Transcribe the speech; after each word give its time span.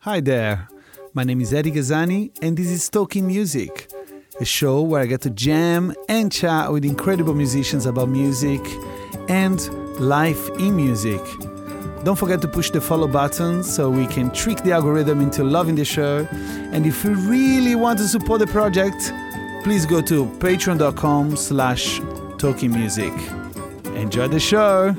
Hi 0.00 0.20
there, 0.20 0.68
my 1.14 1.24
name 1.24 1.40
is 1.40 1.54
Eddie 1.54 1.72
Gazani, 1.72 2.30
and 2.42 2.56
this 2.56 2.68
is 2.68 2.88
Talking 2.90 3.26
Music, 3.26 3.90
a 4.40 4.44
show 4.44 4.82
where 4.82 5.00
I 5.00 5.06
get 5.06 5.22
to 5.22 5.30
jam 5.30 5.94
and 6.08 6.30
chat 6.30 6.70
with 6.70 6.84
incredible 6.84 7.34
musicians 7.34 7.86
about 7.86 8.08
music 8.08 8.60
and 9.28 9.60
life 9.98 10.48
in 10.58 10.76
music. 10.76 11.20
Don't 12.04 12.18
forget 12.18 12.42
to 12.42 12.48
push 12.48 12.70
the 12.70 12.82
follow 12.82 13.08
button 13.08 13.62
so 13.62 13.88
we 13.88 14.06
can 14.06 14.30
trick 14.30 14.62
the 14.62 14.72
algorithm 14.72 15.22
into 15.22 15.42
loving 15.42 15.74
the 15.74 15.86
show. 15.86 16.28
And 16.72 16.84
if 16.84 17.02
you 17.02 17.14
really 17.14 17.74
want 17.74 17.98
to 18.00 18.06
support 18.06 18.40
the 18.40 18.46
project, 18.46 19.10
please 19.62 19.86
go 19.86 20.02
to 20.02 20.26
patreon.com 20.38 21.36
slash 21.36 22.02
talking 22.36 22.72
music. 22.72 23.12
Enjoy 23.94 24.28
the 24.28 24.38
show! 24.38 24.94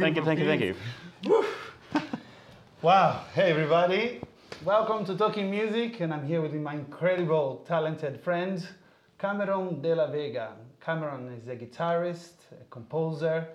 Thank 0.00 0.16
you, 0.16 0.24
thank 0.24 0.38
you, 0.40 0.46
thank 0.46 0.62
you. 0.62 0.74
Wow. 2.80 3.24
Hey, 3.34 3.50
everybody. 3.50 4.22
Welcome 4.64 5.04
to 5.04 5.14
Talking 5.14 5.50
Music, 5.50 6.00
and 6.00 6.14
I'm 6.14 6.26
here 6.26 6.40
with 6.40 6.54
my 6.54 6.72
incredible, 6.72 7.62
talented 7.68 8.22
friend, 8.22 8.66
Camaron 9.18 9.82
De 9.82 9.94
La 9.94 10.06
Vega. 10.06 10.52
Camaron 10.82 11.36
is 11.36 11.46
a 11.48 11.54
guitarist, 11.54 12.32
a 12.58 12.64
composer, 12.70 13.48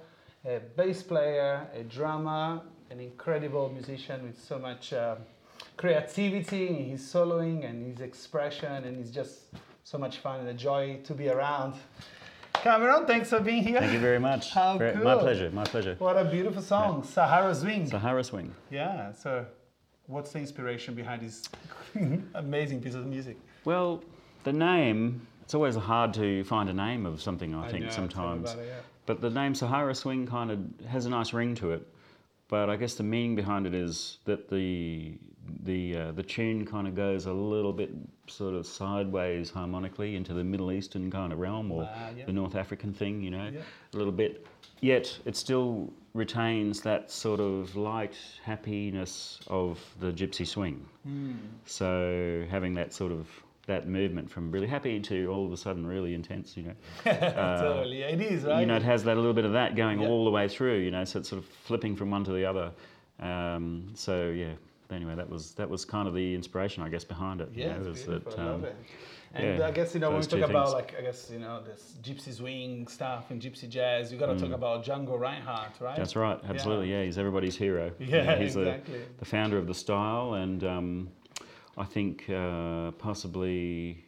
a 0.45 0.59
bass 0.77 1.01
player, 1.01 1.67
a 1.73 1.81
drummer, 1.81 2.61
an 2.91 2.99
incredible 2.99 3.69
musician 3.69 4.21
with 4.21 4.39
so 4.39 4.59
much 4.59 4.93
uh, 4.93 5.15
creativity 5.77 6.67
in 6.67 6.89
his 6.91 7.01
soloing 7.01 7.67
and 7.67 7.87
his 7.87 8.01
expression, 8.01 8.83
and 8.83 8.95
he's 8.95 9.09
just 9.09 9.45
so 9.83 9.97
much 9.97 10.19
fun 10.19 10.41
and 10.41 10.49
a 10.49 10.53
joy 10.53 10.99
to 11.05 11.15
be 11.15 11.29
around. 11.29 11.73
Camaron, 12.65 13.05
thanks 13.05 13.29
for 13.29 13.39
being 13.39 13.61
here. 13.61 13.79
Thank 13.79 13.93
you 13.93 13.99
very 13.99 14.17
much. 14.19 14.49
How 14.51 14.75
Very- 14.79 14.95
My 15.03 15.15
pleasure, 15.15 15.51
my 15.51 15.65
pleasure. 15.65 15.95
What 15.99 16.17
a 16.17 16.25
beautiful 16.25 16.63
song, 16.63 17.03
Sahara 17.03 17.53
Swing. 17.53 17.85
Sahara 17.85 18.23
Swing. 18.23 18.55
Yeah, 18.71 19.11
so 19.13 19.45
what's 20.07 20.31
the 20.31 20.39
inspiration 20.39 20.95
behind 20.95 21.21
this 21.21 21.43
amazing 22.33 22.81
piece 22.81 22.95
of 22.95 23.05
music? 23.05 23.37
Well, 23.65 24.03
the 24.45 24.53
name, 24.53 25.27
it's 25.43 25.53
always 25.53 25.75
hard 25.75 26.11
to 26.15 26.43
find 26.45 26.67
a 26.67 26.73
name 26.73 27.05
of 27.05 27.21
something, 27.21 27.53
I, 27.53 27.67
I 27.67 27.71
think, 27.71 27.85
know, 27.85 27.91
sometimes. 27.91 28.53
it, 28.53 28.57
yeah. 28.65 28.73
But 29.05 29.21
the 29.21 29.29
name 29.29 29.53
Sahara 29.53 29.93
Swing 29.93 30.25
kind 30.25 30.49
of 30.49 30.87
has 30.87 31.05
a 31.05 31.09
nice 31.11 31.33
ring 31.33 31.53
to 31.55 31.69
it. 31.71 31.87
but 32.47 32.71
I 32.71 32.77
guess 32.77 32.95
the 32.95 33.03
meaning 33.03 33.35
behind 33.35 33.67
it 33.67 33.75
is 33.75 34.17
that 34.25 34.49
the 34.49 35.19
the 35.63 35.97
uh, 35.97 36.11
the 36.11 36.23
tune 36.23 36.65
kind 36.65 36.87
of 36.87 36.95
goes 36.95 37.25
a 37.25 37.33
little 37.33 37.73
bit 37.73 37.91
sort 38.27 38.55
of 38.55 38.65
sideways 38.65 39.49
harmonically 39.49 40.15
into 40.15 40.33
the 40.33 40.43
Middle 40.43 40.71
Eastern 40.71 41.11
kind 41.11 41.31
of 41.31 41.39
realm 41.39 41.71
or 41.71 41.83
yeah. 42.15 42.25
the 42.25 42.33
North 42.33 42.55
African 42.55 42.93
thing, 42.93 43.21
you 43.21 43.29
know, 43.31 43.49
Yeah. 43.53 43.61
a 43.93 43.97
little 43.97 44.11
bit. 44.13 44.45
Yet 44.81 45.17
it 45.25 45.35
still 45.35 45.91
retains 46.13 46.81
that 46.81 47.11
sort 47.11 47.39
of 47.39 47.75
light 47.75 48.15
happiness 48.43 49.39
of 49.47 49.79
the 49.99 50.11
gypsy 50.11 50.45
swing. 50.47 50.85
Hmm. 51.03 51.33
So 51.65 52.45
having 52.49 52.73
that 52.75 52.93
sort 52.93 53.11
of 53.11 53.27
that 53.67 53.87
movement 53.87 54.29
from 54.29 54.51
really 54.51 54.67
happy 54.67 54.99
to 54.99 55.25
all 55.27 55.43
of 55.45 55.51
a 55.51 55.57
sudden 55.57 55.87
really 55.87 56.13
intense, 56.13 56.55
you 56.55 56.63
know. 56.63 56.73
totally. 57.03 58.01
It 58.03 58.21
is, 58.21 58.43
right? 58.43 58.57
Uh, 58.57 58.59
You 58.59 58.65
know, 58.67 58.75
it 58.75 58.83
has 58.83 59.03
that 59.05 59.13
a 59.17 59.19
little 59.19 59.33
bit 59.33 59.45
of 59.45 59.53
that 59.53 59.75
going 59.75 60.01
Yeah. 60.01 60.07
all 60.07 60.23
the 60.25 60.31
way 60.31 60.47
through. 60.47 60.79
You 60.79 60.91
know, 60.91 61.03
so 61.03 61.19
it's 61.19 61.29
sort 61.29 61.41
of 61.41 61.47
flipping 61.65 61.95
from 61.95 62.11
one 62.11 62.23
to 62.25 62.31
the 62.31 62.45
other. 62.45 62.71
Um, 63.19 63.91
so 63.95 64.29
yeah. 64.29 64.53
Anyway, 64.91 65.15
that 65.15 65.29
was 65.29 65.53
that 65.55 65.69
was 65.69 65.83
kind 65.85 66.07
of 66.07 66.13
the 66.13 66.35
inspiration, 66.35 66.83
I 66.83 66.89
guess, 66.89 67.03
behind 67.03 67.41
it. 67.41 67.49
you 67.53 67.63
Yeah, 67.63 67.73
know, 67.79 67.89
it's 67.89 67.99
is 68.01 68.05
beautiful. 68.05 68.31
that, 68.33 68.39
I 68.39 68.45
love 68.45 68.55
um, 68.59 68.65
it. 68.65 68.75
And 69.33 69.59
yeah, 69.59 69.67
I 69.67 69.71
guess 69.71 69.93
you 69.93 69.99
know 69.99 70.11
when 70.11 70.19
we 70.21 70.25
talk 70.27 70.39
about 70.49 70.65
things. 70.67 70.73
like 70.73 70.95
I 70.97 71.01
guess 71.01 71.29
you 71.31 71.39
know 71.39 71.61
this 71.61 71.97
gypsy 72.01 72.33
swing 72.33 72.87
stuff 72.87 73.31
and 73.31 73.41
gypsy 73.41 73.67
jazz, 73.67 74.11
you 74.11 74.17
got 74.19 74.27
to 74.27 74.37
talk 74.39 74.51
about 74.51 74.85
Django 74.85 75.19
Reinhardt, 75.19 75.81
right? 75.81 75.93
Mm. 75.95 75.97
That's 75.97 76.15
right, 76.15 76.39
absolutely. 76.47 76.91
Yeah, 76.91 77.03
he's 77.03 77.17
everybody's 77.17 77.57
hero. 77.57 77.91
You 77.99 78.05
know, 78.07 78.23
Yeah, 78.23 78.37
he's 78.37 78.55
exactly. 78.55 78.99
the, 78.99 79.05
the 79.19 79.25
founder 79.25 79.57
of 79.57 79.67
the 79.67 79.73
style, 79.73 80.35
and 80.35 80.63
um, 80.63 81.09
I 81.77 81.83
think 81.83 82.29
uh, 82.29 82.91
possibly, 82.91 84.05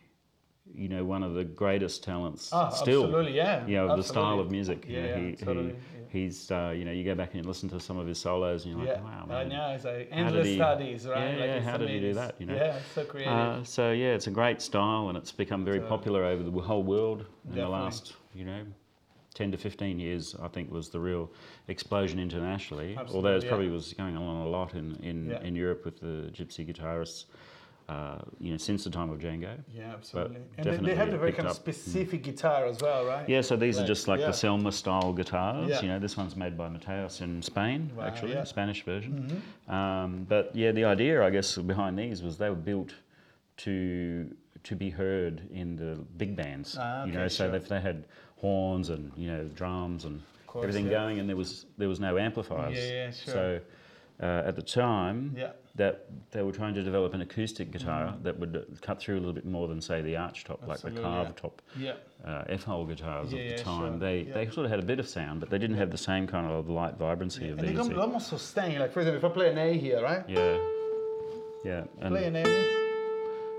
you 0.73 0.87
know, 0.87 1.03
one 1.03 1.23
of 1.23 1.33
the 1.33 1.43
greatest 1.43 2.03
talents 2.03 2.51
Ah, 2.53 2.69
still. 2.69 3.03
absolutely, 3.05 3.33
yeah, 3.35 3.65
You 3.65 3.75
know, 3.77 3.89
of 3.89 3.97
the 3.97 4.03
style 4.03 4.39
of 4.39 4.49
music. 4.51 4.85
You 4.87 4.95
Yeah, 4.95 5.01
know, 5.01 5.07
yeah, 5.23 5.29
he, 5.31 5.35
totally, 5.35 5.65
he, 5.65 5.71
yeah. 5.71 5.96
He's, 6.09 6.49
uh, 6.51 6.73
you 6.75 6.85
know, 6.85 6.91
you 6.91 7.03
go 7.03 7.15
back 7.15 7.33
and 7.33 7.43
you 7.43 7.47
listen 7.47 7.67
to 7.69 7.79
some 7.79 7.97
of 7.97 8.07
his 8.07 8.19
solos, 8.19 8.65
and 8.65 8.75
you're 8.77 8.85
yeah, 8.85 8.93
like, 8.93 9.03
wow, 9.03 9.23
I 9.25 9.43
man. 9.43 9.49
know 9.49 9.71
it's 9.75 9.83
like 9.83 10.07
endless 10.11 10.47
he- 10.47 10.55
studies, 10.55 11.05
right? 11.07 11.33
Yeah, 11.33 11.39
like 11.39 11.49
yeah, 11.49 11.59
how 11.61 11.77
did 11.77 11.89
he 11.89 11.99
do 11.99 12.13
that, 12.13 12.35
you 12.39 12.45
know? 12.45 12.55
Yeah, 12.55 12.79
so 12.95 13.03
creative. 13.05 13.33
Uh, 13.33 13.63
so 13.63 13.91
yeah, 13.91 14.13
it's 14.13 14.27
a 14.27 14.31
great 14.31 14.61
style, 14.61 15.09
and 15.09 15.17
it's 15.17 15.31
become 15.31 15.65
very 15.65 15.79
So- 15.79 15.87
popular 15.87 16.23
over 16.23 16.43
the 16.43 16.51
whole 16.61 16.83
world 16.83 17.25
in 17.49 17.55
the 17.55 17.67
last, 17.67 18.15
you 18.33 18.45
know, 18.45 18.63
ten 19.33 19.51
to 19.51 19.57
fifteen 19.57 19.99
years. 19.99 20.35
I 20.41 20.47
think 20.47 20.71
was 20.71 20.89
the 20.89 20.99
real 20.99 21.29
explosion 21.67 22.19
internationally. 22.19 22.95
Although 22.97 23.01
Absolutely, 23.03 23.35
it 23.37 23.43
yeah. 23.43 23.49
probably 23.49 23.69
was 23.69 23.93
going 23.93 24.17
on 24.17 24.47
a 24.47 24.49
lot 24.49 24.73
in 24.75 24.95
in, 25.03 25.29
Yeah. 25.29 25.41
in 25.43 25.55
Europe 25.55 25.85
with 25.85 25.99
the 25.99 26.31
gypsy 26.31 26.65
guitarists, 26.67 27.25
uh, 27.89 28.17
you 28.39 28.51
know, 28.51 28.57
since 28.57 28.83
the 28.83 28.89
time 28.89 29.09
of 29.09 29.19
Django. 29.19 29.55
yeah, 29.73 29.93
absolutely. 29.93 30.41
And 30.57 30.85
they, 30.85 30.93
have 30.93 31.09
the 31.09 31.17
very 31.17 31.31
kind 31.31 31.47
of 31.47 31.55
up. 31.55 31.61
Mm. 31.61 31.73
specific 31.73 32.23
guitar 32.23 32.65
as 32.65 32.81
well, 32.81 33.05
right? 33.05 33.27
Yeah, 33.29 33.39
so 33.39 33.55
these 33.55 33.77
Like, 33.77 33.85
are 33.85 33.87
just 33.87 34.07
like 34.09 34.19
yeah. 34.19 34.25
the 34.25 34.31
Selmer 34.33 34.73
style 34.73 35.13
guitars. 35.13 35.69
Yeah. 35.69 35.81
You 35.81 35.87
know, 35.87 35.99
this 35.99 36.17
one's 36.17 36.35
made 36.35 36.57
by 36.57 36.67
Mateos 36.67 37.21
in 37.21 37.41
Spain, 37.41 37.89
Wow, 37.95 38.03
actually, 38.03 38.33
yeah. 38.33 38.41
the 38.41 38.45
Spanish 38.45 38.83
version. 38.83 39.41
Mm-hmm. 39.67 39.73
Um, 39.73 40.25
but 40.27 40.53
yeah, 40.53 40.71
the 40.71 40.83
idea, 40.83 41.23
I 41.23 41.29
guess, 41.29 41.57
behind 41.57 41.97
these 41.97 42.21
was 42.21 42.37
they 42.37 42.49
were 42.49 42.55
built 42.55 42.93
to 43.57 44.35
to 44.63 44.75
be 44.75 44.89
heard 44.89 45.47
in 45.53 45.77
the 45.77 45.95
big 46.17 46.35
bands. 46.35 46.77
Ah, 46.77 47.05
you 47.05 47.13
know, 47.13 47.27
so 47.29 47.47
sure. 47.47 47.55
if 47.55 47.69
they 47.69 47.79
had 47.79 48.03
horns 48.35 48.89
and 48.89 49.11
you 49.15 49.31
know 49.31 49.45
drums 49.45 50.03
and 50.03 50.21
course, 50.45 50.63
everything 50.63 50.89
going, 50.89 51.19
and 51.19 51.29
there 51.29 51.35
was 51.35 51.65
there 51.77 51.87
was 51.87 51.99
no 51.99 52.17
amplifiers. 52.17 52.77
Yeah, 52.77 52.91
yeah, 52.91 53.11
sure. 53.11 53.33
So 53.33 53.59
uh, 54.21 54.43
at 54.45 54.55
the 54.55 54.61
time, 54.63 55.33
Yeah. 55.37 55.51
that 55.75 56.05
they 56.31 56.41
were 56.41 56.51
trying 56.51 56.73
to 56.73 56.81
develop 56.83 57.13
an 57.13 57.21
acoustic 57.21 57.71
guitar 57.71 58.15
that 58.23 58.39
would 58.39 58.79
cut 58.81 58.99
through 58.99 59.15
a 59.17 59.19
little 59.19 59.33
bit 59.33 59.45
more 59.45 59.67
than 59.67 59.79
say 59.79 60.01
the 60.01 60.17
arch 60.17 60.43
top, 60.43 60.65
like 60.67 60.79
the 60.81 60.89
Mm. 60.89 61.01
Carved 61.01 61.29
yeah. 61.29 61.41
top 61.41 61.61
Yeah. 61.77 61.93
uh, 62.25 62.43
F-hole 62.49 62.85
guitars 62.85 63.31
Yeah, 63.31 63.41
at 63.41 63.57
the 63.57 63.63
time. 63.63 63.91
sure. 63.91 63.99
They 63.99 64.21
Yeah. 64.21 64.33
they 64.33 64.45
sort 64.49 64.65
of 64.65 64.71
had 64.71 64.79
a 64.79 64.85
bit 64.85 64.99
of 64.99 65.07
sound, 65.07 65.39
but 65.39 65.49
they 65.51 65.59
didn't 65.59 65.77
have 65.77 65.91
the 65.91 65.97
same 65.99 66.25
kind 66.25 66.51
of 66.51 66.67
light 66.67 66.95
vibrancy 66.97 67.49
of 67.49 67.59
And 67.59 67.67
they 67.67 67.73
these. 67.73 67.87
come 67.87 67.99
almost 67.99 68.27
sustain. 68.29 68.79
Like 68.79 68.91
for 68.91 69.01
example, 69.01 69.23
if 69.23 69.31
I 69.31 69.33
play 69.33 69.51
an 69.51 69.57
A 69.59 69.77
here, 69.77 70.01
right? 70.01 70.23
Yeah, 70.27 70.57
yeah, 71.63 71.83
Play 72.07 72.25
and 72.25 72.37
an 72.37 72.45
A. 72.47 72.86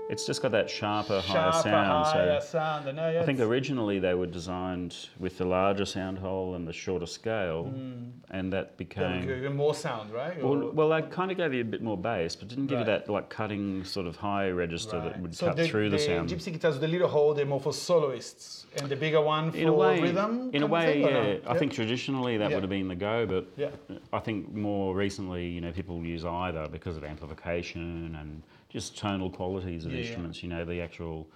it's 0.09 0.25
just 0.25 0.41
got 0.41 0.51
that 0.51 0.67
sharper, 0.69 1.21
higher 1.21 1.51
sound. 1.51 2.05
higher 2.05 2.41
So 2.41 2.47
sound. 2.47 2.97
Yeah, 2.97 3.21
I 3.21 3.23
think 3.23 3.39
originally 3.39 3.99
they 3.99 4.15
were 4.15 4.25
designed 4.25 4.95
with 5.19 5.37
the 5.37 5.45
larger 5.45 5.85
sound 5.85 6.17
hole 6.17 6.55
and 6.55 6.67
the 6.67 6.73
shorter 6.73 7.05
scale, 7.05 7.65
hmm. 7.65 8.09
and 8.31 8.51
that 8.51 8.75
became. 8.75 9.29
even 9.29 9.55
more 9.55 9.75
sound, 9.75 10.11
right? 10.11 10.43
Well, 10.43 10.71
well, 10.73 10.89
they 10.89 11.03
kind 11.03 11.29
of 11.29 11.37
gave 11.37 11.53
you 11.53 11.61
a 11.61 11.65
bit 11.65 11.83
more 11.83 11.95
bass, 11.95 12.35
but 12.35 12.47
didn't 12.47 12.67
give 12.67 12.79
you 12.79 12.85
that 12.85 13.07
like 13.07 13.29
cutting 13.29 13.83
sort 13.83 14.07
of 14.07 14.15
high 14.15 14.49
register 14.49 14.99
that 14.99 15.21
would 15.21 15.35
so 15.35 15.47
cut 15.47 15.57
the, 15.57 15.67
through 15.67 15.91
the, 15.91 15.97
the 15.97 16.03
sound. 16.03 16.29
gypsy 16.29 16.51
guitars 16.51 16.73
with 16.73 16.81
the 16.81 16.87
little 16.87 17.07
hole, 17.07 17.35
they're 17.35 17.45
more 17.45 17.61
for 17.61 17.71
soloists, 17.71 18.65
and 18.77 18.89
the 18.89 18.95
bigger 18.95 19.21
one 19.21 19.51
for 19.51 19.57
in 19.57 19.67
a 19.67 19.73
way, 19.73 20.01
rhythm. 20.01 20.49
in 20.53 20.63
a 20.63 20.67
way, 20.67 21.01
yeah. 21.01 21.09
no? 21.09 21.39
I 21.45 21.57
think 21.57 21.71
traditionally 21.71 22.37
that 22.37 22.49
Yeah. 22.49 22.55
would 22.55 22.63
have 22.63 22.69
been 22.71 22.87
the 22.87 22.95
go, 22.95 23.27
but 23.27 23.45
Yeah. 23.55 23.69
I 24.11 24.19
think 24.19 24.51
more 24.53 24.95
recently, 24.95 25.47
you 25.47 25.61
know, 25.61 25.71
people 25.71 26.03
use 26.03 26.25
either 26.25 26.67
because 26.67 26.97
of 26.97 27.03
amplification 27.03 28.17
and 28.19 28.41
just 28.69 28.97
tonal 28.97 29.29
qualities 29.29 29.85
of 29.85 29.91
Yeah, 29.91 29.97
yeah. 29.99 30.03
instruments. 30.05 30.43
You 30.43 30.49
know, 30.49 30.63
the 30.65 30.81
actual 30.81 31.27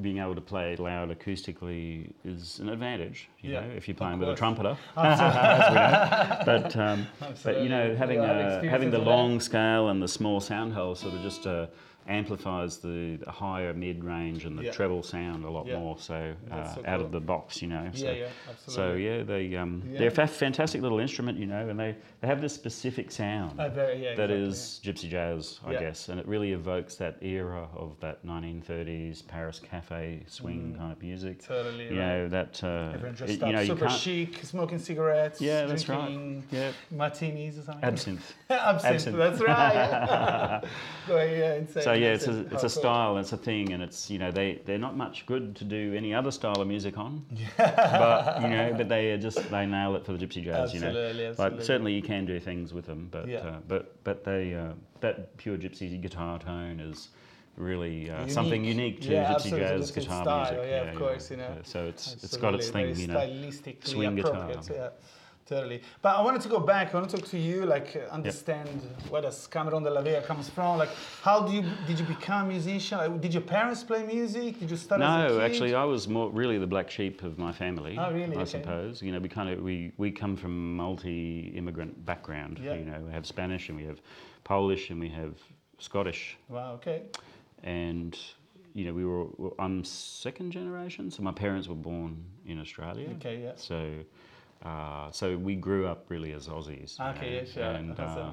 being 0.00 0.18
able 0.18 0.34
to 0.34 0.40
play 0.40 0.74
loud 0.76 1.10
acoustically 1.10 2.10
is 2.24 2.58
an 2.60 2.70
advantage. 2.70 3.28
You 3.42 3.52
Yeah, 3.52 3.60
know, 3.60 3.66
if 3.76 3.86
you're 3.88 3.94
playing 3.94 4.18
with 4.20 4.30
a 4.30 4.34
trumpeter, 4.34 4.76
as 4.96 5.68
we 5.68 5.74
know. 5.76 6.42
But 6.46 6.76
um, 6.76 7.06
but 7.44 7.60
you 7.60 7.68
know, 7.68 7.94
having 7.94 8.22
Yeah, 8.22 8.32
experienced 8.46 8.70
having 8.70 8.90
the 8.90 8.98
yeah. 8.98 9.04
long 9.04 9.40
scale 9.40 9.88
and 9.88 10.02
the 10.02 10.08
small 10.08 10.40
sound 10.40 10.72
hole 10.72 10.94
sort 10.94 11.14
of 11.14 11.20
just 11.22 11.46
uh, 11.46 11.66
amplifies 12.08 12.78
the, 12.78 13.16
the 13.24 13.30
higher 13.30 13.72
mid 13.72 14.02
range 14.04 14.44
and 14.44 14.58
the 14.58 14.64
Yeah. 14.64 14.72
treble 14.72 15.02
sound 15.02 15.44
a 15.44 15.50
lot 15.50 15.66
Yeah. 15.66 15.78
more. 15.78 15.98
So, 15.98 16.34
uh, 16.50 16.74
so 16.74 16.82
out 16.86 17.00
of 17.00 17.12
the 17.12 17.20
box, 17.20 17.62
you 17.62 17.68
know. 17.68 17.88
So, 17.92 18.06
Yeah, 18.06 18.12
yeah, 18.12 18.28
so 18.66 18.94
yeah, 18.94 19.22
they 19.22 19.54
um, 19.56 19.82
Yeah. 19.90 19.98
they're 19.98 20.08
a 20.24 20.26
fantastic 20.26 20.82
little 20.82 20.98
instrument, 20.98 21.38
you 21.38 21.46
know, 21.46 21.68
and 21.68 21.78
they, 21.78 21.94
they 22.20 22.26
have 22.28 22.40
this 22.40 22.52
specific 22.54 23.10
sound 23.10 23.58
Uh, 23.60 23.68
very, 23.68 24.02
yeah, 24.02 24.14
that 24.14 24.30
exactly. 24.30 24.48
is 24.48 24.80
gypsy 24.84 25.08
jazz, 25.08 25.60
I 25.66 25.74
guess, 25.74 26.08
and 26.08 26.18
it 26.18 26.26
really 26.26 26.52
evokes 26.52 26.96
that 26.96 27.16
era 27.22 27.68
of 27.76 27.98
that 28.00 28.24
1930s 28.26 29.22
Paris 29.26 29.58
cafe 29.60 30.22
swing 30.26 30.74
kind 30.78 30.92
of 30.92 31.00
music. 31.02 31.38
Mm. 31.42 31.46
Totally, 31.46 31.84
you 31.84 31.90
right. 31.90 31.96
know 31.98 32.28
that 32.28 32.62
uh, 32.64 32.90
Everyone 32.94 33.14
dressed 33.14 33.32
it- 33.34 33.42
up 33.42 33.46
you 33.48 33.52
know 33.54 33.64
super 33.64 33.88
chic, 33.88 34.44
smoking 34.44 34.78
cigarettes, 34.78 35.40
Yeah, 35.40 35.66
that's 35.66 35.88
right. 35.88 36.42
Yeah, 36.50 36.72
martinis 36.90 37.58
or 37.58 37.62
something. 37.62 37.84
absinthe. 37.84 38.34
Absinthe, 38.50 38.94
Absinthe. 38.94 39.16
That's 39.16 39.40
right. 39.40 40.62
Going 41.06 41.38
yeah, 41.38 41.54
insane. 41.54 41.82
So 41.82 41.91
yeah, 41.94 42.14
it's 42.14 42.26
a 42.26 42.40
it's 42.52 42.62
a 42.64 42.68
style, 42.68 43.16
it's 43.18 43.32
a 43.32 43.36
thing, 43.36 43.72
and 43.72 43.82
it's 43.82 44.10
you 44.10 44.18
know 44.18 44.30
they 44.30 44.60
they're 44.64 44.78
not 44.78 44.96
much 44.96 45.26
good 45.26 45.56
to 45.56 45.64
do 45.64 45.94
any 45.94 46.14
other 46.14 46.30
style 46.30 46.60
of 46.60 46.66
music 46.68 46.98
on, 46.98 47.24
but 47.56 48.42
you 48.42 48.48
know 48.48 48.74
but 48.76 48.88
they 48.88 49.10
are 49.12 49.18
just 49.18 49.50
they 49.50 49.66
nail 49.66 49.94
it 49.96 50.04
for 50.04 50.12
the 50.12 50.24
gypsy 50.26 50.42
jazz, 50.44 50.72
you 50.74 50.80
know. 50.80 50.88
Absolutely, 50.88 51.34
Like 51.38 51.62
certainly 51.62 51.92
you 51.94 52.02
can 52.02 52.24
do 52.26 52.38
things 52.40 52.72
with 52.72 52.86
them, 52.86 53.08
but 53.10 53.28
Yeah. 53.28 53.38
uh, 53.38 53.58
but 53.68 54.02
but 54.04 54.24
they 54.24 54.54
uh, 54.54 54.72
that 55.00 55.36
pure 55.36 55.56
gypsy 55.56 56.00
guitar 56.00 56.38
tone 56.38 56.80
is 56.80 57.08
really 57.56 58.08
uh, 58.10 58.20
Unique. 58.20 58.30
something 58.30 58.64
unique 58.64 59.00
to 59.02 59.12
Yeah, 59.12 59.24
gypsy 59.24 59.34
absolutely, 59.34 59.58
jazz 59.60 59.80
it's 59.80 59.90
guitar 59.90 60.24
style, 60.24 60.38
music. 60.52 60.70
yeah, 60.70 60.90
of 60.90 60.98
course, 60.98 61.30
you 61.30 61.36
know. 61.36 61.56
So 61.64 61.86
it's 61.86 62.14
it's 62.22 62.36
got 62.36 62.54
its 62.54 62.68
Absolutely, 62.68 62.94
thing, 62.94 63.00
you 63.00 63.06
know. 63.08 63.20
Swing 63.84 64.14
guitar. 64.14 64.50
Yeah, 64.70 64.88
totally. 65.46 65.82
But 66.02 66.16
I 66.16 66.22
wanted 66.22 66.40
to 66.42 66.48
go 66.48 66.58
back. 66.60 66.94
I 66.94 66.98
want 66.98 67.10
to 67.10 67.16
talk 67.16 67.28
to 67.30 67.38
you, 67.38 67.64
like 67.66 67.96
uh, 67.96 68.12
understand 68.12 68.68
where 69.08 69.22
does 69.22 69.46
Camaron 69.48 69.82
de 69.84 69.90
la 69.90 70.02
Vega 70.02 70.22
comes 70.22 70.48
from. 70.48 70.78
Like, 70.78 70.90
how 71.22 71.46
do 71.46 71.52
you 71.52 71.62
did 71.86 71.98
you 71.98 72.04
become 72.06 72.46
a 72.46 72.48
musician? 72.48 72.98
Like, 72.98 73.20
did 73.20 73.32
your 73.34 73.42
parents 73.42 73.82
play 73.84 74.02
music? 74.04 74.58
Did 74.60 74.70
you 74.70 74.76
start 74.76 75.00
as 75.00 75.32
a 75.32 75.34
No, 75.34 75.40
actually, 75.40 75.74
I 75.74 75.84
was 75.84 76.08
more 76.08 76.30
really 76.30 76.58
the 76.58 76.66
black 76.66 76.90
sheep 76.90 77.22
of 77.22 77.38
my 77.38 77.52
family. 77.52 77.96
Oh, 77.98 78.12
really? 78.12 78.36
I 78.36 78.40
Okay. 78.40 78.50
suppose. 78.62 79.02
You 79.02 79.12
know, 79.12 79.20
we 79.20 79.28
kind 79.28 79.48
of 79.50 79.60
we, 79.62 79.92
we 79.96 80.10
come 80.10 80.36
from 80.36 80.76
multi-immigrant 80.76 82.04
background. 82.04 82.58
Yeah. 82.58 82.74
You 82.74 82.84
know, 82.84 83.00
we 83.06 83.12
have 83.12 83.26
Spanish 83.26 83.68
and 83.68 83.76
we 83.78 83.84
have 83.84 84.00
Polish 84.44 84.90
and 84.90 84.98
we 85.00 85.08
have 85.08 85.34
Scottish, 85.78 86.36
Wow. 86.48 86.74
Okay. 86.74 87.02
and 87.64 88.16
you 88.74 88.84
know 88.86 88.94
we 88.94 89.04
were 89.04 89.26
I'm 89.58 89.84
second 89.84 90.52
generation, 90.52 91.10
so 91.10 91.22
my 91.22 91.32
parents 91.32 91.66
were 91.68 91.74
born 91.90 92.24
in 92.46 92.60
Australia. 92.60 93.08
Okay. 93.16 93.42
Yeah. 93.42 93.52
So, 93.56 93.90
uh, 94.64 95.10
so 95.10 95.36
we 95.36 95.54
grew 95.56 95.86
up 95.86 96.06
really 96.08 96.32
as 96.32 96.48
Aussies. 96.48 96.98
Okay, 97.00 97.30
know, 97.30 97.36
yeah, 97.38 97.44
sure. 97.44 97.62
And, 97.64 97.98
uh, 98.00 98.32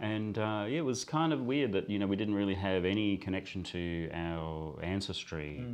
and 0.00 0.38
uh, 0.38 0.64
yeah, 0.68 0.78
it 0.78 0.84
was 0.84 1.04
kind 1.04 1.32
of 1.32 1.40
weird 1.42 1.72
that 1.72 1.90
you 1.90 1.98
know 1.98 2.06
we 2.06 2.16
didn't 2.16 2.34
really 2.34 2.54
have 2.54 2.84
any 2.84 3.16
connection 3.16 3.62
to 3.64 4.08
our 4.12 4.78
ancestry 4.82 5.64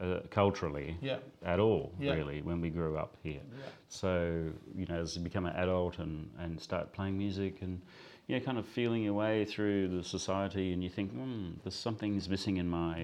uh, 0.00 0.20
culturally 0.30 0.96
Mm. 1.00 1.06
Yeah. 1.06 1.18
at 1.42 1.60
all, 1.60 1.92
Yeah. 1.98 2.14
really, 2.14 2.40
when 2.42 2.60
we 2.60 2.70
grew 2.70 2.96
up 2.96 3.16
here. 3.22 3.42
Yeah. 3.42 3.64
So 3.88 4.50
you 4.74 4.86
know, 4.86 5.00
as 5.00 5.16
you 5.16 5.22
become 5.22 5.44
an 5.46 5.54
adult 5.56 5.98
and 5.98 6.30
and 6.38 6.60
start 6.60 6.92
playing 6.92 7.16
music 7.18 7.62
and 7.62 7.80
you 8.26 8.38
know, 8.38 8.42
kind 8.44 8.56
of 8.56 8.66
feeling 8.66 9.02
your 9.02 9.12
way 9.12 9.44
through 9.44 9.88
the 9.88 10.02
society, 10.02 10.72
and 10.72 10.82
you 10.82 10.88
think, 10.88 11.10
hmm, 11.12 11.50
there's 11.62 11.74
something's 11.74 12.26
missing 12.28 12.56
in 12.56 12.68
my 12.68 12.96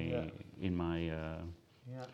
in 0.61 0.75
my. 0.77 1.09
Uh, 1.11 1.43
Yeah. 1.91 2.05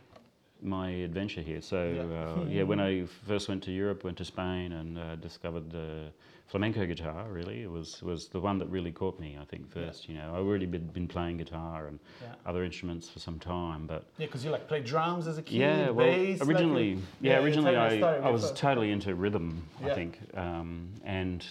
My 0.63 0.91
adventure 0.91 1.41
here. 1.43 1.61
So 1.61 1.79
Yeah. 1.89 2.03
uh, 2.03 2.45
yeah, 2.49 2.63
when 2.63 2.81
I 2.81 3.05
first 3.27 3.49
went 3.49 3.63
to 3.65 3.73
Europe, 3.73 4.05
went 4.05 4.17
to 4.19 4.25
Spain, 4.25 4.73
and 4.73 4.99
uh, 4.99 5.17
discovered 5.17 5.71
the 5.71 6.11
flamenco 6.47 6.87
guitar. 6.87 7.27
Really, 7.31 7.63
it 7.63 7.71
was 7.71 8.03
was 8.03 8.29
the 8.29 8.41
one 8.41 8.59
that 8.59 8.67
really 8.69 8.93
caught 8.93 9.19
me. 9.21 9.37
I 9.41 9.45
think 9.45 9.69
first. 9.71 10.09
You 10.09 10.15
know, 10.17 10.31
I've 10.35 10.47
already 10.47 10.67
been, 10.67 10.87
been 10.87 11.09
playing 11.09 11.37
guitar 11.39 11.87
and 11.89 11.99
Yeah. 12.23 12.35
other 12.47 12.65
instruments 12.65 13.09
for 13.09 13.19
some 13.19 13.39
time, 13.39 13.87
but 13.87 14.05
Yeah, 14.19 14.27
because 14.27 14.45
you 14.45 14.51
like 14.51 14.67
play 14.69 14.81
drums 14.81 15.27
as 15.27 15.39
a 15.39 15.43
kid. 15.43 15.57
yeah, 15.61 15.91
well, 15.91 16.07
bass, 16.07 16.41
like, 16.41 16.49
originally, 16.49 16.89
you- 16.91 17.03
yeah, 17.21 17.39
originally 17.43 17.77
I, 17.77 17.99
I 18.01 18.31
was 18.31 18.43
before. 18.43 18.57
totally 18.57 18.91
into 18.93 19.15
rhythm. 19.15 19.63
I 19.85 19.95
think, 19.95 20.19
um, 20.35 20.89
and 21.05 21.45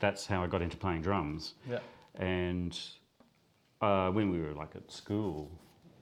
that's 0.00 0.26
how 0.26 0.42
I 0.42 0.46
got 0.48 0.60
into 0.62 0.76
playing 0.76 1.02
drums. 1.02 1.54
Yeah. 1.70 1.78
And 2.16 2.78
uh, 3.80 4.10
when 4.10 4.30
we 4.30 4.40
were 4.40 4.52
like 4.52 4.76
at 4.76 4.90
school, 4.92 5.50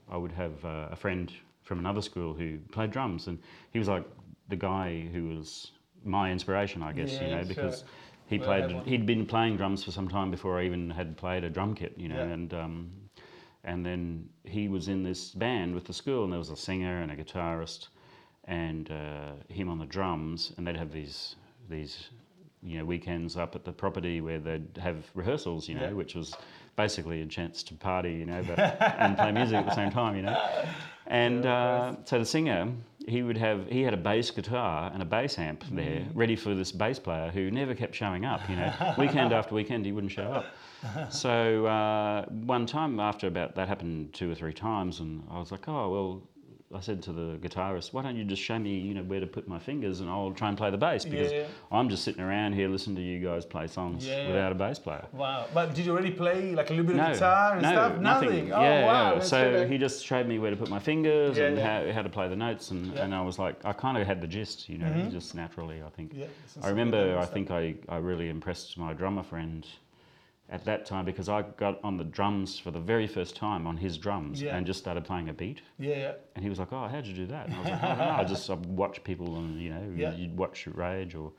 I 0.09 0.17
would 0.17 0.31
have 0.33 0.63
uh, 0.65 0.89
a 0.91 0.95
friend 0.95 1.31
from 1.63 1.79
another 1.79 2.01
school 2.01 2.33
who 2.33 2.59
played 2.71 2.91
drums, 2.91 3.27
and 3.27 3.39
he 3.71 3.79
was 3.79 3.87
like 3.87 4.05
the 4.49 4.55
guy 4.55 5.07
who 5.13 5.29
was 5.29 5.71
my 6.03 6.31
inspiration, 6.31 6.83
I 6.83 6.91
guess, 6.91 7.13
you 7.21 7.27
know, 7.29 7.43
because 7.45 7.79
sure. 7.79 7.87
he'd 8.27 8.43
played. 8.43 8.71
He'd 8.85 9.05
been 9.05 9.25
playing 9.25 9.57
drums 9.57 9.83
for 9.83 9.91
some 9.91 10.07
time 10.07 10.29
before 10.31 10.59
I 10.59 10.65
even 10.65 10.89
had 10.89 11.15
played 11.17 11.43
a 11.43 11.49
drum 11.49 11.73
kit, 11.75 11.93
you 11.97 12.09
know, 12.09 12.15
Yeah. 12.15 12.33
and 12.33 12.53
um, 12.53 12.91
and 13.63 13.85
then 13.85 14.27
he 14.43 14.67
was 14.67 14.89
in 14.89 15.03
this 15.03 15.31
band 15.31 15.73
with 15.73 15.85
the 15.85 15.93
school, 15.93 16.23
and 16.25 16.31
there 16.33 16.39
was 16.39 16.49
a 16.49 16.57
singer 16.57 17.01
and 17.01 17.11
a 17.11 17.15
guitarist, 17.15 17.87
and 18.45 18.91
uh, 18.91 19.31
him 19.47 19.69
on 19.69 19.79
the 19.79 19.85
drums, 19.85 20.51
and 20.57 20.67
they'd 20.67 20.75
have 20.77 20.91
these 20.91 21.35
these 21.69 22.09
you 22.61 22.77
know 22.77 22.85
weekends 22.85 23.35
up 23.37 23.55
at 23.55 23.63
the 23.63 23.71
property 23.71 24.19
where 24.21 24.39
they'd 24.39 24.77
have 24.81 25.05
rehearsals, 25.15 25.67
you 25.69 25.75
know, 25.75 25.83
Yeah. 25.83 25.93
which 25.93 26.15
was 26.15 26.35
basically 26.75 27.21
a 27.21 27.25
chance 27.25 27.63
to 27.63 27.73
party, 27.75 28.13
you 28.13 28.25
know, 28.25 28.43
but 28.45 28.59
and 28.99 29.15
play 29.17 29.31
music 29.31 29.57
at 29.57 29.65
the 29.65 29.75
same 29.75 29.91
time, 29.91 30.15
you 30.15 30.23
know. 30.23 30.37
And 31.07 31.45
uh, 31.45 31.95
so 32.05 32.19
the 32.19 32.25
singer, 32.25 32.71
he 33.07 33.21
would 33.23 33.37
have 33.37 33.67
he 33.67 33.81
had 33.81 33.93
a 33.93 33.97
bass 33.97 34.31
guitar 34.31 34.89
and 34.93 35.01
a 35.01 35.05
bass 35.05 35.37
amp 35.37 35.63
there, 35.71 35.99
Mm. 36.01 36.11
ready 36.13 36.35
for 36.35 36.55
this 36.55 36.71
bass 36.71 36.99
player 36.99 37.29
who 37.31 37.51
never 37.51 37.75
kept 37.75 37.93
showing 37.95 38.23
up. 38.25 38.41
You 38.49 38.55
know, 38.55 38.73
weekend 38.97 39.33
after 39.33 39.53
weekend, 39.55 39.85
he 39.85 39.91
wouldn't 39.91 40.13
show 40.13 40.31
up. 40.31 40.45
So 41.11 41.65
uh, 41.65 42.25
one 42.27 42.65
time 42.65 42.99
after 42.99 43.27
about 43.27 43.55
that 43.55 43.67
happened 43.67 44.13
two 44.13 44.31
or 44.31 44.35
three 44.35 44.53
times, 44.53 44.99
and 45.01 45.23
I 45.31 45.39
was 45.39 45.51
like, 45.51 45.67
oh 45.67 45.89
well. 45.89 46.21
I 46.75 46.79
said 46.79 47.01
to 47.03 47.13
the 47.13 47.37
guitarist, 47.37 47.93
"Why 47.93 48.01
don't 48.01 48.15
you 48.15 48.23
just 48.23 48.41
show 48.41 48.57
me, 48.57 48.77
you 48.79 48.93
know, 48.93 49.03
where 49.03 49.19
to 49.19 49.27
put 49.27 49.47
my 49.47 49.59
fingers, 49.59 49.99
and 49.99 50.09
I'll 50.09 50.31
try 50.31 50.49
and 50.49 50.57
play 50.57 50.71
the 50.71 50.77
bass 50.77 51.05
because 51.05 51.31
Yeah. 51.31 51.45
I'm 51.71 51.89
just 51.89 52.03
sitting 52.03 52.21
around 52.23 52.53
here 52.53 52.67
listening 52.67 52.95
to 52.97 53.01
you 53.01 53.19
guys 53.19 53.45
play 53.45 53.67
songs 53.67 54.05
Yeah. 54.07 54.27
without 54.27 54.51
a 54.51 54.55
bass 54.55 54.79
player." 54.79 55.05
Wow. 55.13 55.45
But 55.53 55.75
did 55.75 55.85
you 55.85 55.91
already 55.91 56.11
play 56.11 56.55
like 56.55 56.69
a 56.69 56.73
little 56.73 56.87
bit 56.87 56.95
No, 56.95 57.07
of 57.07 57.13
guitar 57.13 57.53
and 57.53 57.61
no, 57.61 57.71
stuff? 57.71 57.99
nothing. 57.99 58.29
Nothing. 58.29 58.51
Oh, 58.53 58.61
yeah, 58.61 58.85
wow. 58.85 59.13
yeah. 59.15 59.19
So 59.19 59.67
he 59.67 59.77
just 59.77 60.03
showed 60.05 60.27
me 60.27 60.39
where 60.39 60.51
to 60.51 60.57
put 60.57 60.69
my 60.69 60.79
fingers 60.79 61.37
Yeah, 61.37 61.47
and 61.47 61.57
yeah. 61.57 61.85
How, 61.87 61.91
how 61.93 62.01
to 62.01 62.09
play 62.09 62.27
the 62.27 62.35
notes, 62.35 62.71
and, 62.71 62.93
Yeah. 62.93 63.03
and 63.03 63.13
I 63.13 63.21
was 63.21 63.37
like, 63.39 63.63
I 63.65 63.73
kind 63.73 63.97
of 63.97 64.07
had 64.07 64.21
the 64.21 64.27
gist, 64.27 64.69
you 64.69 64.77
know, 64.77 64.87
mm-hmm. 64.87 65.09
just 65.09 65.35
naturally. 65.35 65.81
I 65.83 65.89
think. 65.89 66.11
Yeah, 66.15 66.25
I 66.61 66.69
remember. 66.69 67.17
I 67.17 67.25
think 67.25 67.51
I, 67.51 67.75
I 67.89 67.97
really 67.97 68.29
impressed 68.29 68.77
my 68.77 68.93
drummer 68.93 69.23
friend 69.23 69.65
at 70.49 70.65
that 70.65 70.85
time 70.85 71.05
because 71.05 71.29
I 71.29 71.41
got 71.57 71.79
on 71.83 71.97
the 71.97 72.03
drums 72.03 72.59
for 72.59 72.69
the 72.69 72.79
very 72.79 73.07
first 73.07 73.35
time 73.35 73.65
on 73.65 73.77
his 73.77 73.97
drums 73.97 74.41
Yeah. 74.41 74.55
and 74.55 74.65
just 74.67 74.77
started 74.79 75.03
playing 75.05 75.29
a 75.29 75.33
beat. 75.33 75.61
Yeah, 75.79 75.95
yeah. 75.95 76.11
And 76.35 76.43
he 76.43 76.49
was 76.49 76.59
like, 76.59 76.71
"Oh, 76.73 76.87
how'd 76.87 77.05
you 77.07 77.13
do 77.15 77.25
that?" 77.27 77.47
And 77.47 77.55
I 77.55 77.59
was 77.59 77.69
like, 77.69 77.83
"I 77.83 77.87
don't 77.87 77.97
know. 77.97 78.13
I 78.15 78.23
just 78.25 78.49
I 78.49 78.53
watch 78.53 79.03
people, 79.03 79.37
and 79.37 79.59
you 79.59 79.69
know, 79.71 79.93
Yeah. 79.95 80.13
you'd 80.13 80.37
watch 80.37 80.67
Rage 80.67 81.15
or. 81.15 81.31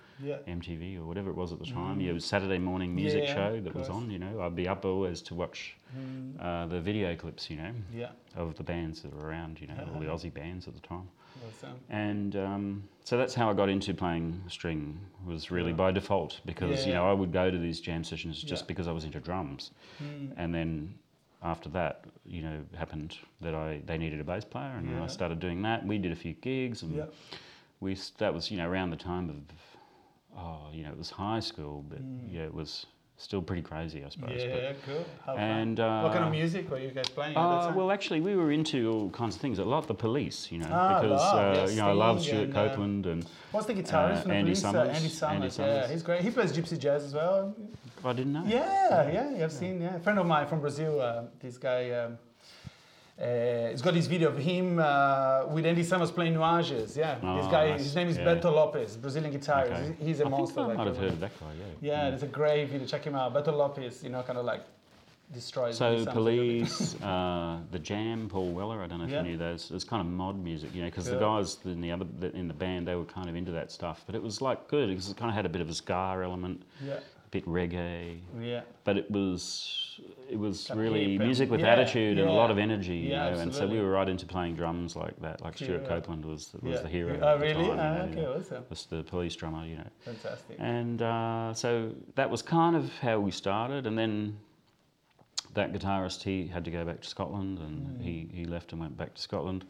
MTV 0.46 0.96
or 0.96 1.04
whatever 1.06 1.28
it 1.30 1.36
was 1.36 1.52
at 1.52 1.58
the 1.58 1.66
time. 1.66 2.00
Yeah, 2.00 2.10
it 2.10 2.14
was 2.14 2.24
Saturday 2.24 2.56
morning 2.58 2.94
music 2.94 3.24
Mm. 3.24 3.34
Show 3.34 3.60
that 3.60 3.74
was 3.74 3.88
on. 3.90 4.10
You 4.12 4.20
know, 4.20 4.40
I'd 4.42 4.54
be 4.54 4.68
up 4.68 4.84
always 4.84 5.20
to 5.22 5.34
watch 5.34 5.76
Mm. 5.98 6.40
uh, 6.40 6.66
the 6.66 6.80
video 6.80 7.14
clips. 7.16 7.50
You 7.50 7.56
know, 7.56 7.72
Yeah. 7.92 8.10
of 8.36 8.54
the 8.54 8.62
bands 8.62 9.02
that 9.02 9.12
were 9.12 9.26
around. 9.28 9.60
You 9.60 9.66
know, 9.66 9.88
all 9.92 10.00
the 10.00 10.06
Aussie 10.06 10.32
bands 10.32 10.68
at 10.68 10.74
the 10.74 10.80
time. 10.80 11.08
And 11.90 12.36
um, 12.36 12.84
so 13.04 13.16
that's 13.18 13.34
how 13.34 13.50
I 13.50 13.54
got 13.54 13.68
into 13.68 13.92
playing 13.94 14.42
string. 14.48 14.98
Was 15.26 15.50
really 15.50 15.70
Yeah. 15.70 15.76
by 15.76 15.90
default 15.92 16.40
because 16.44 16.86
you 16.86 16.92
know 16.92 17.08
I 17.08 17.12
would 17.12 17.32
go 17.32 17.50
to 17.50 17.58
these 17.58 17.80
jam 17.80 18.04
sessions 18.04 18.42
just 18.42 18.62
Yeah. 18.64 18.66
because 18.68 18.86
I 18.88 18.92
was 18.92 19.04
into 19.04 19.20
drums, 19.20 19.70
Mm. 20.02 20.32
and 20.36 20.54
then 20.54 20.94
after 21.42 21.68
that, 21.70 22.04
you 22.24 22.40
know, 22.42 22.62
happened 22.76 23.18
that 23.40 23.54
I 23.54 23.80
they 23.86 23.98
needed 23.98 24.20
a 24.20 24.24
bass 24.24 24.44
player, 24.44 24.72
and 24.76 24.88
Yeah. 24.90 25.04
I 25.04 25.06
started 25.08 25.40
doing 25.40 25.62
that. 25.62 25.86
We 25.86 25.98
did 25.98 26.12
a 26.12 26.16
few 26.16 26.34
gigs, 26.34 26.82
and 26.82 26.94
Yeah. 26.94 27.06
we 27.80 27.96
that 28.18 28.32
was 28.34 28.50
you 28.50 28.56
know 28.58 28.68
around 28.68 28.90
the 28.90 28.96
time 28.96 29.28
of 29.30 29.42
oh 30.38 30.70
you 30.72 30.82
know 30.82 30.90
it 30.90 30.98
was 30.98 31.10
high 31.10 31.40
school, 31.40 31.84
but 31.88 32.00
Mm. 32.02 32.32
yeah 32.32 32.42
it 32.44 32.54
was 32.54 32.86
still 33.16 33.40
pretty 33.42 33.62
crazy 33.62 34.04
I 34.04 34.08
suppose. 34.08 34.30
but- 34.30 34.48
Yeah, 34.62 34.72
cool. 34.86 35.04
How 35.24 35.36
and 35.36 35.78
uh, 35.80 36.02
what 36.02 36.12
kind 36.12 36.24
of 36.24 36.30
music 36.30 36.70
were 36.70 36.78
you 36.78 36.90
guys 36.90 37.08
playing 37.08 37.36
uh, 37.36 37.66
time? 37.66 37.74
well, 37.74 37.90
actually, 37.90 38.20
we 38.20 38.36
were 38.36 38.50
into 38.52 38.90
all 38.90 39.10
kinds 39.10 39.34
of 39.36 39.40
things. 39.40 39.58
A 39.58 39.64
lot 39.64 39.86
the 39.86 39.94
police, 39.94 40.50
you 40.50 40.58
know, 40.58 40.68
Ah, 40.70 41.00
because 41.00 41.20
love, 41.20 41.56
uh, 41.56 41.60
yeah, 41.60 41.68
you 41.70 41.76
know 41.76 41.88
I 41.88 41.92
love 41.92 42.22
Stewart 42.22 42.42
and, 42.44 42.56
uh, 42.56 42.68
Copeland 42.68 43.06
and 43.06 43.26
What's 43.52 43.66
the 43.66 43.74
guitarist 43.74 44.18
uh, 44.18 44.20
from 44.22 44.30
the 44.30 44.36
Andy 44.36 44.50
police? 44.50 44.64
Uh, 44.64 44.72
Summers. 44.72 44.96
Andy 44.96 45.08
Summers. 45.08 45.58
Andy 45.60 45.72
Yeah, 45.74 45.88
he's 45.88 46.02
great. 46.02 46.20
He 46.22 46.30
plays 46.30 46.52
gypsy 46.52 46.78
jazz 46.78 47.04
as 47.04 47.14
well. 47.14 47.54
I 48.04 48.12
didn't 48.12 48.32
know. 48.34 48.44
Yeah, 48.46 49.10
yeah, 49.10 49.44
I've 49.44 49.52
seen. 49.52 49.80
Yeah, 49.80 49.96
a 49.96 50.00
friend 50.00 50.18
of 50.18 50.26
mine 50.26 50.46
from 50.46 50.60
Brazil. 50.60 51.00
Uh, 51.00 51.22
this 51.40 51.56
guy. 51.56 51.90
Um, 51.90 52.18
uh, 53.20 53.70
he's 53.70 53.80
got 53.82 53.94
this 53.94 54.06
video 54.06 54.28
of 54.28 54.36
him 54.38 54.78
uh, 54.78 55.46
with 55.46 55.64
Andy 55.66 55.84
Summers 55.84 56.10
playing 56.10 56.34
Nuages. 56.34 56.96
Yeah, 56.96 57.14
this 57.14 57.22
Oh, 57.22 57.50
guy. 57.50 57.70
nice. 57.70 57.82
His 57.84 57.94
name 57.94 58.08
is 58.08 58.16
Yeah. 58.18 58.24
Beto 58.24 58.52
Lopez, 58.52 58.96
Brazilian 58.96 59.32
guitarist. 59.32 59.70
Okay. 59.70 59.96
He's 60.00 60.20
a 60.20 60.26
I 60.26 60.28
monster. 60.28 60.54
Think 60.56 60.64
I 60.64 60.68
like 60.68 60.78
might 60.78 60.86
have 60.88 60.96
uh, 60.96 61.00
heard 61.00 61.12
of 61.12 61.20
that 61.20 61.40
guy. 61.40 61.46
Yeah. 61.80 61.92
Yeah, 62.04 62.10
there's 62.10 62.24
a 62.24 62.26
great 62.26 62.68
video. 62.70 62.86
Check 62.86 63.04
him 63.04 63.14
out. 63.14 63.32
Beto 63.32 63.56
Lopez. 63.56 64.02
You 64.02 64.10
know, 64.10 64.22
kind 64.22 64.38
of 64.38 64.44
like 64.44 64.62
destroys. 65.32 65.78
So 65.78 66.04
police, 66.06 67.00
uh, 67.02 67.58
the 67.70 67.78
Jam, 67.78 68.28
Paul 68.28 68.50
Weller. 68.52 68.82
I 68.82 68.86
don't 68.88 68.98
know 68.98 69.04
if 69.04 69.10
Yeah. 69.10 69.22
you 69.22 69.30
knew 69.30 69.36
those. 69.36 69.70
It's 69.70 69.84
kind 69.84 70.00
of 70.00 70.06
mod 70.06 70.36
music, 70.38 70.74
you 70.74 70.82
know, 70.82 70.88
because 70.88 71.06
the 71.06 71.16
guys 71.18 71.58
in 71.64 71.80
the 71.80 71.92
other 71.92 72.06
in 72.34 72.48
the 72.48 72.54
band 72.54 72.86
they 72.88 72.94
were 72.96 73.04
kind 73.04 73.28
of 73.28 73.36
into 73.36 73.52
that 73.52 73.70
stuff. 73.70 74.02
But 74.06 74.16
it 74.16 74.22
was 74.22 74.40
like 74.42 74.66
good 74.68 74.88
because 74.88 75.08
it 75.08 75.16
kind 75.16 75.30
of 75.30 75.34
had 75.36 75.46
a 75.46 75.48
bit 75.48 75.60
of 75.60 75.70
a 75.70 75.74
ska 75.74 76.20
element, 76.22 76.62
Yeah, 76.84 76.98
bit 77.34 77.44
reggae. 77.46 78.18
yeah. 78.40 78.60
But 78.84 78.96
it 78.96 79.10
was 79.10 80.00
it 80.30 80.38
was 80.38 80.70
of 80.70 80.78
really 80.78 81.18
music 81.18 81.50
with 81.50 81.60
yeah, 81.60 81.72
attitude 81.74 82.18
and 82.18 82.28
a 82.28 82.32
lot 82.32 82.50
of 82.50 82.58
energy, 82.58 82.96
you 82.96 83.10
Yeah, 83.10 83.30
know. 83.30 83.38
And 83.40 83.54
so 83.54 83.66
we 83.66 83.78
were 83.80 83.90
right 83.90 84.08
into 84.08 84.24
playing 84.24 84.54
drums 84.56 84.94
like 84.96 85.20
that. 85.20 85.42
Like 85.42 85.56
Stewart 85.56 85.82
Yeah. 85.82 85.88
Copeland 85.88 86.24
was 86.24 86.52
was 86.62 86.74
yeah. 86.76 86.82
the 86.82 86.88
hero. 86.88 87.18
Oh, 87.20 87.34
at 87.34 87.40
the 87.40 87.46
really? 87.46 87.66
time, 87.76 88.08
you 88.10 88.16
know, 88.16 88.28
okay, 88.28 88.40
awesome. 88.40 88.64
was 88.70 88.86
the 88.86 89.02
police 89.02 89.34
drummer, 89.36 89.66
you 89.66 89.76
know. 89.76 89.90
Fantastic. 90.04 90.56
And 90.58 91.02
uh, 91.02 91.52
so 91.54 91.90
that 92.14 92.30
was 92.30 92.40
kind 92.42 92.76
of 92.76 92.90
how 93.00 93.18
we 93.20 93.30
started. 93.30 93.86
And 93.86 93.98
then 93.98 94.38
that 95.54 95.72
guitarist, 95.72 96.22
he 96.22 96.46
had 96.46 96.64
to 96.64 96.70
go 96.70 96.84
back 96.84 97.00
to 97.02 97.08
Scotland 97.08 97.58
and 97.58 98.00
he, 98.02 98.28
he 98.32 98.44
left 98.44 98.72
and 98.72 98.80
went 98.80 98.96
back 98.96 99.14
to 99.14 99.20
Scotland. 99.22 99.64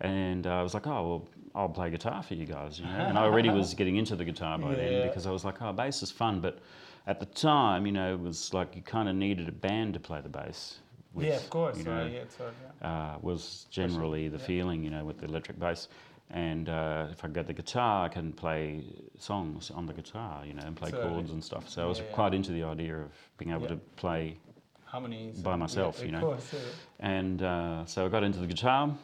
And 0.00 0.46
uh, 0.46 0.60
I 0.60 0.62
was 0.62 0.72
like, 0.74 0.86
oh, 0.86 1.02
well, 1.08 1.28
I'll 1.54 1.68
play 1.68 1.90
guitar 1.90 2.22
for 2.22 2.34
you 2.34 2.46
guys, 2.46 2.78
you 2.80 2.86
know. 2.86 2.92
And 2.92 3.18
I 3.18 3.22
already 3.24 3.50
was 3.50 3.74
getting 3.80 3.96
into 3.96 4.16
the 4.16 4.24
guitar 4.24 4.56
by 4.58 4.70
Yeah. 4.70 4.76
then 4.76 5.08
because 5.08 5.26
I 5.26 5.30
was 5.30 5.44
like, 5.44 5.60
oh, 5.60 5.72
bass 5.74 6.02
is 6.02 6.10
fun. 6.10 6.40
But 6.40 6.58
at 7.06 7.20
the 7.20 7.26
time, 7.26 7.86
you 7.86 7.92
know, 7.92 8.14
it 8.14 8.20
was 8.20 8.52
like 8.54 8.76
you 8.76 8.82
kind 8.82 9.08
of 9.08 9.14
needed 9.16 9.48
a 9.48 9.52
band 9.52 9.94
to 9.94 10.00
play 10.00 10.20
the 10.20 10.28
bass. 10.28 10.78
with, 11.14 11.26
yeah, 11.26 11.36
of 11.36 11.50
course. 11.50 11.78
You 11.78 11.84
know, 11.84 12.02
right, 12.02 12.12
yeah, 12.12 12.18
it's 12.20 12.36
yeah. 12.82 13.14
uh, 13.14 13.18
was 13.20 13.66
generally 13.70 14.28
the 14.28 14.38
yeah. 14.38 14.44
feeling, 14.44 14.84
you 14.84 14.90
know, 14.90 15.04
with 15.04 15.18
the 15.18 15.26
electric 15.26 15.58
bass. 15.58 15.88
And 16.32 16.68
uh, 16.68 17.08
if 17.10 17.24
I 17.24 17.28
get 17.28 17.46
the 17.48 17.52
guitar, 17.52 18.04
I 18.04 18.08
can 18.08 18.32
play 18.32 18.84
songs 19.18 19.70
on 19.72 19.86
the 19.86 19.92
guitar, 19.92 20.44
you 20.46 20.54
know, 20.54 20.62
and 20.62 20.76
play 20.76 20.90
Totally. 20.90 21.14
chords 21.14 21.30
and 21.32 21.42
stuff. 21.42 21.68
So 21.68 21.82
I 21.82 21.86
was 21.86 22.02
quite 22.12 22.34
into 22.34 22.52
the 22.52 22.62
idea 22.62 22.96
of 22.96 23.10
being 23.36 23.50
able 23.50 23.66
to 23.66 23.76
play. 23.96 24.36
harmonies 24.84 25.38
by 25.40 25.56
myself, 25.56 26.00
you 26.00 26.06
of 26.06 26.12
know. 26.12 26.20
Course, 26.20 26.52
yeah. 26.52 26.60
And 27.00 27.42
uh, 27.42 27.84
so 27.86 28.06
I 28.06 28.08
got 28.08 28.22
into 28.22 28.38
the 28.38 28.46
guitar, 28.46 28.94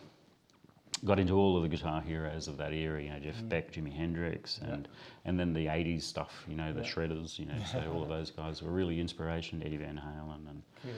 got 1.07 1.19
into 1.19 1.35
all 1.35 1.57
of 1.57 1.63
the 1.63 1.69
guitar 1.69 2.01
heroes 2.01 2.49
of 2.49 2.57
that 2.59 2.73
era, 2.73 3.03
you 3.03 3.11
know, 3.11 3.19
Jeff 3.19 3.41
Mm. 3.43 3.49
Beck, 3.49 3.73
Jimi 3.73 3.93
Hendrix, 3.93 4.59
and 4.59 4.89
and 5.25 5.39
then 5.41 5.53
the 5.55 5.67
80s 5.67 6.03
stuff, 6.03 6.45
you 6.49 6.57
know, 6.57 6.73
the 6.73 6.81
Yeah. 6.83 6.87
shredders, 6.87 7.39
you 7.39 7.47
know, 7.47 7.59
so 7.71 7.81
all 7.93 8.03
of 8.03 8.09
those 8.09 8.31
guys 8.31 8.63
were 8.63 8.71
really 8.71 9.01
inspiration, 9.01 9.63
Eddie 9.65 9.77
Van 9.79 9.97
Halen 9.97 10.49
and 10.51 10.63
Yeah. 10.85 10.93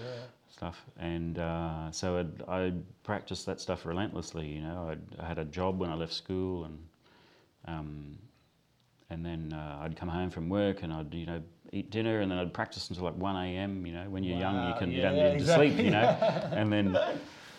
stuff. 0.50 0.84
And 0.98 1.38
uh, 1.38 1.90
so 1.92 2.18
I'd, 2.18 2.42
I 2.48 2.72
practiced 3.04 3.46
that 3.46 3.60
stuff 3.60 3.86
relentlessly. 3.86 4.46
You 4.48 4.62
know, 4.62 4.88
I'd, 4.90 5.20
I 5.20 5.26
had 5.26 5.38
a 5.38 5.44
job 5.44 5.78
when 5.80 5.90
I 5.90 5.94
left 5.94 6.12
school, 6.14 6.64
and 6.64 6.78
um, 7.66 8.18
and 9.10 9.24
then 9.24 9.52
uh, 9.54 9.78
I'd 9.82 9.96
come 9.96 10.08
home 10.08 10.30
from 10.30 10.48
work 10.48 10.82
and 10.82 10.92
I'd 10.92 11.12
you 11.14 11.26
know 11.26 11.42
eat 11.72 11.90
dinner, 11.90 12.20
and 12.20 12.30
then 12.30 12.38
I'd 12.38 12.52
practice 12.54 12.88
until 12.90 13.04
like 13.04 13.16
one 13.16 13.36
a.m. 13.36 13.84
You 13.86 13.92
know, 13.94 14.04
when 14.10 14.22
you're 14.24 14.38
young, 14.38 14.56
you 14.56 14.72
Wow, 14.72 14.78
can 14.78 14.90
you 14.90 14.96
yeah, 14.98 15.02
don't 15.10 15.16
yeah, 15.16 15.28
need 15.32 15.34
exactly. 15.40 15.68
to 15.68 15.74
sleep. 15.74 15.84
You 15.86 15.90
know, 15.92 16.00
and 16.52 16.72
then. 16.72 16.98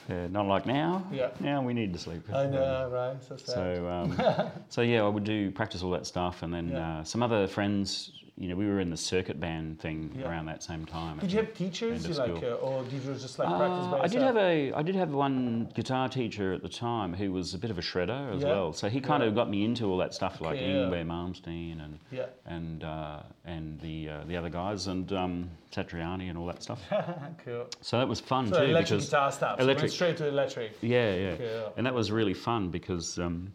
Uh, 0.10 0.28
not 0.32 0.48
like 0.48 0.66
now. 0.66 1.06
Yeah. 1.12 1.30
Now 1.40 1.62
we 1.62 1.74
need 1.74 1.94
to 1.94 2.00
sleep. 2.00 2.24
I 2.34 2.48
know, 2.48 2.90
right? 2.92 3.16
So 3.24 3.38
sad. 3.38 3.46
So, 3.46 3.88
um, 3.88 4.52
so 4.70 4.82
yeah, 4.82 5.04
I 5.04 5.08
would 5.08 5.24
do 5.24 5.52
practice 5.52 5.84
all 5.84 5.92
that 5.92 6.08
stuff, 6.08 6.42
and 6.42 6.52
then 6.54 6.70
Yeah. 6.70 7.00
uh, 7.00 7.04
some 7.04 7.22
other 7.22 7.48
friends. 7.48 8.12
You 8.40 8.48
know, 8.48 8.56
we 8.56 8.68
were 8.68 8.80
in 8.80 8.90
the 8.90 8.96
circuit 8.96 9.38
band 9.38 9.82
thing 9.82 10.16
Yeah. 10.18 10.30
around 10.30 10.46
that 10.46 10.64
same 10.64 10.86
time. 10.86 11.18
did 11.18 11.30
you 11.30 11.40
have 11.40 11.54
teachers, 11.54 12.08
you 12.08 12.14
like, 12.14 12.42
uh, 12.42 12.54
or 12.68 12.84
did 12.86 12.94
you 13.04 13.14
just 13.16 13.38
like 13.38 13.50
practice 13.50 13.86
Uh, 13.86 13.92
by 13.92 14.00
I 14.00 14.08
did 14.08 14.22
have 14.22 14.38
a 14.38 14.72
I 14.72 14.82
did 14.82 14.96
have 14.96 15.12
one 15.12 15.70
guitar 15.76 16.08
teacher 16.08 16.54
at 16.54 16.62
the 16.62 16.70
time 16.70 17.14
who 17.14 17.34
was 17.34 17.54
a 17.54 17.58
bit 17.58 17.70
of 17.70 17.78
a 17.78 17.82
shredder 17.82 18.34
as 18.34 18.42
Yeah. 18.42 18.48
well. 18.48 18.72
So 18.72 18.88
he 18.88 19.02
kind 19.02 19.24
Yeah. 19.24 19.28
of 19.30 19.36
got 19.36 19.50
me 19.50 19.66
into 19.66 19.84
all 19.92 19.98
that 19.98 20.14
stuff 20.14 20.40
like 20.40 20.56
Okay, 20.56 20.70
yeah. 20.72 20.86
Yngwie 20.86 21.06
Malmsteen 21.06 21.84
and 21.84 22.00
Yeah. 22.12 22.28
and 22.46 22.82
uh, 22.86 23.24
and 23.44 23.78
the 23.82 24.08
uh, 24.10 24.24
the 24.26 24.38
other 24.38 24.50
guys 24.50 24.88
and 24.88 25.12
um, 25.12 25.50
Satriani 25.74 26.30
and 26.30 26.38
all 26.38 26.46
that 26.46 26.64
stuff. 26.64 26.82
cool. 27.44 27.68
So 27.82 27.98
that 28.00 28.08
was 28.08 28.22
fun 28.22 28.48
So 28.48 28.60
too 28.60 28.72
electric 28.72 29.00
because 29.00 29.06
guitar 29.10 29.32
stuff. 29.34 29.60
Electric- 29.60 29.92
straight 29.92 30.16
to 30.16 30.28
electric. 30.30 30.78
yeah 30.82 31.14
yeah 31.14 31.36
Cool. 31.36 31.74
and 31.76 31.86
that 31.86 31.94
was 31.94 32.10
really 32.10 32.34
fun 32.34 32.70
because 32.70 33.20
um, 33.20 33.52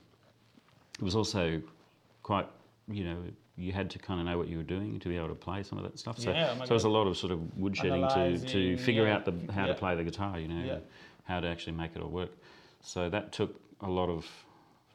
it 0.98 1.02
was 1.02 1.16
also 1.16 1.62
quite 2.22 2.46
you 2.86 3.04
know 3.04 3.16
you 3.56 3.72
had 3.72 3.90
to 3.90 3.98
kind 3.98 4.20
of 4.20 4.26
know 4.26 4.36
what 4.36 4.48
you 4.48 4.56
were 4.56 4.64
doing 4.64 4.98
to 4.98 5.08
be 5.08 5.16
able 5.16 5.28
to 5.28 5.34
play 5.34 5.62
some 5.62 5.78
of 5.78 5.84
that 5.84 5.98
stuff. 5.98 6.18
So, 6.18 6.30
Yeah, 6.30 6.54
oh 6.60 6.64
so 6.64 6.72
it 6.72 6.74
was 6.74 6.84
a 6.84 6.88
lot 6.88 7.06
of 7.06 7.16
sort 7.16 7.32
of 7.32 7.38
woodshedding 7.58 8.12
to, 8.14 8.46
to 8.46 8.76
figure 8.76 9.06
yeah. 9.06 9.14
out 9.14 9.24
the, 9.24 9.52
how 9.52 9.62
Yeah. 9.62 9.72
to 9.72 9.74
play 9.74 9.94
the 9.94 10.04
guitar, 10.04 10.38
you 10.38 10.48
know, 10.48 10.80
how 11.24 11.40
to 11.40 11.46
actually 11.46 11.72
make 11.74 11.94
it 11.94 12.02
all 12.02 12.10
work. 12.10 12.32
So 12.80 13.08
that 13.10 13.32
took 13.32 13.60
a 13.80 13.88
lot 13.88 14.08
of 14.10 14.26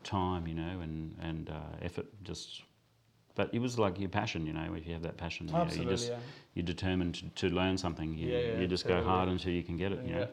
time, 0.03 0.47
you 0.47 0.53
know, 0.53 0.81
and, 0.81 1.15
and 1.21 1.49
uh, 1.49 1.85
effort 1.85 2.07
just 2.23 2.63
but 3.39 3.49
it 3.53 3.59
was 3.59 3.79
like 3.79 3.97
your 3.97 4.09
passion, 4.09 4.45
you 4.45 4.51
know. 4.51 4.73
If 4.75 4.85
you 4.85 4.91
have 4.91 5.03
that 5.03 5.15
passion, 5.15 5.47
you, 5.47 5.53
know, 5.53 5.65
you 5.71 5.85
just 5.85 6.11
you're 6.55 6.65
determined 6.65 7.15
to, 7.15 7.47
to 7.47 7.55
learn 7.55 7.77
something. 7.77 8.17
You, 8.17 8.35
you 8.59 8.67
just 8.67 8.83
totally. 8.83 9.01
go 9.01 9.07
hard 9.07 9.29
until 9.29 9.53
you 9.53 9.63
can 9.63 9.77
get 9.77 9.93
it. 9.93 10.03
You 10.03 10.13
know. 10.15 10.27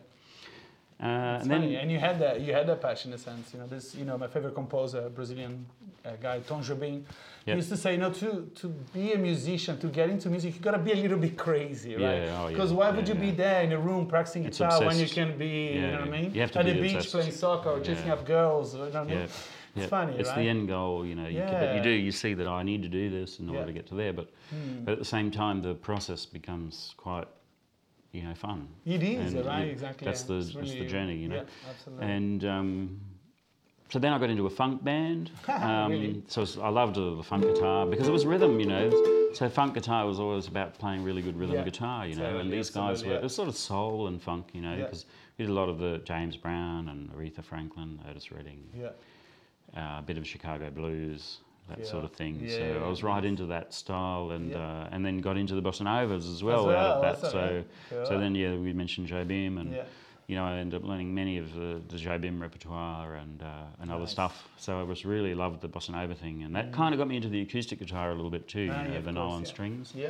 Uh, 0.98 1.04
and 1.42 1.50
then 1.50 1.62
and 1.64 1.90
you 1.92 1.98
had 1.98 2.18
that 2.18 2.40
you 2.40 2.54
had 2.54 2.66
that 2.66 2.80
passion 2.80 3.10
in 3.12 3.16
a 3.16 3.18
sense. 3.18 3.52
You 3.52 3.60
know, 3.60 3.66
this 3.66 3.94
you 3.94 4.04
know 4.06 4.16
my 4.16 4.28
favorite 4.28 4.54
composer, 4.54 5.10
Brazilian 5.10 5.66
uh, 6.06 6.12
guy 6.22 6.40
Tom 6.40 6.62
Jobim. 6.62 7.02
Yep. 7.44 7.56
used 7.56 7.68
to 7.68 7.76
say, 7.76 7.92
you 7.92 7.98
know, 7.98 8.10
to 8.12 8.50
to 8.60 8.68
be 8.94 9.12
a 9.12 9.18
musician, 9.18 9.78
to 9.78 9.88
get 9.88 10.08
into 10.08 10.30
music, 10.30 10.54
you 10.54 10.60
gotta 10.60 10.78
be 10.78 10.92
a 10.92 10.96
little 10.96 11.18
bit 11.18 11.36
crazy, 11.36 11.92
right? 11.94 12.00
Yeah, 12.00 12.08
oh, 12.40 12.44
yeah, 12.44 12.48
Because 12.48 12.72
why 12.72 12.90
would 12.90 13.06
yeah, 13.06 13.14
you 13.14 13.20
be 13.20 13.30
there 13.30 13.62
in 13.62 13.72
a 13.72 13.78
room 13.78 14.06
practicing 14.06 14.42
guitar 14.44 14.82
when 14.84 14.98
you 14.98 15.06
can 15.06 15.36
be, 15.38 15.74
you 15.74 15.80
know 15.82 16.00
what 16.00 16.08
I 16.08 16.10
mean? 16.22 16.34
you 16.34 16.40
have 16.40 16.50
to 16.52 16.58
At 16.60 16.64
be 16.64 16.72
the 16.72 16.80
beach 16.80 16.94
obsessed. 16.94 17.12
playing 17.12 17.30
soccer 17.32 17.70
or 17.70 17.80
chasing 17.80 18.06
Yeah. 18.06 18.14
up 18.14 18.24
girls, 18.26 18.72
you 18.74 18.80
know 18.80 18.86
what 18.86 18.96
I 18.96 19.04
mean? 19.04 19.18
yeah, 19.18 19.24
It's 19.24 19.34
yeah. 19.76 19.86
funny, 19.86 20.16
It's 20.18 20.28
right? 20.30 20.38
the 20.42 20.48
end 20.48 20.66
goal, 20.66 21.04
you 21.06 21.14
know. 21.14 21.28
You, 21.28 21.40
can- 21.42 21.60
But 21.60 21.76
you 21.76 21.82
do. 21.82 21.90
You 21.90 22.10
see 22.10 22.32
that 22.34 22.48
I 22.48 22.62
need 22.64 22.82
to 22.82 22.88
do 22.88 23.10
this 23.10 23.38
in 23.38 23.48
order 23.48 23.60
Yeah. 23.60 23.66
to 23.66 23.72
get 23.74 23.86
to 23.88 23.94
there. 23.94 24.12
But 24.14 24.28
Hmm. 24.50 24.84
but 24.84 24.92
at 24.92 24.98
the 24.98 25.04
same 25.04 25.30
time, 25.30 25.60
the 25.62 25.74
process 25.74 26.24
becomes 26.26 26.94
quite, 26.96 27.28
you 28.12 28.22
know, 28.22 28.34
fun. 28.34 28.68
It 28.84 29.02
is, 29.02 29.34
And 29.34 29.44
right? 29.46 29.64
you- 29.66 29.72
exactly. 29.72 30.04
That's 30.04 30.22
yeah. 30.22 30.26
the 30.28 30.36
It's 30.38 30.54
that's 30.54 30.70
the 30.72 30.86
journey, 30.86 31.16
you 31.16 31.28
know. 31.28 31.36
Yeah, 31.36 31.70
absolutely. 31.70 32.06
And 32.06 32.44
um, 32.44 33.00
so 33.90 33.98
then 33.98 34.12
I 34.12 34.18
got 34.18 34.30
into 34.30 34.46
a 34.46 34.50
funk 34.50 34.82
band. 34.82 35.30
Um, 35.48 35.92
Really? 35.92 36.22
So 36.28 36.42
it's- 36.42 36.58
I 36.58 36.68
loved 36.68 36.96
the 36.96 37.22
funk 37.22 37.44
guitar 37.44 37.86
because 37.86 38.08
it 38.08 38.12
was 38.12 38.26
rhythm, 38.26 38.58
you 38.60 38.66
know. 38.66 38.90
So 39.34 39.48
funk 39.50 39.75
guitar 39.75 40.06
was 40.06 40.18
always 40.18 40.46
about 40.46 40.78
playing 40.78 41.04
really 41.04 41.20
good 41.20 41.36
rhythm 41.36 41.56
Yeah, 41.56 41.64
guitar, 41.64 42.06
you 42.06 42.14
know. 42.16 42.22
totally, 42.22 42.40
and 42.42 42.52
these 42.52 42.70
guys 42.70 43.04
were 43.04 43.14
it 43.16 43.22
was 43.22 43.34
sort 43.34 43.48
of 43.48 43.56
soul 43.56 44.06
and 44.06 44.20
funk, 44.22 44.48
you 44.54 44.62
know, 44.62 44.76
because 44.76 45.04
we 45.36 45.44
did 45.44 45.50
a 45.50 45.54
lot 45.54 45.68
of 45.68 45.78
the 45.78 45.98
James 46.04 46.36
Brown 46.36 46.88
and 46.88 47.10
Aretha 47.12 47.44
Franklin, 47.44 48.00
Otis 48.08 48.32
Redding, 48.32 48.62
yeah. 48.75 48.86
uh, 49.76 49.98
a 49.98 50.02
bit 50.06 50.16
of 50.16 50.26
Chicago 50.26 50.70
blues, 50.70 51.38
that 51.68 51.78
Yeah. 51.80 51.85
sort 51.85 52.04
of 52.04 52.12
thing. 52.12 52.40
Yeah, 52.44 52.58
so 52.58 52.64
yeah, 52.64 52.85
I 52.85 52.88
was 52.88 53.02
right 53.02 53.25
into 53.25 53.46
that 53.46 53.75
style, 53.75 54.30
and 54.30 54.54
uh, 54.54 54.88
and 54.90 55.04
then 55.04 55.18
got 55.18 55.37
into 55.37 55.54
the 55.54 55.62
bossa 55.62 55.82
novas 55.82 56.28
as 56.28 56.42
well, 56.42 56.66
well, 56.66 56.76
out 56.76 56.87
of 56.96 57.00
that. 57.02 57.30
So 57.30 57.64
so 58.04 58.18
then 58.18 58.35
yeah, 58.35 58.54
we 58.56 58.73
mentioned 58.73 59.08
Jobim, 59.08 59.58
and 59.61 59.76
you 60.26 60.37
know 60.37 60.44
I 60.44 60.56
ended 60.58 60.80
up 60.82 60.88
learning 60.88 61.14
many 61.14 61.38
of 61.38 61.52
the, 61.54 61.80
the 61.88 61.96
Jobim 61.96 62.40
repertoire 62.40 63.14
and 63.14 63.42
uh, 63.42 63.80
and 63.80 63.90
other 63.90 64.00
Nice. 64.02 64.11
stuff. 64.12 64.49
So 64.56 64.80
I 64.80 64.82
was 64.82 65.04
really 65.04 65.35
loved 65.35 65.61
the 65.61 65.68
bossa 65.68 65.90
nova 65.90 66.14
thing, 66.14 66.42
and 66.42 66.54
that 66.54 66.73
kind 66.73 66.94
of 66.94 66.99
got 66.99 67.08
me 67.08 67.16
into 67.16 67.28
the 67.28 67.42
acoustic 67.42 67.78
guitar 67.78 68.11
a 68.11 68.14
little 68.14 68.30
bit 68.30 68.49
too. 68.49 68.70
Ah, 68.73 68.82
you 68.82 68.88
know, 68.88 68.94
yeah, 68.94 69.00
the 69.00 69.12
yeah. 69.12 69.42
strings. 69.44 69.92
Yeah. 69.94 70.08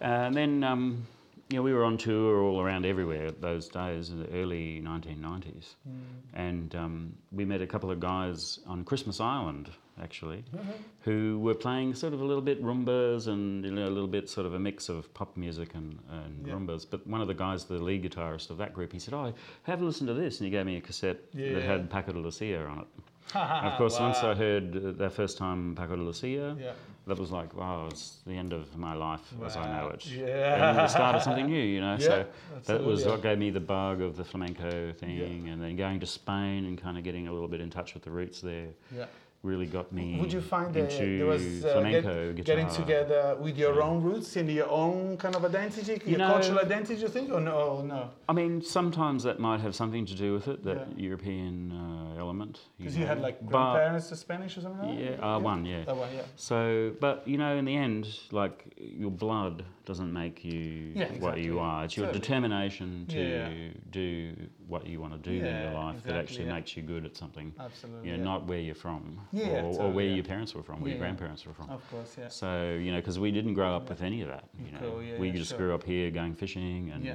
Uh, 0.00 0.04
and 0.04 0.34
then, 0.34 0.64
um, 0.64 1.06
you 1.50 1.56
know, 1.56 1.62
we 1.62 1.72
were 1.72 1.84
on 1.84 1.98
tour 1.98 2.42
all 2.42 2.60
around 2.60 2.86
everywhere 2.86 3.30
those 3.32 3.68
days 3.68 4.10
in 4.10 4.20
the 4.20 4.28
early 4.32 4.80
1990s. 4.84 5.74
Mm. 5.88 6.00
And 6.34 6.74
um, 6.76 7.12
we 7.32 7.44
met 7.44 7.60
a 7.60 7.66
couple 7.66 7.90
of 7.90 7.98
guys 7.98 8.60
on 8.66 8.84
Christmas 8.84 9.20
Island, 9.20 9.68
actually, 10.00 10.44
Mm-hmm. 10.54 10.70
who 11.00 11.40
were 11.40 11.54
playing 11.54 11.94
sort 11.94 12.12
of 12.14 12.20
a 12.20 12.24
little 12.24 12.42
bit 12.42 12.62
rumbas 12.62 13.26
and 13.26 13.64
you 13.64 13.72
know, 13.72 13.86
a 13.86 13.90
little 13.90 14.06
bit 14.08 14.28
sort 14.30 14.46
of 14.46 14.54
a 14.54 14.58
mix 14.60 14.88
of 14.88 15.12
pop 15.12 15.36
music 15.36 15.74
and, 15.74 15.98
and 16.10 16.46
Yeah. 16.46 16.54
rumbas. 16.54 16.86
But 16.88 17.04
one 17.06 17.20
of 17.20 17.26
the 17.26 17.34
guys, 17.34 17.64
the 17.64 17.74
lead 17.82 18.04
guitarist 18.04 18.50
of 18.50 18.58
that 18.58 18.72
group, 18.72 18.92
he 18.92 18.98
said, 19.00 19.12
Oh, 19.14 19.34
have 19.64 19.82
a 19.82 19.84
listen 19.84 20.06
to 20.06 20.14
this. 20.14 20.38
And 20.38 20.44
he 20.46 20.50
gave 20.50 20.66
me 20.66 20.76
a 20.76 20.80
cassette 20.80 21.18
Yeah. 21.34 21.54
that 21.54 21.62
had 21.64 21.90
Paco 21.90 22.12
de 22.12 22.18
Lucia 22.20 22.64
on 22.64 22.78
it. 22.80 22.86
Of 23.34 23.76
course, 23.76 23.98
once 24.00 24.18
I 24.18 24.34
heard 24.34 24.76
uh, 24.76 24.92
that 24.92 25.12
first 25.12 25.36
time 25.38 25.74
Paco 25.74 25.96
de 25.96 26.02
Lucia, 26.02 26.56
Yeah. 26.60 26.72
That 27.06 27.18
was 27.18 27.30
like, 27.30 27.54
wow, 27.54 27.88
it's 27.90 28.18
the 28.26 28.34
end 28.36 28.52
of 28.52 28.76
my 28.76 28.94
life 28.94 29.22
as 29.44 29.56
I 29.56 29.66
know 29.78 29.88
it. 29.88 30.06
Yeah. 30.06 30.70
And 30.70 30.78
the 30.78 30.88
start 30.88 31.16
of 31.16 31.22
something 31.22 31.46
new, 31.46 31.62
you 31.62 31.80
know. 31.80 31.90
Yeah, 32.00 32.06
so 32.06 32.26
that 32.66 32.84
was 32.84 33.00
absolutely. 33.00 33.10
what 33.10 33.22
gave 33.22 33.38
me 33.38 33.50
the 33.50 33.60
bug 33.60 34.00
of 34.00 34.16
the 34.16 34.24
flamenco 34.24 34.92
thing, 34.92 35.48
and 35.48 35.62
then 35.62 35.76
going 35.76 36.00
to 36.00 36.06
Spain 36.06 36.66
and 36.66 36.80
kind 36.80 36.96
of 36.96 37.04
getting 37.04 37.28
a 37.28 37.32
little 37.32 37.48
bit 37.48 37.60
in 37.60 37.70
touch 37.70 37.94
with 37.94 38.02
the 38.02 38.10
roots 38.10 38.40
there 38.40 38.68
Yeah. 38.94 39.06
Really 39.42 39.64
got 39.66 39.90
me 39.90 40.18
Would 40.20 40.32
you 40.32 40.40
find 40.42 40.76
into 40.76 41.16
there 41.18 41.26
was 41.26 41.64
uh, 41.64 41.72
flamenco 41.72 42.26
get- 42.32 42.36
guitar. 42.36 42.56
getting 42.56 42.68
together 42.74 43.36
with 43.40 43.56
your 43.56 43.82
own 43.82 44.02
roots 44.02 44.36
and 44.36 44.50
your 44.50 44.68
own 44.68 45.16
kind 45.16 45.34
of 45.34 45.44
identity, 45.44 45.98
your 46.04 46.18
know- 46.18 46.32
cultural 46.32 46.58
identity, 46.58 47.00
you 47.00 47.08
think, 47.08 47.30
or 47.32 47.40
no? 47.40 47.52
Or 47.78 47.82
no? 47.82 48.10
I 48.28 48.34
mean, 48.34 48.60
sometimes 48.60 49.22
that 49.22 49.38
might 49.38 49.60
have 49.60 49.74
something 49.74 50.04
to 50.06 50.14
do 50.14 50.34
with 50.34 50.46
it, 50.48 50.62
that 50.64 50.76
Yeah. 50.94 51.04
European 51.08 51.72
uh, 51.72 52.20
element. 52.20 52.60
Because 52.78 52.94
you 52.96 53.00
know. 53.02 53.06
had 53.06 53.20
like 53.22 53.44
grandparents 53.46 54.10
But- 54.10 54.18
Spanish 54.18 54.58
or 54.58 54.60
something. 54.60 54.86
like 54.88 54.98
that? 54.98 55.18
Yeah, 55.20 55.36
uh, 55.36 55.38
one, 55.38 55.64
yeah. 55.64 55.84
That 55.84 55.96
one, 55.96 56.10
yeah. 56.14 56.22
So, 56.36 56.92
but 57.00 57.26
you 57.26 57.38
know, 57.38 57.56
in 57.56 57.64
the 57.64 57.74
end, 57.76 58.08
like 58.32 58.74
your 58.76 59.10
blood 59.10 59.64
doesn't 59.86 60.12
make 60.12 60.44
you 60.44 60.92
Yeah, 60.94 61.12
what 61.18 61.38
you 61.38 61.58
are. 61.60 61.84
It's 61.86 61.96
your 61.96 62.06
Totally. 62.06 62.20
determination 62.20 63.06
to 63.08 63.18
Yeah. 63.18 63.48
do 63.90 64.34
what 64.70 64.86
you 64.86 65.00
want 65.00 65.12
to 65.12 65.18
do 65.18 65.44
in 65.44 65.62
your 65.62 65.72
life 65.72 66.02
that 66.04 66.16
actually 66.16 66.46
yeah. 66.46 66.54
makes 66.54 66.76
you 66.76 66.82
good 66.82 67.04
at 67.04 67.16
something. 67.16 67.52
Absolutely. 67.58 68.08
You 68.08 68.16
know, 68.16 68.18
yeah. 68.18 68.30
not 68.32 68.46
where 68.46 68.60
you're 68.60 68.74
from 68.74 69.20
Yeah, 69.32 69.62
or, 69.62 69.82
or 69.82 69.90
where 69.90 70.06
yeah. 70.06 70.14
your 70.14 70.24
parents 70.24 70.54
were 70.54 70.62
from, 70.62 70.80
where 70.80 70.90
your 70.90 70.98
grandparents 70.98 71.44
were 71.44 71.52
from. 71.52 71.68
Of 71.70 71.90
course, 71.90 72.16
yeah. 72.18 72.28
So, 72.28 72.78
you 72.80 72.92
know, 72.92 72.98
because 72.98 73.18
we 73.18 73.30
didn't 73.32 73.54
grow 73.54 73.74
up 73.74 73.88
with 73.88 74.02
any 74.02 74.22
of 74.22 74.28
that. 74.28 74.48
You 74.64 74.72
know, 74.72 74.78
Cool, 74.78 75.02
yeah, 75.02 75.18
we 75.18 75.28
yeah, 75.28 75.34
just 75.34 75.50
sure. 75.50 75.58
grew 75.58 75.74
up 75.74 75.84
here 75.84 76.10
going 76.10 76.34
fishing 76.34 76.90
and 76.94 77.04
Yeah. 77.04 77.14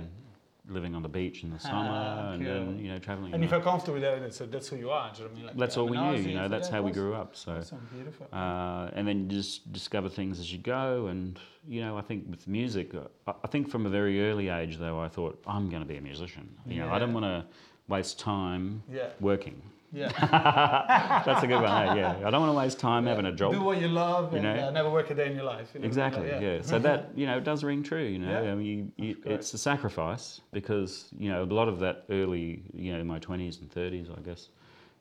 Living 0.68 0.96
on 0.96 1.04
the 1.04 1.10
beach 1.10 1.44
in 1.44 1.52
the 1.52 1.60
summer 1.60 1.90
Ah, 1.92 2.32
and 2.34 2.46
then, 2.46 2.80
you 2.80 2.92
know, 2.92 2.98
traveling. 3.00 3.34
And 3.34 3.44
you 3.44 3.50
around. 3.50 3.62
feel 3.62 3.72
comfortable 3.72 4.00
with 4.00 4.04
that, 4.04 4.34
so 4.34 4.46
that's 4.46 4.68
who 4.68 4.78
you 4.78 4.90
are. 4.90 5.12
Do 5.14 5.24
you 5.24 5.26
know 5.26 5.30
what 5.30 5.32
I 5.32 5.38
mean? 5.38 5.46
Like, 5.48 5.58
That's 5.58 5.78
all 5.78 5.88
we 5.88 5.98
knew, 5.98 6.16
you 6.16 6.36
know, 6.36 6.48
that's 6.48 6.70
how 6.70 6.82
we 6.82 6.92
grew 6.92 7.14
up. 7.14 7.36
So. 7.36 7.54
Awesome, 7.58 7.88
beautiful. 7.94 8.28
Uh, 8.34 8.90
and 8.94 9.08
then 9.08 9.30
you 9.30 9.36
just 9.38 9.72
discover 9.72 10.10
things 10.10 10.40
as 10.40 10.52
you 10.52 10.60
go. 10.60 11.08
And, 11.08 11.40
you 11.68 11.82
know, 11.82 11.98
I 11.98 12.02
think 12.02 12.26
with 12.30 12.48
music, 12.48 12.94
uh, 12.96 13.02
I- 13.28 13.36
I 13.44 13.48
think 13.48 13.70
from 13.70 13.86
a 13.86 13.90
very 13.90 14.28
early 14.30 14.50
age, 14.50 14.78
though, 14.78 15.00
I 15.00 15.08
thought, 15.08 15.42
I'm 15.46 15.70
going 15.70 15.82
to 15.84 15.88
be 15.88 15.98
a 15.98 16.02
musician. 16.02 16.50
You 16.66 16.80
know, 16.80 16.90
I 16.92 17.00
don't 17.00 17.14
want 17.14 17.26
to 17.26 17.46
waste 17.88 18.20
time 18.20 18.82
yeah, 18.92 19.10
working. 19.20 19.62
Yeah. 19.96 21.22
That's 21.26 21.44
a 21.44 21.48
good 21.48 21.62
one, 21.62 21.72
eh? 21.90 21.96
yeah. 21.96 22.28
I 22.28 22.30
don't 22.30 22.42
want 22.42 22.52
to 22.54 22.58
waste 22.58 22.80
time 22.80 23.06
having 23.06 23.26
a 23.26 23.32
job. 23.32 23.54
Do 23.54 23.62
what 23.62 23.80
you 23.80 23.88
love 23.88 24.32
you 24.34 24.40
and 24.40 24.44
know? 24.58 24.68
uh, 24.68 24.72
never 24.72 24.90
work 24.92 25.10
a 25.10 25.16
day 25.16 25.28
in 25.28 25.36
your 25.36 25.46
life. 25.46 25.70
you 25.74 25.80
know, 25.80 25.88
Exactly, 25.88 26.30
like, 26.32 26.42
yeah. 26.42 26.62
So 26.62 26.80
that, 26.80 27.12
you 27.16 27.26
know, 27.26 27.38
it 27.38 27.44
does 27.44 27.64
ring 27.64 27.82
true, 27.84 28.04
you 28.04 28.20
know. 28.20 28.44
Yeah, 28.44 28.52
I 28.52 28.56
mean, 28.56 28.92
you, 28.98 29.06
you, 29.08 29.16
it's 29.26 29.54
a 29.54 29.58
sacrifice 29.58 30.42
because, 30.52 31.08
you 31.18 31.30
know, 31.32 31.44
a 31.44 31.46
lot 31.46 31.68
of 31.68 31.80
that 31.80 32.04
early, 32.10 32.62
you 32.74 32.92
know, 32.96 33.04
my 33.04 33.20
20s 33.20 33.62
and 33.62 33.72
30s, 33.72 34.16
I 34.16 34.22
guess, 34.22 34.50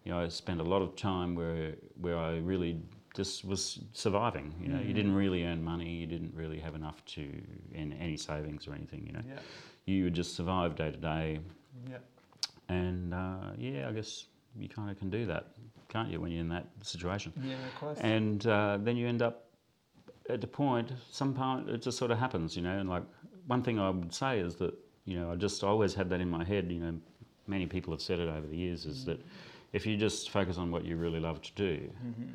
you 0.05 0.13
know, 0.13 0.21
I 0.21 0.29
spent 0.29 0.61
a 0.61 0.65
lot 0.65 0.83
of 0.83 0.95
time 0.97 1.35
where, 1.35 1.75
where 2.01 2.19
I 2.19 2.37
really 2.39 2.81
just 3.15 3.45
was 3.45 3.81
surviving, 3.93 4.53
you 4.61 4.69
know. 4.69 4.81
You 4.81 4.93
Mm. 4.93 4.97
didn't 4.97 5.15
really 5.15 5.45
earn 5.45 5.63
money, 5.63 5.89
you 5.91 6.07
didn't 6.07 6.35
really 6.35 6.59
have 6.61 6.75
enough 6.75 7.05
to, 7.15 7.23
in 7.73 7.93
any 7.95 8.17
savings 8.17 8.67
or 8.69 8.75
anything, 8.75 9.07
you 9.07 9.13
know. 9.13 9.23
Yeah, 9.29 9.39
You 9.87 10.05
would 10.05 10.15
just 10.15 10.35
survive 10.37 10.75
day 10.77 10.91
to 10.91 10.97
day. 10.97 11.39
yeah. 11.91 11.99
And, 12.69 13.13
uh, 13.15 13.53
yeah, 13.59 13.89
I 13.89 13.93
guess 13.93 14.27
you 14.59 14.69
kind 14.69 14.91
of 14.91 14.99
can 14.99 15.11
do 15.11 15.27
that, 15.27 15.49
can't 15.89 16.11
you, 16.11 16.21
when 16.21 16.31
you're 16.31 16.41
in 16.41 16.49
that 16.51 16.67
situation? 16.83 17.33
Yeah, 17.43 17.55
of 17.55 17.75
course. 17.81 17.99
and 18.01 18.47
uh, 18.47 18.79
then 18.81 18.97
you 18.97 19.07
end 19.09 19.23
up 19.23 19.47
at 20.31 20.41
the 20.41 20.47
point 20.47 20.91
some 21.11 21.35
part 21.35 21.69
it 21.69 21.83
just 21.83 21.99
sort 21.99 22.11
of 22.11 22.19
happens 22.19 22.57
you 22.57 22.63
know 22.63 22.79
and 22.79 22.89
like 22.89 23.03
one 23.47 23.63
thing 23.63 23.79
i 23.79 23.91
would 23.91 24.11
say 24.15 24.39
is 24.41 24.55
that 24.57 24.73
you 25.05 25.19
know 25.19 25.31
i 25.31 25.35
just 25.35 25.63
always 25.63 25.93
had 25.93 26.09
that 26.09 26.19
in 26.19 26.31
my 26.31 26.43
head 26.43 26.73
you 26.73 26.81
know 26.81 26.95
many 27.47 27.67
people 27.67 27.93
have 27.93 28.01
said 28.01 28.19
it 28.19 28.27
over 28.29 28.47
the 28.47 28.57
years 28.57 28.87
is 28.87 29.05
that 29.05 29.21
if 29.75 29.85
you 29.85 29.99
just 29.99 30.31
focus 30.31 30.57
on 30.57 30.71
what 30.71 30.83
you 30.83 30.97
really 30.97 31.21
love 31.21 31.43
to 31.43 31.53
do 31.55 31.91
Mhm. 32.03 32.29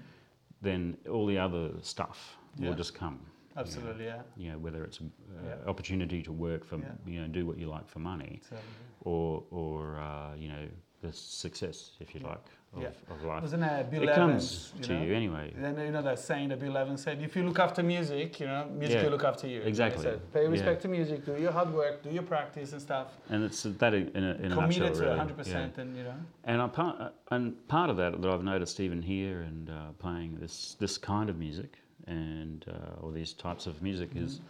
then 0.61 0.97
all 1.09 1.25
the 1.25 1.37
other 1.39 1.71
stuff 1.81 2.37
Yeah. 2.57 2.67
will 2.69 2.75
just 2.75 2.93
come 2.93 3.19
Absolutely, 3.57 4.05
yeah. 4.05 4.21
you 4.37 4.51
know 4.51 4.59
whether 4.59 4.83
it's 4.83 4.99
an 4.99 5.11
Yeah. 5.43 5.55
opportunity 5.65 6.21
to 6.21 6.31
work 6.31 6.63
for 6.63 6.77
Yeah. 6.77 6.93
you 7.07 7.21
know 7.21 7.27
do 7.27 7.47
what 7.47 7.57
you 7.57 7.67
like 7.69 7.87
for 7.89 7.97
money 7.99 8.41
Totally. 8.43 8.61
or 9.01 9.43
or 9.49 9.97
uh, 9.97 10.35
you 10.35 10.49
know 10.49 10.67
the 11.01 11.13
success 11.13 11.91
if 11.99 12.13
you 12.13 12.21
Yeah. 12.21 12.27
like 12.29 12.45
of, 12.75 12.81
Yeah. 12.83 12.89
of 13.13 13.23
life 13.23 13.41
Wasn't 13.41 13.63
it 13.63 13.89
Bill 13.89 14.03
it 14.03 14.09
Evans? 14.09 14.71
comes 14.75 14.87
to 14.87 14.93
know? 14.93 15.01
you 15.03 15.13
anyway 15.15 15.51
Then 15.57 15.75
you 15.79 15.91
know 15.91 16.03
that 16.03 16.19
saying 16.19 16.49
that 16.49 16.59
Bill 16.59 16.77
Evans 16.77 17.01
said, 17.01 17.19
if 17.21 17.35
you 17.35 17.41
look 17.43 17.57
after 17.57 17.81
music, 17.81 18.39
you 18.39 18.45
know, 18.45 18.65
music 18.77 18.97
Yeah, 18.97 19.03
will 19.05 19.11
look 19.11 19.23
after 19.23 19.47
you. 19.47 19.61
Exactly, 19.61 20.03
said, 20.03 20.19
Pay 20.33 20.43
yeah. 20.43 20.49
respect 20.49 20.81
to 20.83 20.87
music, 20.87 21.25
do 21.25 21.35
your 21.41 21.51
hard 21.51 21.73
work, 21.73 22.03
do 22.03 22.11
your 22.11 22.21
practice 22.23 22.73
and 22.73 22.81
stuff. 22.81 23.17
And 23.29 23.43
it's 23.43 23.63
that 23.63 23.93
in 23.95 24.11
a, 24.23 24.33
in 24.35 24.51
a 24.51 24.55
Committed 24.55 24.83
nutshell, 24.83 24.93
to 24.93 25.01
really. 25.01 25.17
100% 25.17 25.47
Yeah. 25.47 25.81
and, 25.81 25.97
you 25.97 26.03
know. 26.03 26.13
And 26.43 26.61
I 26.61 26.67
part 26.67 27.13
and 27.31 27.67
part 27.67 27.89
of 27.89 27.97
that 27.97 28.21
that 28.21 28.29
I've 28.29 28.43
noticed 28.43 28.79
even 28.79 29.01
here 29.01 29.41
and 29.41 29.69
uh, 29.69 29.91
playing 29.97 30.37
this 30.39 30.75
this 30.79 30.97
kind 30.99 31.29
of 31.29 31.37
music 31.39 31.79
and 32.05 32.65
uh, 32.67 33.01
or 33.01 33.11
these 33.11 33.33
types 33.33 33.65
of 33.67 33.81
music 33.81 34.09
is 34.15 34.39
Mm-hmm. 34.39 34.45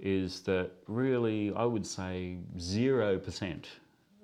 is 0.00 0.40
that 0.42 0.70
really 0.86 1.52
I 1.54 1.64
would 1.64 1.86
say 1.86 2.36
zero 2.58 3.18
percent 3.18 3.68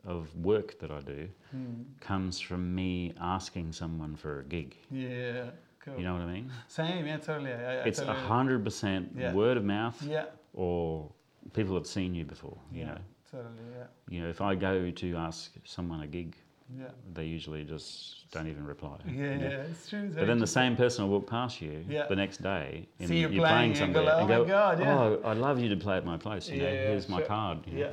of 0.07 0.35
work 0.37 0.79
that 0.81 0.91
I 0.91 1.01
do 1.01 1.29
Hmm. 1.51 1.83
comes 2.01 2.41
from 2.41 2.75
me 2.75 3.13
asking 3.21 3.73
someone 3.73 4.17
for 4.17 4.41
a 4.41 4.45
gig. 4.45 4.77
Yeah, 4.91 5.51
cool. 5.81 5.97
You 5.99 6.05
know 6.05 6.15
what 6.15 6.23
I 6.23 6.33
mean? 6.33 6.51
Same, 6.69 7.07
yeah, 7.07 7.19
totally. 7.19 7.53
I, 7.53 7.83
I 7.83 7.87
It's 7.87 7.99
totally, 7.99 8.17
hundred 8.17 8.65
percent 8.65 9.11
Yeah. 9.17 9.33
word 9.35 9.57
of 9.57 9.65
mouth 9.65 10.01
Yeah, 10.03 10.27
or 10.55 11.11
people 11.53 11.75
have 11.75 11.87
seen 11.87 12.15
you 12.15 12.25
before. 12.25 12.57
You 12.73 12.81
yeah, 12.81 12.87
know, 12.87 12.99
totally, 13.31 13.55
yeah, 13.77 13.87
you 14.09 14.23
know, 14.23 14.29
if 14.29 14.41
I 14.41 14.55
go 14.55 14.91
to 14.91 15.17
ask 15.17 15.53
someone 15.65 16.01
a 16.03 16.07
gig, 16.07 16.37
yeah. 16.79 16.87
they 17.13 17.25
usually 17.25 17.65
just 17.65 18.31
don't 18.31 18.47
even 18.49 18.65
reply. 18.65 18.97
Yeah, 19.07 19.15
yeah, 19.39 19.49
it's 19.71 19.89
true. 19.89 20.05
it's 20.07 20.17
But 20.17 20.27
then 20.29 20.39
the 20.39 20.47
same 20.47 20.77
person 20.77 21.05
will 21.05 21.19
walk 21.19 21.29
past 21.29 21.61
you 21.61 21.85
Yeah. 21.89 22.07
the 22.07 22.17
next 22.17 22.43
day 22.43 22.87
and 23.01 23.09
See 23.09 23.17
you 23.17 23.29
you're 23.29 23.43
playing 23.43 23.73
playing 23.73 23.83
and 23.83 23.95
go 23.95 24.07
somewhere 24.07 24.21
and 24.21 24.25
"Oh 24.25 24.35
go, 24.37 24.43
my 24.45 24.49
God, 24.49 24.81
yeah." 24.81 24.95
oh, 24.95 25.21
I'd 25.25 25.37
love 25.39 25.59
you 25.59 25.69
to 25.69 25.77
play 25.77 25.97
at 25.97 26.07
my 26.07 26.17
place. 26.17 26.49
You 26.49 26.59
know, 26.59 26.65
Yeah, 26.67 26.73
yeah, 26.75 26.87
here's 26.89 27.09
my 27.09 27.19
sure. 27.19 27.27
card. 27.27 27.59
you 27.67 27.73
know. 27.75 27.81
Yeah, 27.81 27.91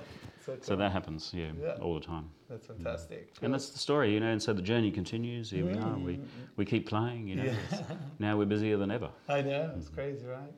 So, 0.48 0.58
So 0.62 0.76
that 0.78 0.92
happens, 0.94 1.32
yeah, 1.34 1.52
Yeah. 1.62 1.76
all 1.82 1.96
the 1.96 2.06
time. 2.06 2.30
that's 2.50 2.68
fantastic. 2.68 3.34
And 3.42 3.54
that's 3.54 3.70
the 3.70 3.80
story, 3.80 4.14
you 4.14 4.20
know. 4.22 4.28
And 4.32 4.42
so 4.42 4.54
the 4.54 4.62
journey 4.62 4.92
continues. 4.92 5.52
Here 5.52 5.66
we 5.66 5.74
are. 5.78 5.98
We 5.98 6.20
we 6.56 6.64
keep 6.66 6.88
playing. 6.88 7.28
You 7.28 7.36
know. 7.36 7.44
Yeah. 7.44 7.82
Now 8.20 8.38
we're 8.38 8.46
busier 8.46 8.78
than 8.78 8.90
ever. 8.92 9.10
I 9.28 9.42
know, 9.42 9.74
it's 9.78 9.90
crazy, 9.90 10.26
right? 10.26 10.54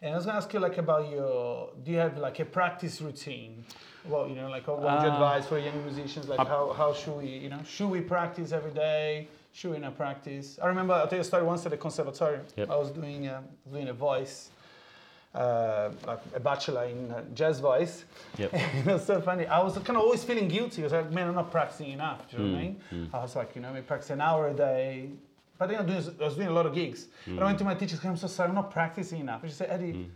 And 0.00 0.12
I 0.14 0.16
was 0.16 0.24
gonna 0.26 0.38
ask 0.38 0.52
you 0.54 0.60
like 0.60 0.78
about 0.78 1.10
your 1.10 1.72
do 1.84 1.90
you 1.92 1.98
have 1.98 2.16
like 2.16 2.38
a 2.40 2.44
practice 2.46 3.02
routine? 3.02 3.64
Well, 4.06 4.28
you 4.28 4.34
know, 4.34 4.48
like 4.48 4.66
what 4.66 4.78
would 4.80 4.90
you 5.04 5.10
Uh, 5.10 5.14
advise 5.14 5.46
for 5.46 5.58
young 5.58 5.78
musicians? 5.84 6.26
Like 6.28 6.40
I- 6.40 6.44
how, 6.54 6.72
how 6.72 6.92
should 6.94 7.16
we, 7.22 7.28
you 7.44 7.48
know, 7.50 7.62
should 7.64 7.90
we 7.90 8.00
practice 8.00 8.52
every 8.52 8.72
day? 8.72 9.28
Should 9.52 9.70
we 9.72 9.78
not 9.78 9.94
practice? 9.96 10.58
I 10.62 10.66
remember 10.66 10.94
I'll 10.94 11.06
tell 11.08 11.18
you 11.18 11.26
a 11.28 11.30
story 11.32 11.44
once 11.44 11.64
at 11.66 11.70
the 11.70 11.78
conservatory. 11.78 12.40
Yep. 12.56 12.70
I 12.70 12.76
was 12.76 12.90
doing 12.90 13.28
um, 13.28 13.44
doing 13.70 13.88
a 13.88 13.92
voice, 13.94 14.50
uh, 15.34 15.90
like 16.06 16.20
a 16.34 16.40
bachelor 16.40 16.84
in 16.84 17.10
uh, 17.10 17.22
jazz 17.34 17.60
voice. 17.60 18.04
Yep. 18.38 18.50
it 18.54 18.86
was 18.86 19.04
so 19.04 19.20
funny. 19.20 19.46
I 19.46 19.62
was 19.62 19.74
kind 19.74 19.90
of 19.90 20.02
always 20.04 20.22
feeling 20.24 20.48
guilty. 20.48 20.82
I 20.82 20.84
was 20.84 20.92
like, 20.92 21.10
man, 21.12 21.28
I'm 21.28 21.34
not 21.34 21.50
practicing 21.50 21.90
enough. 21.90 22.30
Do 22.30 22.36
you 22.36 22.42
know 22.44 22.50
what 22.52 22.58
I 22.58 22.62
Mm, 22.62 22.92
mean? 22.92 23.10
I 23.12 23.18
was 23.18 23.34
like, 23.36 23.54
you 23.56 23.62
know, 23.62 23.74
I 23.74 23.80
practice 23.80 24.10
an 24.10 24.20
hour 24.20 24.48
a 24.48 24.54
day. 24.54 25.10
But 25.58 25.68
then 25.68 25.78
I, 25.80 25.82
doing, 25.84 26.16
I 26.20 26.24
was 26.24 26.34
doing 26.36 26.48
a 26.48 26.52
lot 26.52 26.66
of 26.66 26.74
gigs. 26.74 27.06
And 27.26 27.40
I 27.40 27.44
went 27.44 27.58
to 27.58 27.64
my 27.64 27.74
teacher, 27.74 27.96
I'm 28.04 28.16
so 28.16 28.26
sorry, 28.26 28.48
I'm 28.48 28.54
not 28.54 28.70
practicing 28.70 29.20
enough. 29.20 29.42
And 29.42 29.50
she 29.50 29.56
said, 29.56 29.70
Eddie, 29.70 29.92
Mm. 29.92 30.08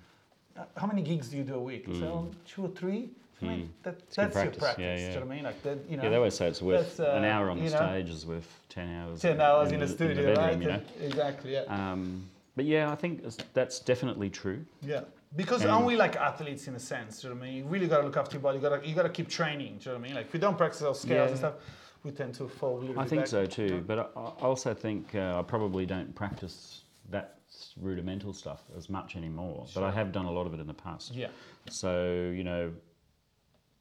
uh, 0.59 0.65
how 0.77 0.87
many 0.87 1.03
gigs 1.03 1.29
do 1.29 1.37
you 1.37 1.45
do 1.45 1.55
a 1.55 1.61
week? 1.61 1.85
Said, 1.87 2.05
oh, 2.05 2.31
two 2.47 2.65
or 2.67 2.69
three. 2.71 3.11
I 3.41 3.45
mean, 3.45 3.73
that, 3.85 3.95
good 3.99 4.07
that's 4.17 4.35
your 4.35 4.43
practice. 4.45 4.59
practice. 4.65 4.83
Yeah, 4.83 4.97
Do 4.97 5.03
you 5.03 5.09
know 5.21 5.27
what 5.27 5.33
I 5.33 5.35
mean? 5.37 5.45
Like 5.45 5.63
that, 5.63 5.79
you 5.91 5.97
know. 5.97 6.03
Yeah, 6.03 6.09
they 6.11 6.17
always 6.17 6.35
say 6.35 6.49
it's 6.49 6.61
worth 6.61 6.97
That's, 6.97 6.99
an 6.99 7.25
uh, 7.25 7.29
hour 7.29 7.51
on 7.51 7.59
the 7.59 7.65
you 7.65 7.71
know, 7.71 7.77
stage 7.77 8.11
is 8.11 8.27
worth 8.27 8.61
ten 8.69 8.89
hours. 8.97 9.21
10 9.21 9.41
hours 9.41 9.71
in, 9.71 9.79
the, 9.79 9.87
in 9.87 9.93
studio, 9.93 10.35
bedroom, 10.35 10.37
right? 10.45 10.61
You 10.61 10.69
know? 10.69 10.83
Exactly, 11.01 11.53
yeah. 11.53 11.63
Um, 11.93 12.29
but 12.59 12.67
yeah, 12.67 12.91
I 12.91 12.97
think 12.97 13.23
that's- 13.55 13.79
definitely 13.79 14.31
true. 14.31 14.67
Yeah. 14.83 15.03
Because 15.37 15.63
And- 15.63 15.71
aren't 15.71 15.87
we 15.87 15.95
like 15.95 16.17
athletes 16.17 16.67
in 16.67 16.75
a 16.75 16.81
sense? 16.81 17.21
Do 17.23 17.29
you 17.29 17.35
know 17.35 17.39
what 17.41 17.47
I 17.47 17.51
mean? 17.51 17.57
You 17.59 17.65
really 17.71 17.87
got 17.87 17.99
to 17.99 18.05
look 18.05 18.17
after 18.17 18.35
your 18.35 18.43
body. 18.43 18.59
You 18.59 18.63
got 18.69 18.83
to 18.83 18.89
you 18.89 18.95
got 18.97 19.05
to 19.05 19.11
keep 19.11 19.29
training. 19.29 19.79
Do 19.79 19.91
you 19.91 19.93
know 19.95 20.01
what 20.01 20.05
I 20.05 20.09
mean? 20.09 20.15
Like 20.17 20.27
if 20.27 20.33
we 20.33 20.41
don't 20.41 20.59
practice 20.59 20.83
our 20.83 20.95
scales 20.95 21.31
and 21.31 21.39
stuff, 21.39 21.55
we 22.03 22.11
tend 22.11 22.35
to 22.35 22.49
fall. 22.49 22.79
a 22.79 22.81
little 22.81 22.99
I 22.99 23.07
think 23.07 23.21
back. 23.23 23.29
so 23.29 23.47
too. 23.47 23.85
But 23.87 23.99
I, 24.17 24.21
I 24.21 24.45
also 24.51 24.75
think 24.75 25.15
uh, 25.15 25.39
I 25.39 25.43
probably 25.43 25.87
don't 25.87 26.13
practice 26.17 26.83
that 27.11 27.39
rudimental 27.81 28.33
stuff 28.33 28.63
as 28.77 28.91
much 28.91 29.15
anymore. 29.15 29.67
But 29.73 29.85
I 29.85 29.93
have 29.93 30.11
done 30.11 30.25
a 30.25 30.33
lot 30.33 30.47
of 30.49 30.55
it 30.55 30.61
in 30.61 30.67
the 30.67 30.75
past. 30.75 31.15
Yeah. 31.15 31.29
So, 31.71 32.33
you 32.35 32.43
know, 32.43 32.73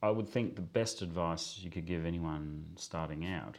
I 0.04 0.12
would 0.12 0.30
think 0.30 0.56
the 0.56 0.62
best 0.62 1.02
advice 1.02 1.58
you 1.64 1.72
could 1.72 1.86
give 1.88 2.06
anyone 2.06 2.66
starting 2.76 3.26
out 3.26 3.56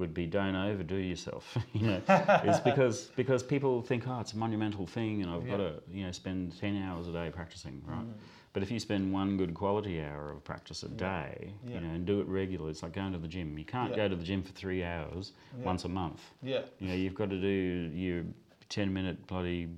would 0.00 0.12
be 0.12 0.26
don't 0.26 0.56
overdo 0.56 0.96
yourself. 0.96 1.56
you 1.72 1.86
know, 1.86 2.02
it's 2.08 2.58
because 2.60 3.10
because 3.14 3.42
people 3.42 3.82
think, 3.82 4.08
oh, 4.08 4.18
it's 4.20 4.32
a 4.32 4.36
monumental 4.38 4.86
thing, 4.86 5.22
and 5.22 5.30
I've 5.30 5.46
got 5.48 5.58
to 5.58 5.74
you 5.90 6.04
know 6.06 6.12
spend 6.12 6.58
ten 6.58 6.82
hours 6.82 7.06
a 7.06 7.12
day 7.12 7.30
practicing, 7.32 7.80
right? 7.86 7.98
Mm. 8.04 8.14
But 8.52 8.64
if 8.64 8.70
you 8.72 8.80
spend 8.80 9.12
one 9.12 9.36
good 9.36 9.54
quality 9.54 10.00
hour 10.02 10.32
of 10.32 10.42
practice 10.42 10.82
a 10.82 10.88
Yeah. 10.88 10.96
day, 10.96 11.54
Yeah. 11.64 11.74
you 11.74 11.80
know, 11.82 11.90
and 11.94 12.04
do 12.04 12.20
it 12.20 12.26
regularly, 12.26 12.72
it's 12.72 12.82
like 12.82 12.92
going 12.94 13.12
to 13.12 13.18
the 13.18 13.28
gym. 13.28 13.56
You 13.56 13.64
can't 13.64 13.90
Yeah. 13.90 13.96
go 13.96 14.08
to 14.08 14.16
the 14.16 14.24
gym 14.24 14.42
for 14.42 14.50
three 14.52 14.82
hours 14.82 15.32
Yeah. 15.56 15.64
once 15.64 15.84
a 15.84 15.88
month. 15.88 16.20
Yeah. 16.42 16.62
You 16.80 16.88
know, 16.88 16.94
you've 16.94 17.14
got 17.14 17.30
to 17.30 17.40
do 17.40 17.92
your 17.94 18.24
ten 18.68 18.92
minute 18.92 19.24
bloody 19.28 19.68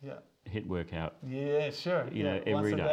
Yeah. 0.00 0.18
Hit 0.48 0.66
workout 0.66 1.16
Yeah, 1.26 1.70
sure. 1.70 2.06
You 2.12 2.24
yeah. 2.24 2.32
know, 2.34 2.36
every 2.46 2.54
Once 2.54 2.72
a 2.72 2.76
day. 2.76 2.84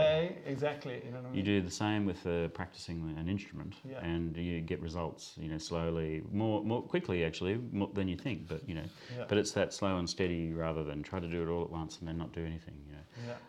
day. 0.43 0.51
Exactly. 0.51 1.01
You 1.05 1.11
know 1.11 1.17
what 1.17 1.25
I 1.25 1.29
You 1.29 1.35
mean? 1.35 1.45
do 1.45 1.61
the 1.61 1.71
same 1.71 2.05
with 2.05 2.25
uh, 2.27 2.49
practicing 2.49 3.15
an 3.17 3.27
instrument, 3.29 3.75
Yeah. 3.89 3.99
and 4.05 4.35
you 4.37 4.61
get 4.61 4.81
results. 4.81 5.33
You 5.39 5.49
know, 5.49 5.57
slowly, 5.57 6.23
more 6.31 6.63
more 6.63 6.81
quickly 6.81 7.23
actually 7.23 7.55
more 7.71 7.89
than 7.93 8.07
you 8.07 8.17
think. 8.17 8.47
But 8.47 8.67
you 8.67 8.75
know, 8.75 8.85
Yeah. 9.17 9.25
but 9.27 9.37
it's 9.37 9.51
that 9.51 9.73
slow 9.73 9.97
and 9.97 10.09
steady 10.09 10.53
rather 10.53 10.83
than 10.83 11.03
try 11.03 11.19
to 11.19 11.27
do 11.27 11.43
it 11.43 11.49
all 11.49 11.63
at 11.63 11.69
once 11.71 11.99
and 11.99 12.07
then 12.07 12.17
not 12.17 12.31
do 12.33 12.45
anything. 12.45 12.75
You 12.87 12.93
know. 12.93 13.03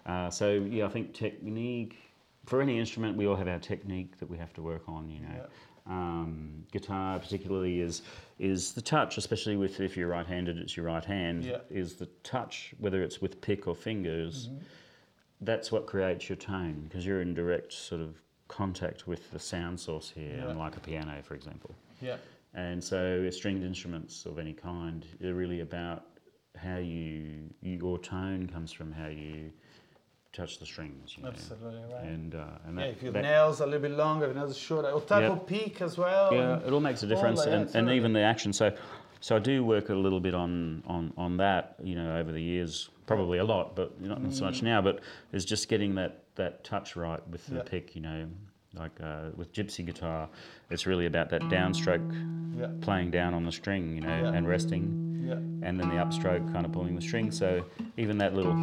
Yeah. 0.06 0.12
Uh, 0.26 0.30
so 0.30 0.52
yeah, 0.52 0.86
I 0.86 0.88
think 0.88 1.12
technique 1.14 1.96
for 2.46 2.60
any 2.62 2.78
instrument, 2.78 3.16
we 3.16 3.26
all 3.26 3.34
have 3.36 3.48
our 3.48 3.58
technique 3.58 4.18
that 4.18 4.30
we 4.30 4.38
have 4.38 4.52
to 4.54 4.62
work 4.62 4.88
on. 4.88 5.10
You 5.10 5.20
know. 5.20 5.34
Yeah. 5.36 5.46
Um, 5.88 6.64
guitar 6.72 7.18
particularly 7.20 7.80
is 7.80 8.02
is 8.38 8.72
the 8.72 8.82
touch, 8.82 9.16
especially 9.18 9.56
with 9.56 9.80
if 9.80 9.96
you're 9.96 10.08
right-handed, 10.08 10.58
it's 10.58 10.76
your 10.76 10.86
right 10.86 11.04
hand. 11.04 11.44
Yeah. 11.44 11.58
Is 11.70 11.94
the 11.94 12.06
touch, 12.22 12.74
whether 12.78 13.02
it's 13.02 13.20
with 13.20 13.40
pick 13.40 13.66
or 13.66 13.74
fingers, 13.74 14.48
Mm-hmm. 14.48 14.58
that's 15.42 15.70
what 15.72 15.86
creates 15.86 16.28
your 16.28 16.36
tone 16.36 16.82
because 16.88 17.04
you're 17.06 17.20
in 17.22 17.34
direct 17.34 17.72
sort 17.72 18.00
of 18.00 18.16
contact 18.48 19.06
with 19.06 19.30
the 19.32 19.38
sound 19.38 19.78
source 19.80 20.10
here, 20.10 20.36
Yeah. 20.38 20.50
unlike 20.50 20.76
a 20.76 20.80
piano, 20.80 21.20
for 21.22 21.34
example. 21.34 21.74
Yeah. 22.00 22.16
And 22.54 22.82
so, 22.82 23.28
stringed 23.30 23.62
instruments 23.64 24.24
of 24.26 24.38
any 24.38 24.52
kind 24.54 25.04
are 25.24 25.34
really 25.34 25.60
about 25.60 26.04
how 26.56 26.78
you, 26.78 27.50
your 27.60 27.98
tone 27.98 28.48
comes 28.52 28.72
from 28.72 28.92
how 28.92 29.08
you 29.08 29.50
touch 30.36 30.58
the 30.58 30.66
strings. 30.66 31.14
You 31.16 31.22
know? 31.22 31.30
Absolutely 31.30 31.82
right. 31.92 32.04
And 32.04 32.34
uh, 32.34 32.44
and 32.66 32.78
yeah, 32.78 32.86
that, 32.86 32.90
if 32.92 33.02
your 33.02 33.12
that- 33.12 33.22
nails 33.22 33.60
are 33.60 33.64
a 33.64 33.66
little 33.66 33.88
bit 33.88 33.96
longer, 33.96 34.26
if 34.26 34.34
your 34.34 34.42
nails 34.42 34.56
are 34.56 34.60
shorter, 34.60 34.88
or 34.90 35.00
type 35.00 35.22
Yeah. 35.22 35.32
of 35.32 35.46
peak 35.46 35.80
as 35.82 35.96
well. 35.98 36.32
yeah, 36.32 36.58
it 36.66 36.72
all 36.72 36.80
makes 36.80 37.02
a 37.02 37.06
difference, 37.06 37.40
and, 37.46 37.74
and 37.74 37.90
even 37.90 38.12
the 38.12 38.20
action. 38.20 38.52
So, 38.52 38.72
so 39.20 39.36
I 39.36 39.38
do 39.38 39.64
work 39.64 39.88
a 39.88 39.94
little 39.94 40.20
bit 40.20 40.34
on 40.34 40.82
on 40.86 41.12
on 41.16 41.36
that, 41.38 41.76
you 41.82 41.94
know, 41.94 42.16
over 42.18 42.32
the 42.32 42.42
years, 42.42 42.90
probably 43.06 43.38
a 43.38 43.44
lot, 43.44 43.74
but 43.74 44.00
not 44.00 44.20
so 44.32 44.44
much 44.44 44.62
now. 44.62 44.80
But 44.82 45.00
it's 45.32 45.44
just 45.44 45.68
getting 45.68 45.94
that 45.96 46.22
that 46.36 46.64
touch 46.64 46.96
right 46.96 47.26
with 47.28 47.46
the 47.46 47.52
Mm. 47.54 47.56
Yeah. 47.64 47.70
pick, 47.70 47.94
you 47.96 48.02
know, 48.02 48.28
like 48.74 48.92
uh, 49.02 49.30
with 49.36 49.52
gypsy 49.54 49.84
guitar, 49.86 50.28
it's 50.70 50.86
really 50.86 51.06
about 51.06 51.30
that 51.30 51.40
downstroke 51.42 52.06
Yeah. 52.58 52.68
playing 52.82 53.10
down 53.10 53.32
on 53.32 53.44
the 53.44 53.52
string, 53.52 53.94
you 53.96 54.02
know, 54.02 54.20
Yeah. 54.22 54.32
and 54.36 54.46
resting, 54.46 55.24
Yeah. 55.26 55.66
and 55.66 55.80
then 55.80 55.88
the 55.88 55.94
upstroke 56.04 56.52
kind 56.52 56.66
of 56.66 56.72
pulling 56.72 56.94
the 56.94 57.00
string. 57.00 57.30
So 57.30 57.64
even 57.96 58.18
that 58.18 58.34
little 58.34 58.54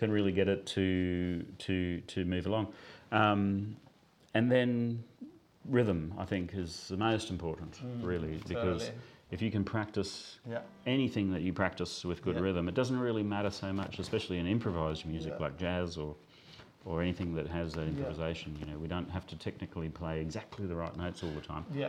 can 0.00 0.10
really 0.10 0.32
get 0.32 0.48
it 0.48 0.66
to 0.66 1.44
to 1.58 2.00
to 2.00 2.24
move 2.24 2.46
along. 2.46 2.72
Um, 3.12 3.76
and 4.34 4.50
then 4.50 5.04
rhythm, 5.66 6.14
I 6.18 6.24
think, 6.24 6.54
is 6.54 6.88
the 6.88 6.96
most 6.96 7.30
important, 7.30 7.80
really, 8.02 8.40
because 8.48 8.82
Mm, 8.82 8.86
totally. 8.86 8.98
if 9.30 9.42
you 9.42 9.50
can 9.50 9.62
practice 9.62 10.38
Yeah. 10.48 10.62
anything 10.86 11.30
that 11.32 11.42
you 11.42 11.52
practice 11.52 12.02
with 12.04 12.22
good 12.22 12.36
Yeah. 12.36 12.42
rhythm, 12.42 12.66
it 12.68 12.74
doesn't 12.74 12.98
really 12.98 13.22
matter 13.22 13.50
so 13.50 13.72
much, 13.72 13.98
especially 13.98 14.38
in 14.38 14.46
improvised 14.46 15.04
music 15.06 15.34
Yeah. 15.34 15.42
like 15.44 15.58
jazz 15.58 15.96
or 15.98 16.16
or 16.86 17.02
anything 17.02 17.34
that 17.34 17.46
has 17.46 17.74
that 17.74 17.86
improvisation. 17.86 18.56
You 18.58 18.64
know, 18.64 18.78
we 18.78 18.88
don't 18.88 19.10
have 19.10 19.26
to 19.26 19.36
technically 19.36 19.90
play 19.90 20.22
exactly 20.22 20.66
the 20.66 20.74
right 20.74 20.96
notes 20.96 21.22
all 21.22 21.30
the 21.32 21.42
time. 21.42 21.66
Yeah. 21.74 21.88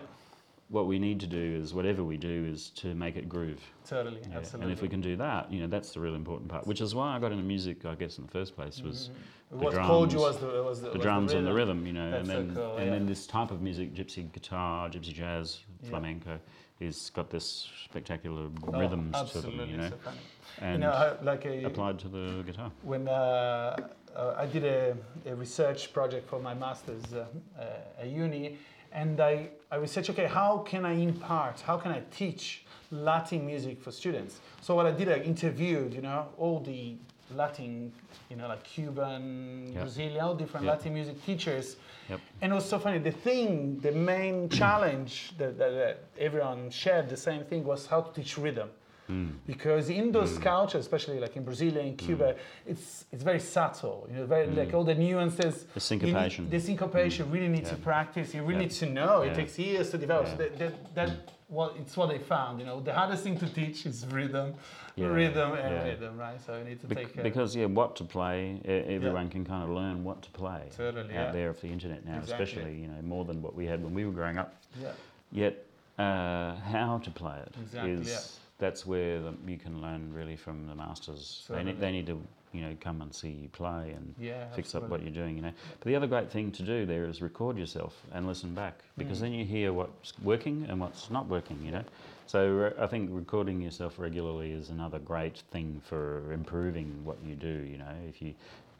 What 0.71 0.87
we 0.87 0.99
need 0.99 1.19
to 1.19 1.27
do 1.27 1.59
is 1.61 1.73
whatever 1.73 2.01
we 2.01 2.15
do 2.15 2.47
is 2.49 2.69
to 2.75 2.95
make 2.95 3.17
it 3.17 3.27
groove. 3.27 3.59
Totally. 3.85 4.21
Yeah, 4.29 4.37
Absolutely. 4.37 4.71
And 4.71 4.77
if 4.77 4.81
we 4.81 4.87
can 4.87 5.01
do 5.01 5.17
that, 5.17 5.51
you 5.51 5.59
know, 5.59 5.67
that's 5.67 5.91
the 5.91 5.99
real 5.99 6.15
important 6.15 6.49
part, 6.49 6.65
which 6.65 6.79
is 6.79 6.95
why 6.95 7.13
I 7.13 7.19
got 7.19 7.33
into 7.33 7.43
music, 7.43 7.83
I 7.85 7.95
guess, 7.95 8.17
in 8.17 8.25
the 8.25 8.31
first 8.31 8.55
place, 8.55 8.81
was 8.81 9.09
the 9.51 9.57
what 9.57 9.73
called 9.73 10.13
you 10.13 10.19
drums, 10.19 10.35
was 10.35 10.41
the 10.41 10.63
was 10.63 10.81
the, 10.81 10.87
the 10.91 10.97
was 10.97 11.01
drums 11.03 11.33
and 11.33 11.45
the 11.45 11.53
rhythm, 11.53 11.85
you 11.85 11.91
know, 11.91 12.09
That's 12.11 12.29
and 12.29 12.49
then 12.49 12.55
cool, 12.55 12.77
and 12.77 12.85
yeah. 12.85 12.91
then 12.93 13.05
this 13.05 13.27
type 13.27 13.51
of 13.51 13.61
music, 13.61 13.93
gypsy 13.93 14.31
guitar, 14.31 14.89
gypsy 14.89 15.11
jazz, 15.13 15.59
Yeah. 15.83 15.89
flamenco, 15.89 16.39
is 16.79 17.11
got 17.13 17.29
this 17.29 17.67
spectacular 17.83 18.47
Oh, 18.65 18.79
rhythms 18.79 19.11
to 19.11 19.19
absolutely, 19.19 19.57
them, 19.57 19.69
you 19.71 19.77
know, 19.77 19.89
so 19.89 19.97
funny. 19.97 20.17
and 20.61 20.73
you 20.75 20.79
know, 20.87 21.17
like 21.21 21.43
a, 21.45 21.65
applied 21.65 21.99
to 21.99 22.07
the 22.07 22.43
guitar. 22.45 22.71
when 22.83 23.09
uh, 23.09 23.75
uh, 24.15 24.35
I 24.37 24.45
did 24.45 24.63
a, 24.63 24.95
a 25.25 25.35
research 25.35 25.91
project 25.91 26.29
for 26.29 26.39
my 26.39 26.53
master's 26.53 27.13
uh, 27.13 27.25
uh, 27.59 28.01
at 28.01 28.07
uni, 28.07 28.57
and 28.93 29.19
I, 29.19 29.49
I 29.71 29.77
researched, 29.77 30.09
okay, 30.09 30.25
how 30.25 30.57
can 30.59 30.85
I 30.85 30.91
impart, 30.91 31.61
how 31.61 31.77
can 31.77 31.91
I 31.93 32.01
teach 32.11 32.65
Latin 32.91 33.45
music 33.45 33.81
for 33.81 33.91
students? 33.91 34.41
So 34.61 34.75
what 34.75 34.85
I 34.85 34.91
did, 34.91 35.07
I 35.09 35.19
interviewed, 35.19 35.93
you 35.93 36.01
know, 36.01 36.27
all 36.37 36.59
the 36.59 36.97
Latin, 37.33 37.93
you 38.29 38.35
know, 38.35 38.49
like 38.49 38.63
Cuban, 38.65 39.71
Yeah. 39.73 39.79
Brazilian, 39.79 40.19
all 40.19 40.35
different 40.35 40.65
Yeah. 40.65 40.73
Latin 40.73 40.93
music 40.93 41.25
teachers. 41.25 41.77
Yep. 42.09 42.19
And 42.41 42.51
it 42.51 42.55
was 42.55 42.67
so 42.67 42.79
funny. 42.79 42.99
The 42.99 43.11
thing, 43.13 43.79
the 43.79 43.93
main 43.93 44.49
challenge 44.61 45.31
that, 45.37 45.57
that, 45.57 45.69
that 45.71 46.03
everyone 46.19 46.69
shared 46.69 47.07
the 47.07 47.15
same 47.15 47.45
thing 47.45 47.63
was 47.63 47.85
how 47.87 48.01
to 48.01 48.11
teach 48.13 48.37
rhythm. 48.37 48.69
Mm. 49.11 49.31
Because 49.45 49.89
in 49.89 50.11
those 50.11 50.33
mm. 50.37 50.41
cultures, 50.41 50.81
especially 50.85 51.19
like 51.19 51.35
in 51.35 51.43
Brazil 51.43 51.77
and 51.77 51.97
Cuba, 51.97 52.33
mm. 52.33 52.37
it's 52.71 53.05
it's 53.11 53.23
very 53.23 53.39
subtle. 53.39 54.07
You 54.09 54.15
know, 54.17 54.25
very 54.25 54.47
mm. 54.47 54.57
like 54.57 54.73
all 54.73 54.85
the 54.85 54.95
nuances. 54.95 55.55
The 55.63 55.67
you 55.67 55.73
need- 55.73 55.81
syncopation. 55.81 56.49
The 56.49 56.59
syncopation 56.59 57.29
really 57.31 57.49
need 57.49 57.65
to 57.65 57.75
practice. 57.75 58.33
You 58.33 58.41
really 58.43 58.53
Yeah. 58.53 58.59
need 58.67 58.71
to 58.71 58.85
know. 58.99 59.21
It 59.21 59.35
takes 59.35 59.59
years 59.59 59.89
to 59.91 59.97
develop. 59.97 60.27
So 60.27 60.31
Yeah. 60.33 60.37
that, 60.37 60.59
that, 60.59 60.95
that 60.95 61.11
what 61.47 61.75
it's 61.81 61.97
what 61.97 62.07
they 62.09 62.17
found. 62.35 62.59
You 62.59 62.65
know, 62.65 62.79
the 62.79 62.93
hardest 62.93 63.23
thing 63.23 63.37
to 63.39 63.47
teach 63.59 63.85
is 63.85 64.05
rhythm, 64.07 64.53
Yeah, 64.95 65.07
rhythm 65.07 65.51
and 65.63 65.73
yeah. 65.75 65.83
rhythm, 65.83 66.17
right? 66.17 66.39
So 66.45 66.57
you 66.57 66.63
need 66.63 66.79
to 66.81 66.87
Bec- 66.87 67.13
take. 67.13 67.23
Because 67.23 67.53
yeah, 67.55 67.65
what 67.65 67.95
to 67.97 68.05
play, 68.05 68.61
everyone 68.65 69.27
can 69.29 69.43
kind 69.43 69.63
of 69.65 69.69
learn 69.69 70.03
what 70.05 70.21
to 70.21 70.29
play 70.31 70.63
Totally, 70.77 71.13
out 71.15 71.27
yeah. 71.27 71.31
there 71.31 71.49
off 71.49 71.59
the 71.59 71.67
internet 71.67 72.05
now, 72.05 72.19
Exactly. 72.19 72.45
especially 72.45 72.75
you 72.83 72.87
know 72.87 73.01
more 73.01 73.25
than 73.25 73.41
what 73.41 73.53
we 73.55 73.65
had 73.65 73.83
when 73.83 73.93
we 73.93 74.05
were 74.05 74.13
growing 74.13 74.37
up. 74.37 74.49
yeah. 74.81 74.91
Yet, 75.33 75.65
uh, 75.97 76.55
how 76.55 76.99
to 77.03 77.11
play 77.11 77.37
it 77.45 77.53
is 77.55 77.61
Exactly, 77.73 78.11
yeah. 78.11 78.19
That's 78.61 78.85
where 78.85 79.19
the, 79.19 79.33
you 79.45 79.57
can 79.57 79.81
learn 79.81 80.13
really 80.13 80.37
from 80.37 80.67
the 80.67 80.75
masters. 80.75 81.45
They 81.49 81.63
need, 81.63 81.81
they 81.81 81.91
need 81.91 82.07
to 82.07 82.21
you 82.53 82.61
know 82.61 82.75
come 82.79 83.01
and 83.01 83.13
see 83.13 83.29
you 83.29 83.49
play 83.49 83.91
and 83.95 84.13
Yeah, 84.19 84.45
fix 84.51 84.75
up 84.75 84.87
what 84.89 85.01
you're 85.01 85.11
doing. 85.23 85.35
You 85.35 85.41
know, 85.41 85.53
but 85.79 85.85
the 85.87 85.95
other 85.95 86.07
great 86.07 86.31
thing 86.31 86.51
to 86.53 86.63
do 86.63 86.85
there 86.85 87.05
is 87.05 87.21
record 87.21 87.57
yourself 87.57 87.93
and 88.13 88.27
listen 88.27 88.53
back 88.53 88.75
because 88.97 89.19
then 89.19 89.33
you 89.33 89.43
hear 89.45 89.73
what's 89.73 90.13
working 90.23 90.65
and 90.69 90.79
what's 90.79 91.09
not 91.09 91.27
working. 91.27 91.59
You 91.65 91.71
know, 91.71 91.83
so 92.27 92.47
re- 92.47 92.73
I 92.79 92.87
think 92.87 93.09
recording 93.11 93.61
yourself 93.61 93.99
regularly 93.99 94.51
is 94.51 94.69
another 94.69 94.99
great 94.99 95.43
thing 95.51 95.81
for 95.83 96.31
improving 96.31 97.03
what 97.03 97.17
you 97.25 97.35
do. 97.35 97.55
You 97.71 97.79
know, 97.79 97.95
if 98.07 98.21
you 98.21 98.33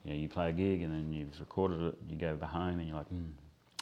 you 0.05 0.13
know 0.13 0.19
you 0.19 0.29
play 0.29 0.49
a 0.49 0.53
gig 0.53 0.83
and 0.83 0.93
then 0.93 1.11
you've 1.11 1.39
recorded 1.39 1.81
it, 1.81 1.97
you 2.09 2.15
go 2.15 2.37
home 2.45 2.79
and 2.79 2.87
you're 2.87 2.97
like. 2.97 3.07
Hmm, 3.07 3.31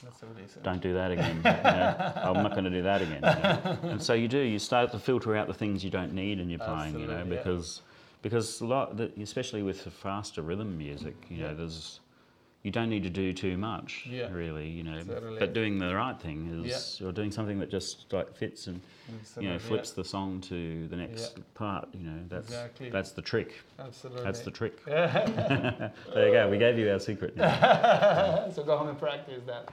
That's 0.04 0.22
what 0.22 0.32
it 0.38 0.46
is. 0.46 0.58
don't 0.64 0.82
do 0.82 0.94
that 0.94 1.12
again. 1.12 1.38
you 1.38 1.44
know, 1.44 2.14
I'm 2.16 2.44
not 2.44 2.52
going 2.52 2.64
to 2.66 2.70
do 2.70 2.84
that 2.84 3.02
again. 3.02 3.16
you 3.16 3.22
know. 3.84 3.92
And 3.92 4.02
so 4.02 4.14
you 4.14 4.28
do. 4.28 4.40
You 4.40 4.60
start 4.60 4.92
to 4.92 5.00
filter 5.00 5.36
out 5.36 5.48
the 5.48 5.54
things 5.54 5.84
you 5.84 5.90
don't 5.90 6.14
need 6.14 6.40
in 6.40 6.50
your 6.50 6.60
playing. 6.60 7.00
You 7.00 7.08
know, 7.08 7.14
Absolutely, 7.14 7.36
yeah. 7.36 7.44
because 7.44 7.82
because 8.22 8.62
a 8.62 8.66
lot, 8.66 9.00
especially 9.00 9.64
with 9.64 9.84
the 9.84 9.92
faster 9.92 10.42
rhythm 10.42 10.78
music, 10.78 11.16
you 11.30 11.38
know, 11.42 11.56
there's 11.56 12.00
you 12.63 12.72
don't 12.72 12.89
need 12.89 13.04
to 13.04 13.10
do 13.10 13.32
too 13.32 13.58
much. 13.58 14.06
Yeah. 14.10 14.28
Really, 14.32 14.67
you 14.67 14.84
know. 14.84 15.02
But 15.39 15.54
doing 15.54 15.80
the 15.80 15.95
right 15.95 16.19
thing 16.19 16.63
is 16.65 17.00
you're 17.00 17.13
doing 17.13 17.32
something 17.32 17.58
that 17.60 17.72
just 17.72 18.12
like 18.12 18.36
fits 18.36 18.67
and 18.67 18.82
you 19.08 19.48
know 19.48 19.56
Absolutely, 19.56 19.60
flips 19.60 19.91
the 19.91 20.04
song 20.04 20.41
to 20.41 20.88
the 20.89 20.95
next 20.98 21.38
Yeah. 21.38 21.43
part. 21.54 21.88
You 21.93 22.02
know, 22.02 22.19
that's 22.28 22.48
Exactly. 22.48 22.89
that's 22.89 23.12
the 23.12 23.22
trick. 23.22 23.54
Absolutely. 23.80 24.24
That's 24.24 24.41
the 24.41 24.52
trick. 24.52 24.84
there 24.86 25.91
you 26.15 26.34
go. 26.34 26.50
We 26.50 26.58
gave 26.58 26.78
you 26.78 26.91
our 26.91 27.00
secret. 27.00 27.34
So 28.54 28.63
go 28.63 28.78
home 28.78 28.89
and 28.89 29.00
practice 29.00 29.41
that. 29.45 29.69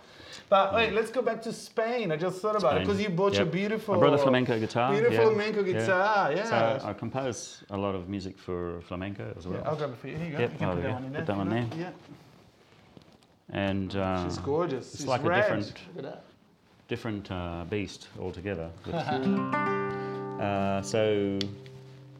But 0.49 0.75
wait, 0.75 0.93
let's 0.93 1.11
go 1.11 1.23
back 1.23 1.43
to 1.43 1.53
Spain. 1.53 2.13
I 2.13 2.17
just 2.17 2.41
thought 2.41 2.57
about 2.57 2.77
it 2.77 2.81
because 2.81 3.01
you 3.01 3.09
bought 3.09 3.35
your 3.35 3.47
beautiful. 3.47 3.95
I 3.95 3.99
brought 3.99 4.15
a 4.15 4.19
flamenco 4.19 4.59
guitar. 4.61 4.93
Beautiful 4.93 5.15
yeah, 5.15 5.29
flamenco 5.29 5.63
guitar. 5.63 6.33
Yeah. 6.33 6.79
So 6.79 6.87
I 6.87 6.93
compose 6.93 7.65
a 7.71 7.77
lot 7.77 7.95
of 7.95 8.09
music 8.09 8.39
for 8.39 8.81
flamenco 8.83 9.35
as 9.37 9.47
well. 9.47 9.61
Yeah, 9.61 9.69
I'll 9.69 9.77
grab 9.77 9.91
it 9.91 9.99
for 9.99 10.09
you. 10.09 10.17
Here 10.17 10.27
you 10.27 10.33
go. 10.33 10.39
Yep, 10.39 10.53
you 10.53 10.59
can 10.59 10.69
oh, 10.69 10.75
put 10.75 10.83
that 10.83 10.93
one 10.93 11.05
in 11.05 11.13
there. 11.13 11.21
Put 11.23 11.27
that 11.27 11.37
one 11.37 11.49
there. 11.51 11.67
Yeah. 11.77 11.91
And 13.51 13.95
uh, 13.97 14.25
She's 14.29 14.39
gorgeous. 14.39 14.89
it's 14.93 14.99
She's 14.99 15.07
like 15.07 15.25
a 15.25 15.35
different- 15.35 15.73
Look 15.95 16.05
at 16.05 16.11
that. 16.13 16.25
different 16.89 17.31
uh, 17.31 17.65
beast 17.71 18.09
altogether. 18.21 18.71
uh, 20.41 20.83
so, 20.83 21.39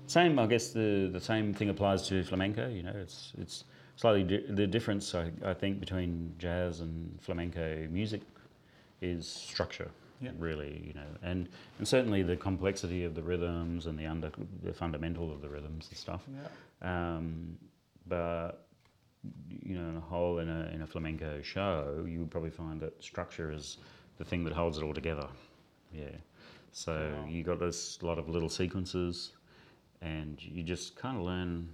same, 0.07 0.39
I 0.39 0.47
guess 0.47 0.71
the, 0.71 1.09
the 1.13 1.21
same 1.21 1.53
thing 1.53 1.69
applies 1.69 2.07
to 2.09 2.23
flamenco. 2.25 2.69
You 2.69 2.83
know, 2.85 2.95
it's 2.95 3.33
it's 3.39 3.65
slightly 3.97 4.23
di- 4.23 4.47
the 4.53 4.67
difference 4.67 5.15
I, 5.15 5.31
I 5.45 5.53
think 5.55 5.81
between 5.81 6.33
jazz 6.39 6.81
and 6.81 7.19
flamenco 7.21 7.87
music 7.91 8.21
is 9.01 9.27
structure. 9.27 9.91
Yeah. 10.23 10.31
Really, 10.39 10.83
you 10.87 10.95
know, 10.95 11.07
and, 11.23 11.47
and 11.79 11.87
certainly 11.87 12.23
the 12.23 12.37
complexity 12.37 13.05
of 13.05 13.15
the 13.15 13.23
rhythms 13.23 13.85
and 13.85 13.99
the 13.99 14.07
under 14.07 14.31
the 14.63 14.73
fundamental 14.73 15.31
of 15.31 15.43
the 15.43 15.49
rhythms 15.51 15.89
and 15.91 15.99
stuff. 15.99 16.23
Yeah. 16.83 17.17
Um, 17.17 17.59
but 18.09 18.66
you 19.63 19.79
know, 19.79 19.89
in 19.89 19.97
a 19.97 20.01
whole 20.01 20.39
in 20.39 20.49
a 20.49 20.71
in 20.75 20.83
a 20.83 20.87
flamenco 20.87 21.43
show, 21.43 22.05
you 22.09 22.21
would 22.21 22.31
probably 22.31 22.51
find 22.51 22.81
that 22.81 23.03
structure 23.03 23.51
is 23.53 23.79
the 24.19 24.25
thing 24.25 24.45
that 24.45 24.53
holds 24.53 24.79
it 24.79 24.83
all 24.85 24.95
together. 24.95 25.29
Yeah. 25.93 26.17
So 26.73 26.93
Wow. 26.93 27.27
you 27.29 27.43
got 27.43 27.59
this 27.59 28.03
lot 28.03 28.19
of 28.19 28.29
little 28.29 28.49
sequences, 28.49 29.33
and 30.03 30.43
you 30.43 30.63
just 30.63 30.97
kind 30.97 31.17
of 31.17 31.23
learn 31.25 31.69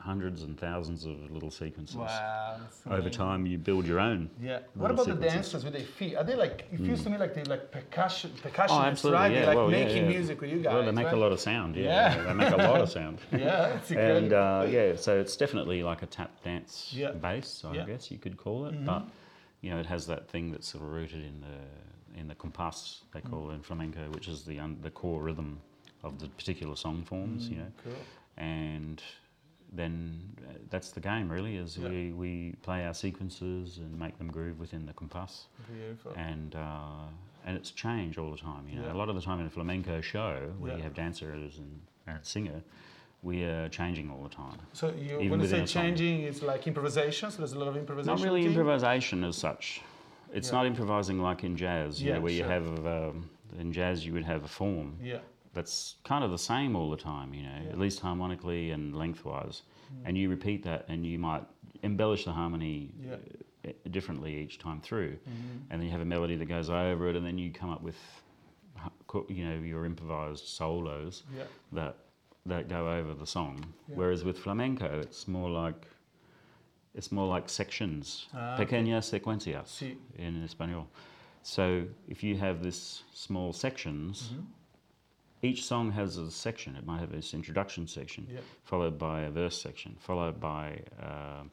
hundreds 0.00 0.42
and 0.42 0.58
thousands 0.58 1.04
of 1.04 1.30
little 1.30 1.50
sequences. 1.50 1.96
Wow. 1.96 2.58
Over 2.90 3.10
time, 3.10 3.46
you 3.46 3.58
build 3.58 3.86
your 3.86 3.98
own. 4.00 4.30
Yeah. 4.40 4.60
What 4.74 4.90
about 4.90 5.06
the 5.06 5.14
dancers 5.14 5.64
with 5.64 5.72
their 5.74 5.82
feet? 5.82 6.16
Are 6.16 6.24
they 6.24 6.34
like? 6.36 6.66
It 6.72 6.78
feels 6.80 7.02
to 7.02 7.10
me 7.10 7.18
like 7.18 7.34
they 7.34 7.44
like 7.44 7.70
percussion, 7.70 8.30
percussionists, 8.42 8.66
Oh, 8.70 8.82
absolutely. 8.82 9.20
right? 9.20 9.32
Yeah. 9.32 9.40
They 9.40 9.46
like 9.46 9.56
well, 9.56 9.70
yeah, 9.70 9.84
making 9.84 10.04
yeah. 10.04 10.08
music 10.08 10.40
with 10.40 10.50
you 10.50 10.58
guys. 10.60 10.72
Well, 10.74 10.84
they 10.84 10.92
make 10.92 11.06
right? 11.06 11.14
a 11.14 11.18
lot 11.18 11.32
of 11.32 11.40
sound. 11.40 11.76
Yeah. 11.76 11.82
Yeah. 12.16 12.22
they 12.24 12.34
make 12.34 12.52
a 12.52 12.56
lot 12.56 12.80
of 12.80 12.88
sound. 12.98 13.18
Yeah, 13.32 13.66
it's 13.76 13.90
and 13.90 14.32
uh, 14.32 14.66
yeah, 14.68 14.96
so 14.96 15.18
it's 15.18 15.36
definitely 15.36 15.82
like 15.82 16.02
a 16.02 16.06
tap 16.06 16.30
dance 16.42 16.92
Yeah. 16.96 17.12
bass, 17.12 17.64
I 17.64 17.72
Yeah. 17.74 17.80
Mm-hmm. 17.82 17.90
guess 17.90 18.10
you 18.10 18.18
could 18.18 18.36
call 18.36 18.66
it. 18.66 18.84
But 18.84 19.04
you 19.60 19.70
know, 19.70 19.78
it 19.78 19.86
has 19.86 20.06
that 20.06 20.28
thing 20.28 20.52
that's 20.52 20.68
sort 20.68 20.84
of 20.84 20.90
rooted 20.92 21.24
in 21.24 21.40
the 21.40 22.18
in 22.20 22.26
the 22.28 22.34
compás 22.34 23.00
they 23.12 23.20
Mm. 23.20 23.30
call 23.30 23.50
it 23.50 23.54
in 23.54 23.62
flamenco, 23.62 24.08
which 24.10 24.28
is 24.28 24.44
the 24.44 24.58
un- 24.60 24.78
the 24.82 24.90
core 24.90 25.22
rhythm 25.22 25.60
of 26.04 26.18
the 26.20 26.28
particular 26.28 26.76
song 26.76 27.02
forms. 27.04 27.48
You 27.48 27.56
know, 27.58 27.72
Cool. 27.84 27.92
and 28.36 29.02
then 29.72 30.20
uh, 30.48 30.52
that's 30.70 30.90
the 30.90 31.00
game 31.00 31.28
really. 31.30 31.56
Is 31.56 31.76
Yeah. 31.76 31.88
we 31.88 32.12
we 32.12 32.54
play 32.62 32.86
our 32.86 32.94
sequences 32.94 33.78
and 33.78 33.98
make 33.98 34.16
them 34.18 34.30
groove 34.30 34.58
within 34.58 34.86
the 34.86 34.92
compás 34.92 35.46
Beautiful. 35.70 36.12
and 36.16 36.54
uh, 36.54 37.06
and 37.46 37.56
it's 37.56 37.70
change 37.70 38.18
all 38.18 38.30
the 38.30 38.38
time. 38.38 38.68
You 38.68 38.76
know, 38.76 38.86
Yeah. 38.86 38.92
a 38.92 38.98
lot 38.98 39.08
of 39.08 39.14
the 39.14 39.22
time 39.22 39.40
in 39.40 39.46
a 39.46 39.50
flamenco 39.50 40.00
show 40.00 40.52
where 40.58 40.72
you 40.72 40.78
Yeah. 40.78 40.84
have 40.84 40.94
dancers 40.94 41.58
and, 41.58 41.80
and 42.06 42.24
singer, 42.24 42.62
we 43.22 43.44
are 43.44 43.68
changing 43.68 44.10
all 44.10 44.22
the 44.22 44.28
time. 44.34 44.58
So 44.72 44.88
you, 44.88 45.18
Even 45.20 45.30
when 45.30 45.40
you 45.40 45.46
say 45.46 45.52
within 45.52 45.64
a 45.64 45.66
song. 45.66 45.82
changing, 45.82 46.20
it's 46.22 46.42
like 46.42 46.66
improvisation. 46.66 47.30
So 47.30 47.38
there's 47.38 47.52
a 47.52 47.58
lot 47.58 47.68
of 47.68 47.76
improvisation. 47.76 48.14
Not 48.16 48.24
really 48.24 48.44
improvisation 48.46 49.24
as 49.24 49.36
such. 49.36 49.82
It's 50.32 50.52
not 50.52 50.66
improvising 50.66 51.20
like 51.22 51.42
in 51.44 51.56
jazz, 51.56 52.02
you 52.02 52.08
Yeah, 52.08 52.14
know, 52.16 52.20
where 52.22 52.32
you 52.32 52.44
have 52.44 52.66
um, 52.86 53.30
in 53.58 53.72
jazz 53.72 54.04
you 54.04 54.12
would 54.12 54.24
have 54.24 54.44
a 54.44 54.48
form 54.48 54.98
Yeah. 55.02 55.18
That's 55.54 55.96
kind 56.04 56.22
of 56.24 56.30
the 56.30 56.38
same 56.38 56.76
all 56.76 56.90
the 56.90 56.96
time, 56.96 57.32
you 57.34 57.42
know, 57.42 57.58
Yeah. 57.62 57.68
Mm. 57.68 57.72
at 57.72 57.78
least 57.78 58.00
harmonically 58.00 58.70
and 58.70 58.94
lengthwise, 58.96 59.62
and 60.04 60.16
you 60.18 60.28
repeat 60.28 60.62
that, 60.64 60.84
and 60.88 61.06
you 61.06 61.18
might 61.18 61.44
embellish 61.82 62.24
the 62.24 62.32
harmony 62.32 62.92
Yeah. 63.00 63.16
uh, 63.66 63.70
differently 63.90 64.36
each 64.42 64.58
time 64.58 64.80
through, 64.80 65.16
Mhm. 65.16 65.62
and 65.70 65.80
then 65.80 65.82
you 65.82 65.90
have 65.90 66.00
a 66.00 66.04
melody 66.04 66.36
that 66.36 66.46
goes 66.46 66.70
over 66.70 67.08
it, 67.08 67.16
and 67.16 67.24
then 67.26 67.38
you 67.38 67.50
come 67.52 67.70
up 67.70 67.82
with, 67.82 67.98
you 69.28 69.44
know, 69.44 69.58
your 69.58 69.84
improvised 69.84 70.44
solos 70.46 71.24
Yeah. 71.36 71.44
that 71.72 71.96
that 72.46 72.66
go 72.68 72.90
over 72.90 73.12
the 73.12 73.26
song. 73.26 73.74
Whereas 73.88 74.24
with 74.24 74.38
flamenco, 74.38 75.00
it's 75.00 75.28
more 75.28 75.50
like 75.50 75.86
it's 76.94 77.12
more 77.12 77.28
like 77.28 77.48
sections, 77.48 78.26
Ah, 78.32 78.54
okay. 78.54 78.64
pequeñas 78.64 79.04
secuencias 79.10 79.66
Sí. 79.68 79.96
in 80.16 80.42
español. 80.46 80.86
So 81.42 81.86
if 82.08 82.24
you 82.24 82.36
have 82.38 82.62
this 82.62 83.04
small 83.12 83.52
sections, 83.52 84.30
Mhm. 84.32 84.46
Each 85.42 85.64
song 85.64 85.92
has 85.92 86.16
a 86.16 86.30
section. 86.30 86.74
It 86.76 86.84
might 86.86 87.00
have 87.00 87.12
this 87.12 87.34
introduction 87.34 87.86
section, 87.86 88.26
Yeah. 88.30 88.40
followed 88.64 88.98
by 88.98 89.22
a 89.22 89.30
verse 89.30 89.60
section, 89.60 89.96
followed 90.00 90.40
by 90.40 90.82
uh, 91.00 91.44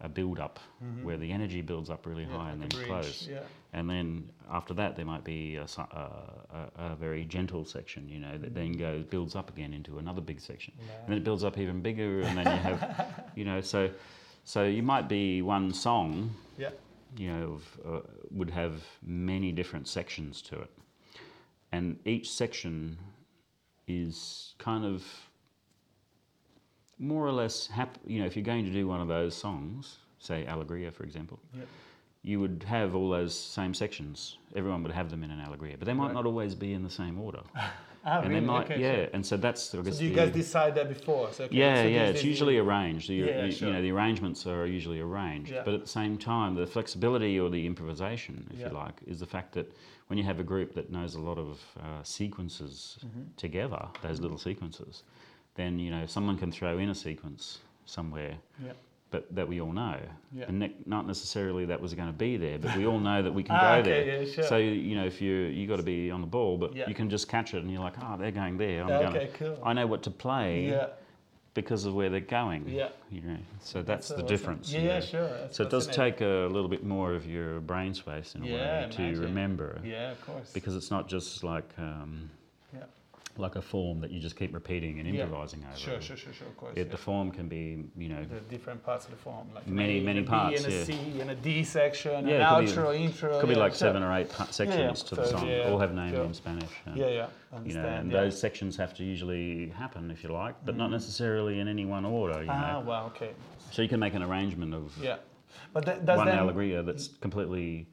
a 0.00 0.08
build 0.08 0.40
up 0.40 0.58
Mhm. 0.82 1.04
where 1.04 1.16
the 1.16 1.30
energy 1.30 1.62
builds 1.62 1.88
up 1.88 2.06
really 2.06 2.24
Yeah, 2.24 2.36
high 2.36 2.50
and 2.50 2.60
then 2.60 2.70
close. 2.70 3.28
Yeah. 3.28 3.44
And 3.72 3.88
then 3.88 4.28
after 4.50 4.74
that, 4.74 4.96
there 4.96 5.04
might 5.04 5.22
be 5.24 5.54
a, 5.56 5.66
a, 5.78 6.70
a, 6.76 6.92
a 6.92 6.96
very 6.96 7.24
gentle 7.24 7.64
section, 7.64 8.08
you 8.08 8.18
know, 8.18 8.36
that 8.36 8.52
then 8.54 8.72
goes 8.72 9.04
builds 9.04 9.36
up 9.36 9.48
again 9.48 9.72
into 9.72 9.98
another 9.98 10.20
big 10.20 10.40
section, 10.40 10.74
and 10.78 11.08
then 11.08 11.16
it 11.18 11.24
builds 11.24 11.44
up 11.44 11.56
even 11.56 11.80
bigger, 11.82 12.22
and 12.22 12.36
then 12.36 12.46
you 12.46 12.62
have, 12.62 13.30
you 13.36 13.44
know, 13.44 13.60
so 13.60 13.90
so 14.44 14.64
you 14.64 14.82
might 14.82 15.08
be 15.08 15.40
one 15.40 15.72
song, 15.72 16.34
Yeah. 16.58 16.70
you 17.16 17.28
know, 17.32 17.52
of, 17.52 17.80
uh, 17.86 18.00
would 18.32 18.50
have 18.50 18.82
many 19.00 19.52
different 19.52 19.86
sections 19.86 20.42
to 20.42 20.60
it, 20.62 20.70
and 21.70 21.98
each 22.04 22.28
section 22.28 22.98
is 24.00 24.54
kind 24.58 24.84
of 24.84 25.04
more 26.98 27.26
or 27.26 27.32
less 27.32 27.66
hap- 27.66 27.98
you 28.06 28.20
know 28.20 28.26
if 28.26 28.36
you're 28.36 28.44
going 28.44 28.64
to 28.64 28.70
do 28.72 28.86
one 28.86 29.00
of 29.00 29.08
those 29.08 29.34
songs 29.34 29.98
say 30.18 30.44
Alegría 30.48 30.92
for 30.92 31.02
example 31.04 31.38
Yeah. 31.54 31.64
you 32.22 32.38
would 32.40 32.64
have 32.68 32.94
all 32.94 33.10
those 33.10 33.34
same 33.38 33.74
sections 33.74 34.36
everyone 34.54 34.82
would 34.84 34.92
have 34.92 35.10
them 35.10 35.24
in 35.24 35.30
an 35.30 35.40
Alegría 35.40 35.78
but 35.78 35.86
they 35.86 35.94
might 35.94 36.06
Right. 36.06 36.14
not 36.14 36.26
always 36.26 36.54
be 36.54 36.72
in 36.72 36.82
the 36.82 36.90
same 36.90 37.20
order 37.20 37.42
Ah, 38.04 38.18
and 38.20 38.28
really? 38.30 38.40
they 38.40 38.46
might 38.46 38.64
okay, 38.70 38.80
yeah 38.80 38.94
sure. 38.96 39.08
and 39.12 39.24
so 39.24 39.36
that's 39.36 39.74
I 39.74 39.78
guess 39.82 39.94
So 39.94 39.98
do 40.00 40.04
you 40.06 40.10
the- 40.10 40.16
guys 40.16 40.32
decide 40.32 40.74
that 40.74 40.88
before? 40.88 41.32
So, 41.32 41.44
okay, 41.44 41.56
yeah, 41.56 41.82
so 41.82 41.88
yeah. 41.88 42.04
It's 42.06 42.24
usually 42.24 42.54
the- 42.56 42.62
arranged. 42.64 43.08
You, 43.08 43.26
Yeah, 43.26 43.44
you, 43.44 43.52
sure. 43.52 43.68
you 43.68 43.74
know, 43.74 43.82
the 43.82 43.92
arrangements 43.92 44.44
are 44.46 44.66
usually 44.66 45.00
arranged. 45.00 45.52
Yeah. 45.52 45.62
But 45.64 45.74
at 45.74 45.80
the 45.82 45.88
same 45.88 46.18
time, 46.18 46.54
the 46.56 46.66
flexibility 46.66 47.38
or 47.38 47.48
the 47.48 47.64
improvisation, 47.64 48.48
if 48.52 48.58
Yeah. 48.58 48.68
you 48.68 48.74
like, 48.74 48.94
is 49.06 49.20
the 49.20 49.26
fact 49.26 49.52
that 49.54 49.70
when 50.08 50.18
you 50.18 50.24
have 50.24 50.40
a 50.40 50.42
group 50.42 50.74
that 50.74 50.90
knows 50.90 51.14
a 51.14 51.20
lot 51.20 51.38
of 51.38 51.60
uh, 51.80 52.02
sequences 52.02 52.98
Mm-hmm. 53.06 53.22
together, 53.36 53.86
those 54.02 54.20
little 54.20 54.38
sequences, 54.38 55.04
then 55.54 55.78
you 55.78 55.90
know 55.90 56.06
someone 56.06 56.36
can 56.38 56.50
throw 56.50 56.78
in 56.78 56.88
a 56.88 56.94
sequence 56.94 57.58
somewhere. 57.86 58.36
Yeah. 58.64 58.72
But 59.12 59.26
that 59.34 59.46
we 59.46 59.60
all 59.60 59.72
know, 59.72 59.98
Yeah. 60.34 60.46
and 60.48 60.58
ne- 60.58 60.74
not 60.86 61.06
necessarily 61.06 61.66
that 61.66 61.78
was 61.80 61.92
going 61.92 62.08
to 62.08 62.14
be 62.14 62.38
there, 62.38 62.58
but 62.58 62.74
we 62.78 62.86
all 62.86 62.98
know 62.98 63.22
that 63.22 63.32
we 63.32 63.42
can 63.42 63.54
Ah, 63.60 63.74
go 63.74 63.80
okay, 63.80 63.90
there. 64.06 64.22
yeah, 64.22 64.32
sure. 64.32 64.44
So 64.44 64.56
you 64.56 64.96
know, 64.96 65.04
if 65.04 65.20
you 65.20 65.32
you 65.32 65.68
got 65.68 65.76
to 65.76 65.82
be 65.82 66.10
on 66.10 66.22
the 66.22 66.26
ball, 66.26 66.56
but 66.56 66.74
Yeah. 66.74 66.88
you 66.88 66.94
can 66.94 67.10
just 67.10 67.28
catch 67.28 67.52
it, 67.52 67.58
and 67.62 67.70
you're 67.70 67.82
like, 67.82 67.92
oh, 68.02 68.16
they're 68.16 68.30
going 68.32 68.56
there. 68.56 68.82
I'm 68.82 68.90
Okay, 68.90 69.12
going. 69.12 69.28
cool. 69.34 69.58
I 69.62 69.74
know 69.74 69.86
what 69.86 70.02
to 70.04 70.10
play 70.10 70.88
because 71.52 71.84
of 71.84 71.92
where 71.94 72.08
they're 72.08 72.20
going. 72.20 72.66
Yeah. 72.66 72.88
You 73.10 73.20
know, 73.20 73.36
so 73.60 73.82
that's 73.82 74.06
So 74.06 74.14
the 74.16 74.22
awesome. 74.22 74.28
difference. 74.34 74.72
Yeah, 74.72 74.80
you 74.80 74.88
know. 74.88 75.00
sure. 75.00 75.28
That's 75.28 75.56
So 75.58 75.64
it 75.64 75.70
does 75.70 75.86
take 75.88 76.22
a 76.22 76.48
little 76.50 76.68
bit 76.70 76.82
more 76.82 77.12
of 77.12 77.26
your 77.26 77.60
brain 77.60 77.92
space 77.92 78.34
in 78.34 78.42
a 78.44 78.46
way 78.46 78.52
to 78.52 79.02
imagine. 79.02 79.20
remember, 79.20 79.78
Yeah, 79.84 80.12
of 80.12 80.20
course. 80.24 80.50
because 80.54 80.74
it's 80.74 80.90
not 80.90 81.06
just 81.06 81.44
like 81.44 81.68
um. 81.78 82.30
Like 83.38 83.56
a 83.56 83.62
form 83.62 84.00
that 84.02 84.10
you 84.10 84.20
just 84.20 84.36
keep 84.36 84.52
repeating 84.52 85.00
and 85.00 85.08
Yeah. 85.08 85.22
improvising 85.22 85.64
over. 85.64 85.74
Sure, 85.74 86.00
sure, 86.02 86.18
sure, 86.18 86.34
sure, 86.34 86.46
of 86.48 86.56
course. 86.58 86.76
It, 86.76 86.86
yeah. 86.86 86.90
The 86.92 86.98
form 86.98 87.30
can 87.30 87.48
be, 87.48 87.82
you 87.96 88.10
know, 88.10 88.22
the 88.24 88.40
different 88.40 88.84
parts 88.84 89.06
of 89.06 89.10
the 89.10 89.16
form, 89.16 89.48
like 89.54 89.66
Many, 89.66 90.00
A, 90.00 90.02
many 90.02 90.20
a 90.20 90.22
parts, 90.24 90.62
and 90.62 90.70
yeah. 90.72 90.80
a 90.80 90.84
C, 90.84 91.20
and 91.20 91.30
a 91.30 91.34
D 91.34 91.64
section, 91.64 92.28
Yeah, 92.28 92.54
an 92.58 92.66
could 92.66 92.74
be- 92.74 92.80
outro, 92.82 92.94
intro. 93.00 93.40
could 93.40 93.48
be 93.48 93.54
like 93.54 93.74
seven 93.74 94.02
or 94.02 94.12
eight 94.14 94.30
sections 94.50 95.02
to 95.04 95.14
the 95.14 95.24
song, 95.24 95.48
yeah, 95.48 95.70
all 95.70 95.78
have 95.78 95.94
names 95.94 96.12
in 96.18 96.34
Spanish. 96.34 96.68
and, 96.84 96.94
Yeah, 96.98 97.06
yeah, 97.08 97.26
You 97.64 97.72
know, 97.74 97.86
and 97.86 98.12
yeah. 98.12 98.20
those 98.20 98.38
sections 98.38 98.76
have 98.76 98.92
to 98.94 99.02
usually 99.04 99.68
happen, 99.70 100.10
if 100.10 100.22
you 100.22 100.28
like, 100.30 100.54
but 100.66 100.76
not 100.76 100.90
necessarily 100.90 101.58
in 101.58 101.68
any 101.68 101.86
one 101.86 102.04
order. 102.04 102.42
You 102.42 102.50
Ah, 102.50 102.72
know, 102.72 102.80
well, 102.80 103.06
okay. 103.06 103.30
so 103.70 103.80
you 103.80 103.88
can 103.88 103.98
make 104.00 104.12
an 104.12 104.22
arrangement 104.22 104.74
of 104.74 104.92
Yeah, 105.02 105.16
but 105.72 105.86
th- 105.86 106.04
does 106.04 106.18
one 106.18 106.26
then 106.26 106.38
alegría 106.38 106.84
that's 106.84 107.08
completely 107.08 107.86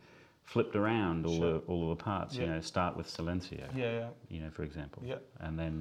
flipped 0.54 0.76
around 0.76 1.26
all 1.28 1.38
Sure. 1.40 1.54
the 1.54 1.60
all 1.68 1.92
of 1.92 1.98
the 1.98 2.04
parts. 2.04 2.36
You 2.36 2.48
know, 2.48 2.60
start 2.62 2.98
with 2.98 3.08
silencio. 3.08 3.66
Yeah, 3.76 3.92
yeah, 4.00 4.08
You 4.34 4.40
know, 4.42 4.50
for 4.58 4.64
example. 4.64 5.02
Yeah. 5.06 5.16
And 5.46 5.58
then 5.62 5.76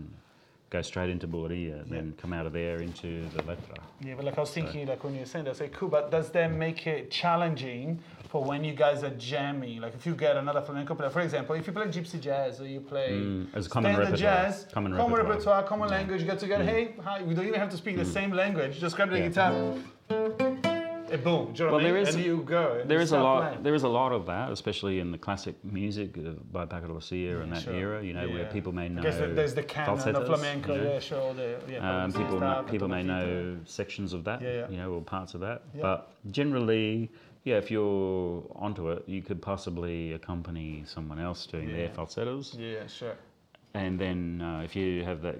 go 0.70 0.82
straight 0.82 1.08
into 1.08 1.26
bulería, 1.26 1.76
and 1.82 1.90
then 1.96 2.06
come 2.20 2.34
out 2.38 2.44
of 2.44 2.52
there 2.52 2.76
into 2.88 3.08
the 3.34 3.42
letra. 3.50 3.78
yeah. 4.06 4.14
But 4.16 4.24
like 4.26 4.36
I 4.36 4.42
was 4.42 4.50
thinking, 4.58 4.86
like 4.86 5.02
when 5.04 5.14
you 5.14 5.20
were 5.20 5.26
saying 5.34 5.46
that, 5.46 5.54
I 5.56 5.58
say 5.62 5.68
cool. 5.78 5.88
But 5.88 6.10
does 6.10 6.28
that 6.36 6.52
make 6.52 6.86
it 6.86 7.10
challenging 7.10 7.86
for 8.28 8.40
when 8.44 8.62
you 8.68 8.74
guys 8.74 9.02
are 9.02 9.14
jamming? 9.30 9.80
Like 9.80 9.94
if 9.94 10.04
you 10.04 10.14
get 10.14 10.36
another 10.36 10.60
flamenco 10.60 10.94
player, 10.94 11.08
for 11.08 11.22
example, 11.22 11.54
if 11.54 11.66
you 11.66 11.72
play 11.72 11.86
gypsy 11.86 12.20
jazz 12.20 12.60
or 12.60 12.66
you 12.66 12.80
play 12.80 13.10
Mm, 13.12 13.46
as 13.58 13.64
a 13.66 13.70
common 13.70 13.92
standard 13.94 14.10
repertoire. 14.12 14.44
jazz, 14.44 14.66
Common 14.70 14.92
common 14.92 15.16
repertoire. 15.16 15.30
repertoire, 15.30 15.62
common 15.62 15.88
language, 15.96 16.20
you 16.20 16.26
get 16.26 16.38
together. 16.38 16.64
Hey, 16.64 16.82
hi. 17.02 17.22
We 17.22 17.32
don't 17.34 17.46
even 17.46 17.60
have 17.64 17.70
to 17.70 17.78
speak 17.78 17.96
the 17.96 18.04
same 18.18 18.32
language. 18.32 18.78
Just 18.78 18.94
grab 18.96 19.08
the 19.08 19.18
Yeah. 19.20 19.28
guitar. 19.28 20.57
And 21.10 21.24
boom, 21.24 21.52
do 21.52 21.62
you 21.62 21.68
know 21.70 21.76
Well, 21.76 21.82
what 21.82 21.86
I 21.86 21.92
mean? 21.92 22.02
is- 22.06 22.14
and 22.14 22.24
you 22.24 22.42
go. 22.42 22.82
There 22.84 23.00
is 23.00 23.12
a 23.12 23.18
lot. 23.20 23.42
playing. 23.42 23.62
There 23.62 23.74
is 23.74 23.82
a 23.82 23.88
lot 23.88 24.12
of 24.12 24.26
that, 24.26 24.50
especially 24.50 24.98
in 25.00 25.10
the 25.12 25.18
classic 25.18 25.54
music 25.64 26.10
by 26.52 26.66
Paco 26.66 26.86
de 26.88 26.92
Lucia 26.92 27.40
and 27.40 27.52
that 27.52 27.62
sure. 27.62 27.74
era. 27.74 28.02
You 28.04 28.12
know, 28.14 28.28
where 28.28 28.46
people 28.46 28.72
may 28.72 28.88
know. 28.88 29.02
There's 29.02 29.54
the 29.54 29.62
canon 29.62 29.96
falsetas, 29.98 30.26
flamenco, 30.26 30.74
you 30.74 30.80
know. 30.82 30.92
yeah, 30.92 30.98
sure. 31.00 31.34
The, 31.34 31.58
yeah, 31.68 32.02
Um, 32.04 32.12
people, 32.12 32.34
Lucia 32.34 32.40
ma- 32.40 32.62
people 32.62 32.88
may 32.88 33.02
know 33.02 33.58
sections 33.64 34.12
of 34.12 34.24
that, 34.24 34.42
Yeah, 34.42 34.50
yeah. 34.52 34.68
you 34.70 34.76
know, 34.76 34.92
or 34.92 35.00
parts 35.02 35.34
of 35.34 35.40
that. 35.40 35.62
Yeah. 35.74 35.82
But 35.82 36.12
generally, 36.30 37.10
yeah, 37.44 37.56
if 37.56 37.70
you're 37.70 38.42
onto 38.56 38.90
it, 38.90 39.04
you 39.06 39.22
could 39.22 39.40
possibly 39.40 40.12
accompany 40.12 40.82
someone 40.86 41.18
else 41.18 41.46
doing 41.46 41.72
their 41.72 41.88
falsetas, 41.88 42.56
Yeah, 42.58 42.86
sure. 42.86 43.14
and 43.74 43.98
then 43.98 44.42
uh, 44.42 44.60
if 44.64 44.76
you 44.76 45.04
have 45.04 45.22
that 45.22 45.36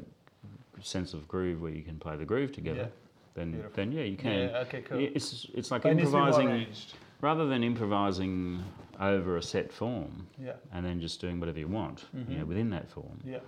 sense 0.81 1.13
of 1.13 1.27
groove 1.29 1.61
where 1.61 1.73
you 1.73 1.83
can 1.83 1.99
play 1.99 2.17
the 2.17 2.25
groove 2.25 2.53
together, 2.53 2.83
Yeah. 2.91 3.08
Then 3.35 3.53
Beautiful. 3.53 3.73
then 3.77 3.93
yeah, 3.93 4.03
you 4.03 4.17
can. 4.17 4.49
Yeah, 4.51 4.59
okay, 4.61 4.83
cool. 4.83 4.99
It's 4.99 5.47
it's 5.55 5.71
like 5.71 5.83
But 5.83 5.93
it 5.93 5.95
needs 5.97 6.11
to 6.11 6.17
be 6.17 6.21
well 6.21 6.29
improvising 6.41 6.75
rather 7.21 7.47
than 7.47 7.63
improvising 7.65 8.63
over 9.01 9.37
a 9.37 9.43
set 9.43 9.73
form 9.73 10.27
Yeah, 10.39 10.53
and 10.73 10.85
then 10.85 11.01
just 11.01 11.21
doing 11.21 11.39
whatever 11.41 11.59
you 11.59 11.69
want, 11.69 12.07
you 12.29 12.39
know, 12.39 12.45
within 12.45 12.71
that 12.71 12.89
form. 12.91 13.21
yeah, 13.25 13.39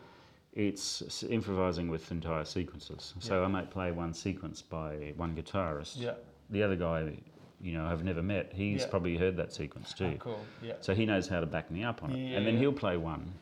It's 0.55 1.23
improvising 1.25 1.89
with 1.89 2.11
entire 2.11 2.45
sequences. 2.45 3.15
So 3.19 3.39
Yeah. 3.41 3.45
I 3.47 3.49
might 3.49 3.71
play 3.71 3.91
one 3.93 4.13
sequence 4.15 4.63
by 4.63 5.13
one 5.17 5.35
guitarist. 5.37 6.01
yeah. 6.01 6.15
The 6.51 6.63
other 6.65 6.77
guy, 6.77 7.17
you 7.61 7.73
know, 7.75 7.85
I've 7.87 8.05
never 8.05 8.23
met. 8.23 8.53
He's 8.53 8.83
Yeah. 8.83 8.89
probably 8.89 9.17
heard 9.17 9.37
that 9.37 9.53
sequence 9.53 9.93
too. 9.95 10.15
Ah, 10.17 10.19
cool. 10.19 10.41
Yeah. 10.63 10.75
So 10.81 10.95
he 10.95 11.07
knows 11.07 11.29
how 11.29 11.41
to 11.41 11.47
back 11.47 11.71
me 11.71 11.85
up 11.85 12.03
on 12.03 12.11
it. 12.13 12.19
Yeah, 12.19 12.37
And 12.39 12.47
then 12.47 12.57
he'll 12.59 12.73
play 12.73 12.97
one, 12.97 13.33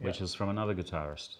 which 0.00 0.20
is 0.20 0.34
from 0.34 0.48
another 0.50 0.74
guitarist. 0.74 1.36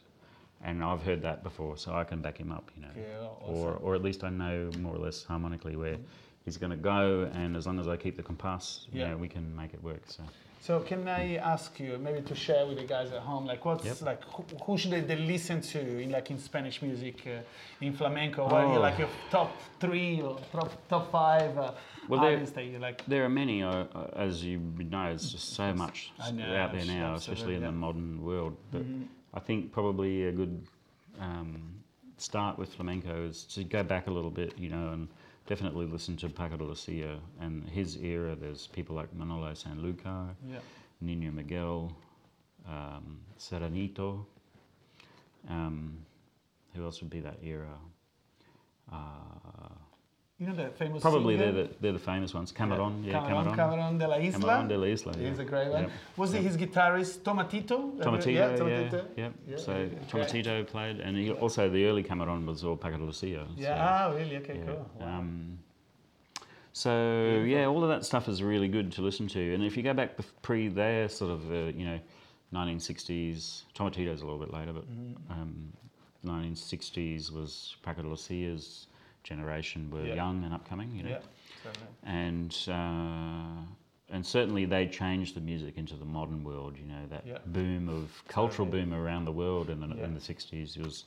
And 0.66 0.82
I've 0.82 1.02
heard 1.02 1.22
that 1.22 1.44
before, 1.44 1.76
so 1.78 1.88
I 1.94 2.02
can 2.10 2.20
back 2.20 2.36
him 2.38 2.50
up, 2.50 2.66
you 2.76 2.82
know. 2.82 2.88
Yeah, 2.96 3.28
Or, 3.48 3.68
awesome. 3.74 3.84
or 3.84 3.94
at 3.94 4.02
least 4.02 4.24
I 4.24 4.30
know 4.30 4.68
more 4.80 4.94
or 4.96 4.98
less 4.98 5.22
harmonically 5.22 5.76
where 5.76 5.96
he's 6.44 6.56
going 6.56 6.74
to 6.78 6.82
go, 6.94 7.30
and 7.40 7.56
as 7.56 7.66
long 7.68 7.78
as 7.78 7.86
I 7.86 7.96
keep 7.96 8.16
the 8.16 8.22
compás, 8.30 8.64
you 8.92 9.00
Yeah. 9.00 9.10
know, 9.10 9.16
we 9.16 9.28
can 9.28 9.44
make 9.54 9.72
it 9.74 9.82
work. 9.90 10.02
So. 10.06 10.22
So 10.60 10.80
can 10.80 11.06
I 11.06 11.36
ask 11.36 11.78
you 11.78 11.96
maybe 12.06 12.20
to 12.22 12.34
share 12.34 12.66
with 12.66 12.78
the 12.78 12.84
guys 12.94 13.12
at 13.12 13.20
home, 13.30 13.44
like 13.46 13.64
what's 13.64 13.84
Yep. 13.84 14.02
like 14.10 14.22
who, 14.24 14.42
who 14.64 14.76
should 14.78 14.90
they, 14.90 15.02
they 15.02 15.14
listen 15.34 15.60
to 15.74 15.78
in 16.02 16.10
like 16.10 16.28
in 16.32 16.38
Spanish 16.40 16.82
music, 16.82 17.16
uh, 17.28 17.84
in 17.86 17.92
flamenco? 17.92 18.42
What 18.46 18.54
are 18.64 18.72
you 18.72 18.78
Oh. 18.80 18.88
like 18.88 18.98
your 18.98 19.10
top 19.30 19.50
three 19.78 20.20
or 20.26 20.34
top 20.50 20.70
top 20.88 21.04
five 21.12 21.56
uh, 21.56 21.70
Well, 22.08 22.20
there- 22.20 22.32
artists 22.32 22.54
that 22.56 22.64
you 22.64 22.78
like? 22.80 22.98
There 23.06 23.24
are 23.24 23.28
many, 23.42 23.62
uh, 23.62 23.84
as 24.26 24.42
you 24.42 24.58
know, 24.94 25.06
it's 25.14 25.30
just 25.30 25.48
so 25.54 25.72
much 25.72 26.10
out 26.18 26.34
there 26.36 26.84
now, 26.84 27.14
absolutely, 27.14 27.14
especially 27.14 27.54
in 27.54 27.62
yeah. 27.62 27.68
Mm-hmm. 27.68 27.80
the 27.80 27.86
modern 27.86 28.24
world. 28.24 28.56
But 28.72 28.82
I 29.36 29.40
think 29.40 29.70
probably 29.70 30.24
a 30.24 30.32
good 30.32 30.66
um, 31.20 31.74
start 32.16 32.58
with 32.58 32.72
flamenco 32.74 33.26
is 33.26 33.44
to 33.54 33.64
go 33.64 33.82
back 33.82 34.06
a 34.06 34.10
little 34.10 34.30
bit, 34.30 34.58
you 34.58 34.70
know, 34.70 34.88
and 34.94 35.08
definitely 35.46 35.84
listen 35.84 36.16
to 36.16 36.28
Paco 36.30 36.56
de 36.56 36.64
Lucia 36.64 37.18
and 37.38 37.68
his 37.68 37.96
era. 37.96 38.34
There's 38.34 38.66
people 38.68 38.96
like 38.96 39.14
Manolo 39.14 39.52
Sanlúcar, 39.52 40.30
Yeah. 40.50 40.58
Nino 41.02 41.30
Miguel, 41.30 41.92
um, 42.66 43.20
Serranito. 43.38 44.24
Um, 45.48 45.98
who 46.74 46.82
else 46.84 47.00
would 47.02 47.10
be 47.10 47.20
that 47.20 47.38
era? 47.44 47.78
Uh, 48.90 48.96
You 50.38 50.48
know 50.48 50.54
the 50.54 50.68
famous 50.68 51.00
probably 51.00 51.38
singer? 51.38 51.50
they're 51.52 51.64
the, 51.64 51.70
they're 51.80 51.92
the 51.92 51.98
famous 51.98 52.34
ones. 52.34 52.52
Camaron, 52.52 53.02
yeah, 53.02 53.14
Camaron, 53.20 53.54
Camaron. 53.54 53.56
Camaron 53.56 53.98
de 53.98 54.06
la 54.06 54.16
Isla. 54.16 54.38
Camaron 54.38 54.68
de 54.68 54.76
la 54.76 54.86
Isla. 54.86 55.14
yeah. 55.18 55.28
He's 55.30 55.38
a 55.38 55.44
great 55.44 55.68
one. 55.70 55.82
Yep. 55.84 55.92
Was 56.18 56.32
he 56.32 56.38
his 56.40 56.58
guitarist 56.58 57.20
Tomatito? 57.20 57.96
Tomatito, 57.98 58.26
yeah, 58.26 58.50
yeah, 58.50 58.56
Tomatito. 58.56 59.04
yeah. 59.16 59.28
Yeah, 59.48 59.56
So 59.56 59.72
yeah, 59.72 59.84
yeah. 59.84 59.98
Tomatito 60.10 60.66
played, 60.66 61.00
and 61.00 61.16
he, 61.16 61.32
also 61.32 61.70
the 61.70 61.86
early 61.86 62.02
Camaron 62.02 62.44
was 62.44 62.64
all 62.64 62.76
Paco 62.76 62.98
de 62.98 63.04
Lucia. 63.04 63.46
Yeah, 63.56 63.68
so, 64.08 64.12
ah, 64.12 64.14
really? 64.18 64.36
Okay, 64.36 64.58
yeah. 64.58 64.64
cool. 64.66 64.90
Wow. 65.00 65.06
Um, 65.20 65.58
so 66.74 67.42
yeah, 67.46 67.64
all 67.64 67.82
of 67.82 67.88
that 67.88 68.04
stuff 68.04 68.28
is 68.28 68.42
really 68.42 68.68
good 68.68 68.92
to 68.92 69.00
listen 69.00 69.28
to, 69.28 69.54
and 69.54 69.64
if 69.64 69.74
you 69.74 69.82
go 69.82 69.94
back 69.94 70.18
pre 70.42 70.68
there, 70.68 71.08
sort 71.08 71.30
of 71.30 71.50
uh, 71.50 71.54
you 71.74 71.86
know, 71.86 71.98
1960s. 72.52 73.62
Tomatito's 73.74 74.20
a 74.20 74.24
little 74.26 74.38
bit 74.38 74.52
later, 74.52 74.74
but 74.74 74.84
Mm-hmm. 74.90 75.32
um, 75.32 75.72
1960s 76.26 77.32
was 77.32 77.76
Paco 77.82 78.02
de 78.02 78.08
Lucia's 78.08 78.88
generation 79.26 79.90
were 79.90 80.04
Yeah. 80.06 80.14
young 80.14 80.44
and 80.44 80.54
upcoming, 80.54 80.94
you 80.94 81.02
know 81.02 81.18
certainly. 81.62 81.88
and 82.04 82.56
uh, 82.68 83.62
and 84.08 84.24
certainly 84.24 84.64
they 84.64 84.86
changed 84.86 85.34
the 85.34 85.40
music 85.40 85.76
into 85.76 85.96
the 85.96 86.04
modern 86.04 86.44
world. 86.44 86.76
You 86.78 86.86
know 86.86 87.06
that 87.10 87.26
Yeah. 87.26 87.38
boom 87.46 87.88
of 87.88 88.22
cultural 88.28 88.66
boom 88.68 88.94
around 88.94 89.24
the 89.24 89.32
world 89.32 89.68
in 89.68 89.80
the 89.80 89.88
in 90.04 90.14
the 90.14 90.20
sixties 90.20 90.76
was 90.78 91.04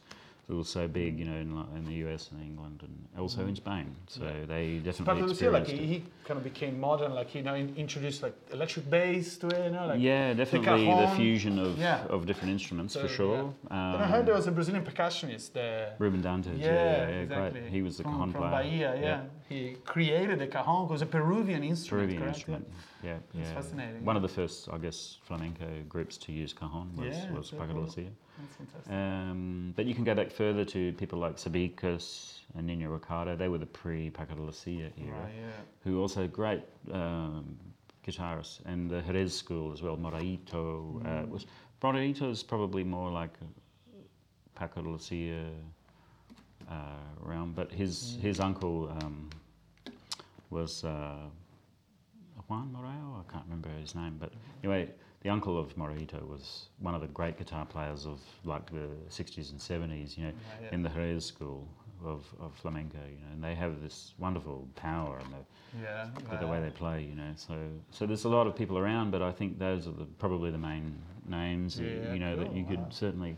it 0.49 0.53
was 0.53 0.67
so 0.67 0.87
big. 0.87 1.19
You 1.19 1.25
know 1.25 1.39
in, 1.39 1.77
in 1.77 1.85
the 1.85 1.97
US 2.05 2.31
and 2.31 2.41
England 2.41 2.81
and 2.83 2.95
also 3.19 3.45
in 3.45 3.55
Spain. 3.55 3.95
So. 4.07 4.23
Yeah. 4.23 4.45
they 4.47 4.77
definitely 4.83 5.21
Lucia, 5.21 5.51
like 5.51 5.67
he, 5.67 5.77
he 5.77 6.03
kind 6.25 6.37
of 6.37 6.43
became 6.43 6.79
modern, 6.79 7.13
like 7.13 7.35
you 7.35 7.43
know, 7.43 7.55
in, 7.55 7.75
introduced 7.75 8.23
like 8.23 8.35
electric 8.51 8.89
bass 8.89 9.37
to 9.37 9.47
it, 9.47 9.65
you 9.65 9.71
know, 9.71 9.87
like. 9.87 9.99
yeah, 9.99 10.33
definitely 10.33 10.85
the 10.85 11.11
fusion 11.15 11.59
of, 11.59 11.77
Yeah. 11.77 12.05
of 12.15 12.25
different 12.25 12.51
instruments 12.51 12.93
So, 12.93 13.01
for 13.01 13.07
sure. 13.07 13.53
And 13.69 14.03
I 14.03 14.07
heard 14.07 14.21
Um, 14.21 14.25
there 14.25 14.35
was 14.35 14.47
a 14.47 14.51
Brazilian 14.51 14.83
percussionist 14.85 15.53
there. 15.53 15.95
Rubem 15.99 16.23
Yeah, 16.23 16.53
yeah, 16.55 16.65
yeah, 16.65 17.09
yeah, 17.09 17.21
exactly. 17.25 17.61
great. 17.61 17.71
He 17.71 17.81
was 17.81 17.97
the 17.97 18.03
from, 18.03 18.13
cajon 18.13 18.31
from 18.31 18.41
player. 18.41 18.51
Bahia, 18.51 18.89
yeah. 19.01 19.21
He 19.47 19.75
created 19.85 20.39
the 20.39 20.47
cajon. 20.47 20.85
It 20.85 20.91
was 20.91 21.01
a 21.01 21.11
Peruvian 21.17 21.63
instrument. 21.63 22.09
Peruvian 22.09 22.21
correct? 22.21 22.37
instrument. 22.37 22.67
Yeah, 23.03 23.17
yeah. 23.33 23.41
That's 23.43 23.51
fascinating. 23.65 24.03
One 24.03 24.15
of 24.15 24.21
the 24.21 24.27
first, 24.27 24.67
I 24.71 24.77
guess, 24.77 25.17
flamenco 25.23 25.65
groups 25.87 26.17
to 26.17 26.31
use 26.31 26.51
cajon 26.53 26.91
was, 26.97 27.15
Yeah, 27.15 27.31
was 27.31 27.47
so 27.47 27.57
Paco 27.57 27.73
de. 27.73 27.79
Lucia. 27.79 28.01
That's 28.37 28.55
fantastic. 28.57 28.93
Um, 28.93 29.73
but 29.75 29.85
you 29.85 29.93
can 29.95 30.03
go 30.03 30.13
back 30.15 30.31
further 30.31 30.65
to 30.65 30.93
people 30.93 31.19
like 31.19 31.37
Sabicas 31.37 32.39
and 32.55 32.67
Nino 32.67 32.89
Ricardo. 32.89 33.35
They 33.35 33.47
were 33.47 33.57
the 33.57 33.65
pre-Paco 33.65 34.35
de 34.35 34.41
Lucia 34.41 34.91
era, 34.97 35.11
right, 35.23 35.31
yeah. 35.37 35.51
who 35.83 36.01
also 36.01 36.27
great 36.27 36.61
um, 36.91 37.57
guitarists. 38.05 38.59
And 38.65 38.89
the 38.89 39.01
Jerez 39.01 39.33
school 39.35 39.71
as 39.71 39.81
well, 39.81 39.95
Moraito. 39.97 41.01
Uh, 41.05 41.25
Mm. 41.25 41.29
was 41.29 41.45
Moraito 41.81 42.29
is 42.29 42.43
probably 42.43 42.83
more 42.83 43.09
like 43.11 43.33
a 43.41 44.59
Paco 44.59 44.81
de 44.81 44.89
Lucia 44.89 45.45
uh, 46.69 46.73
realm, 47.21 47.53
but 47.55 47.71
his 47.71 48.17
Mm. 48.17 48.21
his 48.21 48.39
uncle 48.39 48.89
um, 49.01 49.29
was 50.49 50.83
uh, 50.83 51.29
Juan 52.49 52.75
Morao. 52.75 53.19
I 53.21 53.31
can't 53.31 53.45
remember 53.45 53.69
his 53.79 53.93
name, 53.95 54.17
but 54.19 54.33
anyway, 54.63 54.89
the 55.21 55.29
uncle 55.29 55.57
of 55.57 55.77
Moraito 55.77 56.25
was 56.25 56.65
one 56.79 56.95
of 56.95 57.01
the 57.01 57.07
great 57.07 57.37
guitar 57.37 57.65
players 57.65 58.05
of 58.05 58.19
like 58.43 58.69
the 58.71 58.87
60s 59.09 59.51
and 59.51 59.59
70s. 59.59 60.17
You 60.17 60.25
know, 60.25 60.29
Yeah, 60.29 60.63
yeah. 60.63 60.69
in 60.71 60.81
the 60.81 60.89
Jerez 60.89 61.25
school 61.25 61.67
of, 62.03 62.25
of 62.39 62.55
flamenco. 62.55 62.97
You 62.97 63.17
know, 63.23 63.33
and 63.33 63.43
they 63.43 63.53
have 63.53 63.81
this 63.81 64.13
wonderful 64.17 64.67
power 64.75 65.19
and 65.19 65.33
the, 65.33 65.81
Yeah. 65.81 66.09
with 66.31 66.39
the 66.39 66.47
way 66.47 66.59
they 66.59 66.71
play. 66.71 67.03
You 67.03 67.15
know, 67.15 67.31
so 67.35 67.55
so 67.91 68.05
there's 68.07 68.25
a 68.25 68.29
lot 68.29 68.47
of 68.47 68.55
people 68.55 68.77
around, 68.79 69.11
but 69.11 69.21
I 69.21 69.31
think 69.31 69.59
those 69.59 69.87
are 69.87 69.91
the, 69.91 70.05
probably 70.05 70.49
the 70.49 70.57
main 70.57 70.97
names. 71.27 71.77
You 71.79 72.17
know, 72.19 72.35
that 72.35 72.53
you 72.55 72.65
could 72.65 72.79
wow. 72.79 72.87
certainly. 72.89 73.37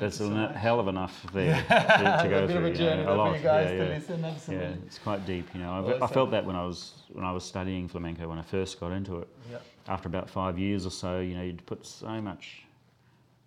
A 0.00 0.04
you 0.04 0.10
so 0.10 0.30
much. 0.30 0.54
hell 0.56 0.80
of 0.80 0.88
enough 0.88 1.26
there 1.32 1.54
to, 1.62 1.68
to 2.22 2.28
go 2.28 2.44
a 2.44 2.48
through. 2.48 2.66
a 2.66 2.68
you 2.70 2.74
journey 2.74 3.04
know, 3.04 3.14
a 3.14 3.16
lot. 3.16 3.30
for 3.32 3.36
you 3.36 3.42
guys 3.42 3.70
yeah, 3.70 3.76
to 3.76 3.84
yeah. 4.16 4.26
listen. 4.28 4.54
Yeah, 4.54 4.60
it's 4.86 4.98
quite 4.98 5.26
deep. 5.26 5.46
You 5.54 5.60
know, 5.60 5.98
I, 6.00 6.04
I 6.04 6.06
felt 6.06 6.30
that 6.30 6.44
when 6.44 6.56
I 6.56 6.64
was 6.64 6.92
when 7.12 7.24
I 7.24 7.32
was 7.32 7.44
studying 7.44 7.86
flamenco 7.88 8.28
when 8.28 8.38
I 8.38 8.42
first 8.42 8.80
got 8.80 8.92
into 8.92 9.18
it. 9.18 9.28
Yeah. 9.50 9.58
After 9.86 10.08
about 10.08 10.30
five 10.30 10.58
years 10.58 10.86
or 10.86 10.90
so, 10.90 11.20
you 11.20 11.34
know, 11.36 11.42
you'd 11.42 11.64
put 11.66 11.84
so 11.86 12.20
much 12.20 12.62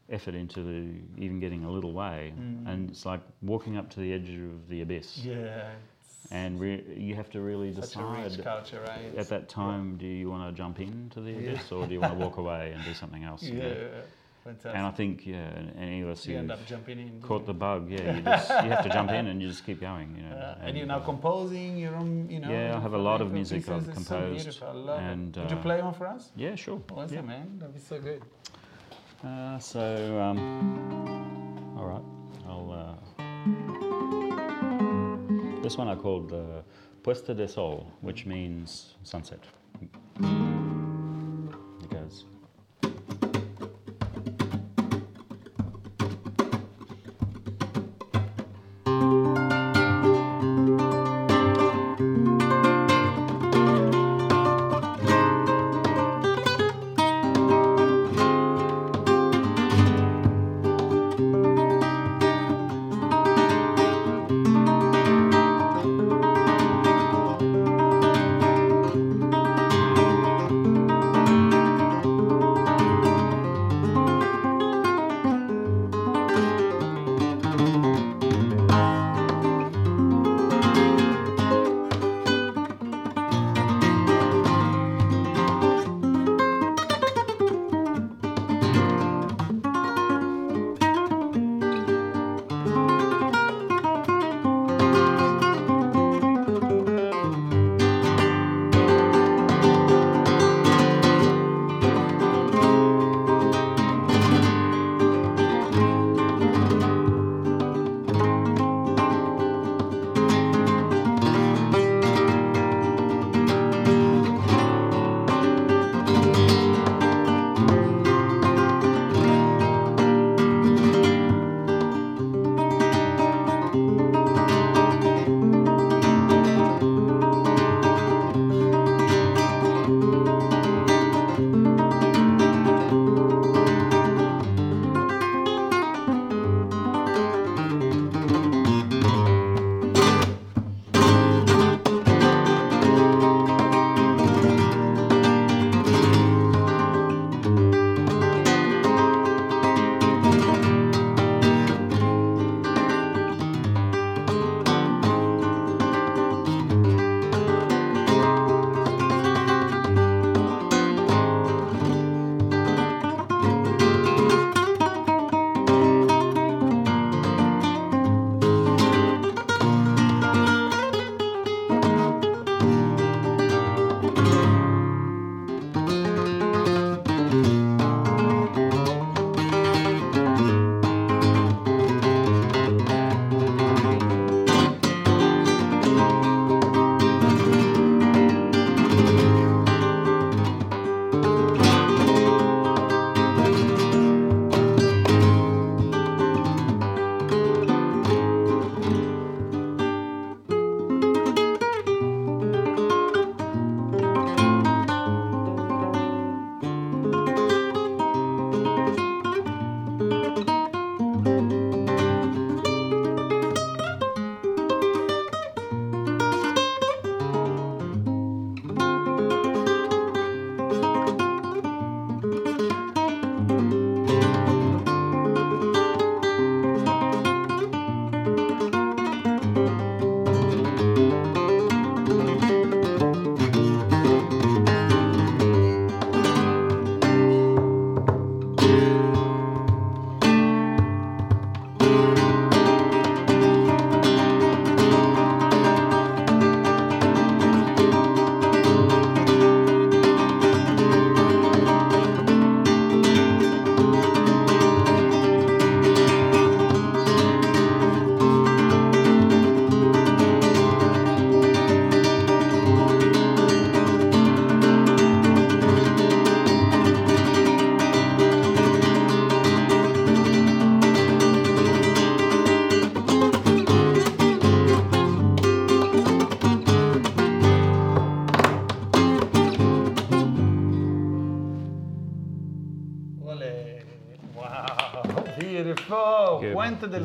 effort 0.10 0.36
into 0.36 0.62
the, 0.64 1.22
even 1.22 1.40
getting 1.40 1.64
a 1.66 1.72
little 1.72 1.92
way, 1.92 2.32
Mm. 2.40 2.68
and 2.68 2.90
it's 2.92 3.06
like 3.06 3.20
walking 3.42 3.76
up 3.76 3.90
to 3.92 4.00
the 4.00 4.14
edge 4.14 4.30
of 4.30 4.70
the 4.70 4.82
abyss, 4.82 5.18
Yeah. 5.18 5.72
and 6.32 6.60
re- 6.60 6.84
you 6.96 7.14
have 7.16 7.30
to 7.32 7.42
really 7.42 7.70
a 7.70 7.72
decide 7.74 8.42
culture, 8.44 8.82
right? 8.88 9.16
at 9.18 9.28
that 9.30 9.50
time: 9.50 9.98
do 9.98 10.06
you 10.06 10.30
want 10.30 10.48
to 10.50 10.56
jump 10.58 10.80
into 10.80 11.20
the 11.20 11.32
Yeah. 11.32 11.50
abyss, 11.52 11.72
or 11.74 11.88
do 11.88 11.94
you 11.94 12.00
want 12.00 12.14
to 12.14 12.20
walk 12.20 12.38
away 12.38 12.72
and 12.74 12.84
do 12.86 12.94
something 12.94 13.24
else? 13.26 13.44
you 13.44 13.58
Yeah. 13.58 13.64
know? 13.70 13.90
Fantastic. 14.48 14.76
And 14.76 14.88
I 14.88 14.92
think, 14.92 15.28
yeah, 15.28 15.52
any 15.78 16.02
of 16.04 16.08
us 16.08 16.26
you 16.26 16.38
end 16.38 16.54
up 16.54 16.66
jumping 16.66 17.00
in. 17.00 17.20
caught 17.22 17.46
the 17.46 17.54
bug, 17.54 17.92
yeah, 17.92 18.16
you, 18.16 18.22
just, 18.22 18.50
you 18.50 18.70
have 18.70 18.84
to 18.84 18.90
jump 18.90 19.12
in 19.12 19.28
and 19.28 19.42
you 19.42 19.50
just 19.50 19.66
keep 19.66 19.82
going, 19.82 20.16
you 20.16 20.24
know. 20.24 20.38
Uh, 20.38 20.58
and, 20.62 20.78
you're 20.78 20.88
now 20.88 21.00
uh, 21.00 21.06
composing 21.06 21.78
your 21.78 21.94
own, 21.98 22.30
you 22.30 22.40
know. 22.40 22.50
Yeah, 22.50 22.78
I 22.78 22.80
have 22.80 22.94
a 22.94 22.98
lot 22.98 23.20
of 23.20 23.34
music 23.34 23.68
I've 23.68 23.86
pieces. 23.86 24.06
So 24.06 24.16
composed, 24.16 24.62
love 24.62 25.02
and, 25.02 25.36
it. 25.36 25.42
Would 25.42 25.52
you 25.52 25.58
uh, 25.58 25.62
play 25.62 25.82
one 25.82 25.94
for 25.94 26.08
us? 26.08 26.32
Yeah, 26.38 26.56
sure. 26.56 26.82
Awesome, 26.94 27.14
yeah. 27.14 27.22
man. 27.24 27.60
That'd 27.60 27.76
be 27.76 27.82
so 27.82 28.00
good. 28.00 28.24
Uh, 29.22 29.60
so, 29.60 30.22
um, 30.22 31.76
all 31.78 31.86
right, 31.86 32.06
I'll. 32.48 32.72
Uh, 32.72 32.96
this 35.62 35.78
one 35.78 35.90
I 35.90 35.96
called 35.96 36.32
uh, 36.32 36.62
Puesta 37.04 37.36
de 37.36 37.50
Sol, 37.50 37.92
which 38.00 38.26
means 38.26 38.94
sunset. 39.04 39.44
It 39.82 39.90
goes. 41.90 42.24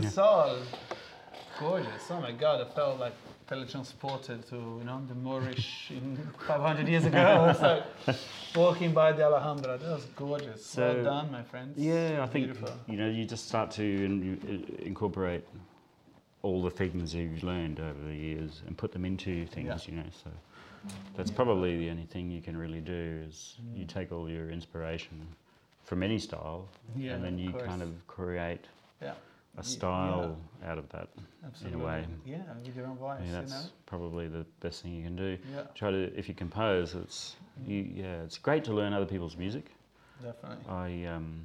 Del 0.01 0.11
Sol. 0.11 0.57
Gorgeous. 1.59 2.11
Oh 2.11 2.21
my 2.21 2.33
God, 2.33 2.67
I 2.67 2.75
felt 2.75 2.99
like 2.99 3.13
teletransported 3.49 4.49
to 4.49 4.57
you 4.57 4.85
know 4.85 5.03
the 5.07 5.15
Moorish 5.15 5.91
in 5.91 6.17
500 6.47 6.89
years 6.89 7.05
ago. 7.05 7.49
It's 7.51 7.61
like 7.63 8.17
walking 8.57 8.93
by 8.93 9.13
the 9.13 9.25
Alhambra. 9.25 9.79
That 9.79 9.91
was 9.91 10.07
gorgeous. 10.17 10.77
well 10.77 11.05
done, 11.05 11.31
my 11.31 11.43
friends. 11.43 11.79
Yeah, 11.79 12.23
I 12.23 12.27
think 12.27 12.47
Beautiful. 12.47 12.73
you 12.87 12.97
know 12.97 13.09
you 13.09 13.25
just 13.25 13.49
start 13.49 13.71
to 13.73 13.83
in, 13.83 14.13
uh, 14.81 14.85
incorporate 14.85 15.47
all 16.43 16.63
the 16.63 16.71
things 16.71 17.15
you've 17.15 17.45
learned 17.45 17.79
over 17.79 18.03
the 18.05 18.15
years 18.15 18.63
and 18.67 18.77
put 18.77 18.93
them 18.93 19.05
into 19.05 19.47
things. 19.47 19.87
Yeah. 19.87 19.95
You 19.95 19.97
know, 19.99 20.11
so 20.25 20.31
that's 21.17 21.31
probably 21.31 21.77
the 21.77 21.91
only 21.91 22.07
thing 22.07 22.31
you 22.31 22.41
can 22.41 22.57
really 22.57 22.81
do 22.81 23.23
is 23.29 23.57
mm. 23.63 23.79
you 23.79 23.85
take 23.85 24.11
all 24.11 24.29
your 24.29 24.51
inspiration 24.51 25.27
from 25.85 26.03
any 26.03 26.19
style, 26.19 26.69
Yeah, 26.97 27.13
and 27.13 27.25
then 27.25 27.39
you 27.39 27.53
kind 27.53 27.83
of 27.83 27.91
create 28.07 28.67
Yeah. 29.01 29.15
A 29.59 29.63
style 29.63 30.39
out 30.65 30.79
of 30.79 30.89
that. 30.91 31.09
Absolutely. 31.45 31.79
In 31.79 31.85
a 31.85 31.87
way. 31.87 32.07
Yeah, 32.25 32.39
with 32.65 32.77
your 32.77 32.87
own 32.87 32.97
voice, 32.97 33.19
Yeah, 33.21 33.27
you 33.27 33.33
that's 33.33 33.65
know. 33.65 33.71
probably 33.87 34.29
the 34.29 34.47
best 34.61 34.83
thing 34.83 34.95
you 34.95 35.03
can 35.03 35.17
do. 35.17 35.37
Yeah, 35.53 35.63
Try 35.75 35.91
to, 35.91 36.17
if 36.19 36.29
you 36.29 36.35
compose, 36.35 36.95
it's 36.95 37.37
you, 37.67 37.87
yeah, 37.95 38.23
it's 38.23 38.39
great 38.39 38.65
to 38.65 38.73
learn 38.73 38.93
other 38.93 39.07
people's 39.07 39.37
music. 39.37 39.71
definitely. 40.23 40.65
I, 40.69 41.05
um, 41.15 41.45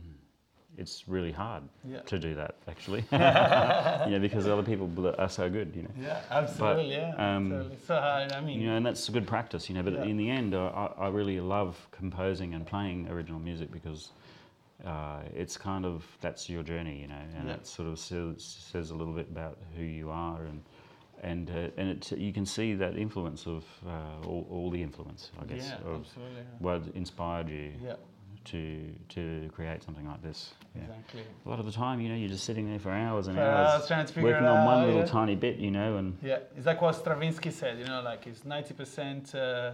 it's 0.77 1.07
really 1.07 1.31
hard 1.31 1.63
Yeah. 1.83 2.01
to 2.01 2.19
do 2.19 2.35
that 2.35 2.55
actually, 2.67 3.03
you 3.11 3.17
know, 3.17 4.19
because 4.21 4.47
other 4.47 4.63
people 4.63 4.87
are 5.19 5.29
so 5.29 5.49
good, 5.49 5.75
you 5.75 5.83
know. 5.83 5.89
Yeah, 5.99 6.21
absolutely. 6.29 6.91
yeah, 6.91 7.13
um, 7.17 7.51
absolutely. 7.51 7.77
So 7.85 7.95
I, 7.95 8.27
I 8.37 8.41
mean, 8.41 8.59
You 8.61 8.67
know, 8.67 8.77
and 8.77 8.85
that's 8.85 9.09
a 9.09 9.11
good 9.11 9.27
practice, 9.27 9.67
you 9.69 9.75
know. 9.75 9.83
But 9.83 9.93
Yeah. 9.93 10.03
in 10.03 10.17
the 10.17 10.29
end, 10.29 10.53
I, 10.55 10.67
I 10.97 11.05
I 11.05 11.07
really 11.09 11.39
love 11.41 11.87
composing 11.91 12.53
and 12.53 12.65
playing 12.65 13.07
original 13.09 13.39
music 13.39 13.71
because 13.71 14.11
uh, 14.85 15.21
it's 15.35 15.57
kind 15.57 15.85
of 15.85 16.05
that's 16.21 16.49
your 16.49 16.63
journey, 16.63 17.01
you 17.01 17.07
know, 17.07 17.21
and 17.37 17.47
Yeah. 17.47 17.55
it 17.55 17.67
sort 17.67 17.87
of 17.87 17.97
says, 17.99 18.43
says 18.71 18.91
a 18.91 18.95
little 18.95 19.13
bit 19.13 19.27
about 19.31 19.57
who 19.75 19.83
you 19.83 20.09
are 20.11 20.43
and 20.45 20.63
and 21.23 21.49
uh, 21.49 21.69
and 21.77 21.89
it, 21.89 22.11
you 22.11 22.31
can 22.31 22.45
see 22.45 22.75
that 22.75 22.95
influence 22.95 23.47
of 23.47 23.65
uh, 23.85 24.27
all, 24.27 24.47
all 24.51 24.69
the 24.69 24.81
influence, 24.83 25.31
I 25.41 25.45
guess, 25.45 25.65
yeah, 25.67 25.87
of 25.89 26.01
absolutely. 26.01 26.43
what 26.59 26.83
inspired 26.93 27.49
you 27.49 27.71
Yeah, 27.83 27.95
to 28.45 28.93
to 29.09 29.49
create 29.51 29.81
something 29.81 30.05
like 30.07 30.21
this. 30.21 30.53
Yeah. 30.75 30.83
exactly. 30.83 31.21
A 31.43 31.49
lot 31.49 31.59
of 31.59 31.65
the 31.65 31.71
time, 31.71 31.99
you 32.01 32.09
know, 32.09 32.15
you're 32.15 32.29
just 32.29 32.43
sitting 32.43 32.69
there 32.69 32.77
for 32.79 32.91
hours 32.91 33.25
and 33.27 33.35
For 33.35 33.41
hours, 33.41 33.67
hours 33.69 33.87
trying 33.87 34.05
to 34.05 34.13
figure 34.13 34.29
working 34.31 34.47
on 34.47 34.63
one 34.63 34.85
little 34.85 34.99
yeah. 35.01 35.07
tiny 35.07 35.35
bit, 35.35 35.57
you 35.57 35.71
know, 35.71 35.97
and 35.97 36.17
Yeah, 36.21 36.37
it's 36.55 36.67
like 36.67 36.79
what 36.83 36.95
Stravinsky 36.95 37.49
said, 37.49 37.79
you 37.79 37.85
know, 37.85 38.01
like 38.03 38.27
it's 38.27 38.41
90% 38.41 39.33
uh, 39.33 39.71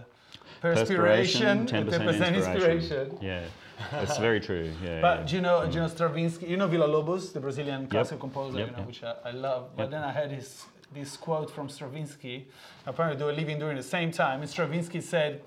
perspiration, 0.60 1.46
and 1.46 1.68
10% 1.68 2.34
inspiration. 2.34 3.18
Yeah, 3.20 3.44
that's 3.90 4.18
very 4.18 4.40
true. 4.40 4.70
Yeah. 4.82 5.00
But 5.00 5.20
yeah. 5.20 5.26
do 5.26 5.36
you 5.36 5.42
know, 5.42 5.66
do 5.66 5.74
you 5.74 5.80
know 5.80 5.88
Stravinsky? 5.88 6.46
You 6.46 6.56
know 6.56 6.66
Villa 6.66 6.86
Lobos, 6.86 7.32
the 7.32 7.40
Brazilian 7.40 7.86
classical 7.86 8.18
composer, 8.18 8.58
Yep, 8.58 8.66
you 8.68 8.72
know, 8.72 8.78
yep. 8.78 8.86
which 8.86 9.02
I, 9.02 9.14
I 9.24 9.30
love. 9.32 9.70
But 9.76 9.84
Yep. 9.84 9.90
then 9.90 10.02
I 10.02 10.12
had 10.12 10.30
this 10.30 10.66
this 10.94 11.16
quote 11.16 11.50
from 11.50 11.68
Stravinsky. 11.68 12.46
Apparently, 12.86 13.18
they 13.18 13.24
were 13.24 13.32
living 13.32 13.58
during 13.58 13.76
the 13.76 13.82
same 13.82 14.10
time. 14.12 14.40
And 14.42 14.48
Stravinsky 14.48 15.00
said, 15.00 15.42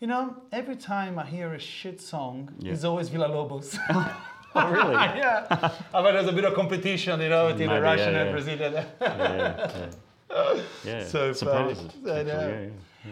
"You 0.00 0.06
know, 0.06 0.36
every 0.52 0.76
time 0.76 1.18
I 1.18 1.26
hear 1.26 1.52
a 1.52 1.58
shit 1.58 2.00
song, 2.00 2.50
Yeah. 2.58 2.72
it's 2.72 2.84
always 2.84 3.08
Villa 3.10 3.26
Lobos." 3.26 3.76
oh, 3.90 4.70
really? 4.70 4.94
yeah, 5.22 5.46
I 5.94 6.02
bet 6.02 6.14
there's 6.14 6.28
a 6.28 6.32
bit 6.32 6.44
of 6.44 6.54
competition, 6.54 7.20
you 7.20 7.28
know, 7.28 7.48
between 7.48 7.68
the 7.68 7.74
Maybe, 7.74 7.84
yeah, 7.86 7.90
Russian 7.92 8.14
and. 8.14 8.30
Brazilian. 8.32 8.72
yeah, 8.72 8.84
yeah. 9.00 10.60
yeah. 10.84 11.04
So 11.04 11.32
surprises. 11.32 11.90
funny. 12.04 12.20
I 12.20 12.22
know. 12.22 12.48
yeah, 12.48 12.60
yeah. 12.60 12.68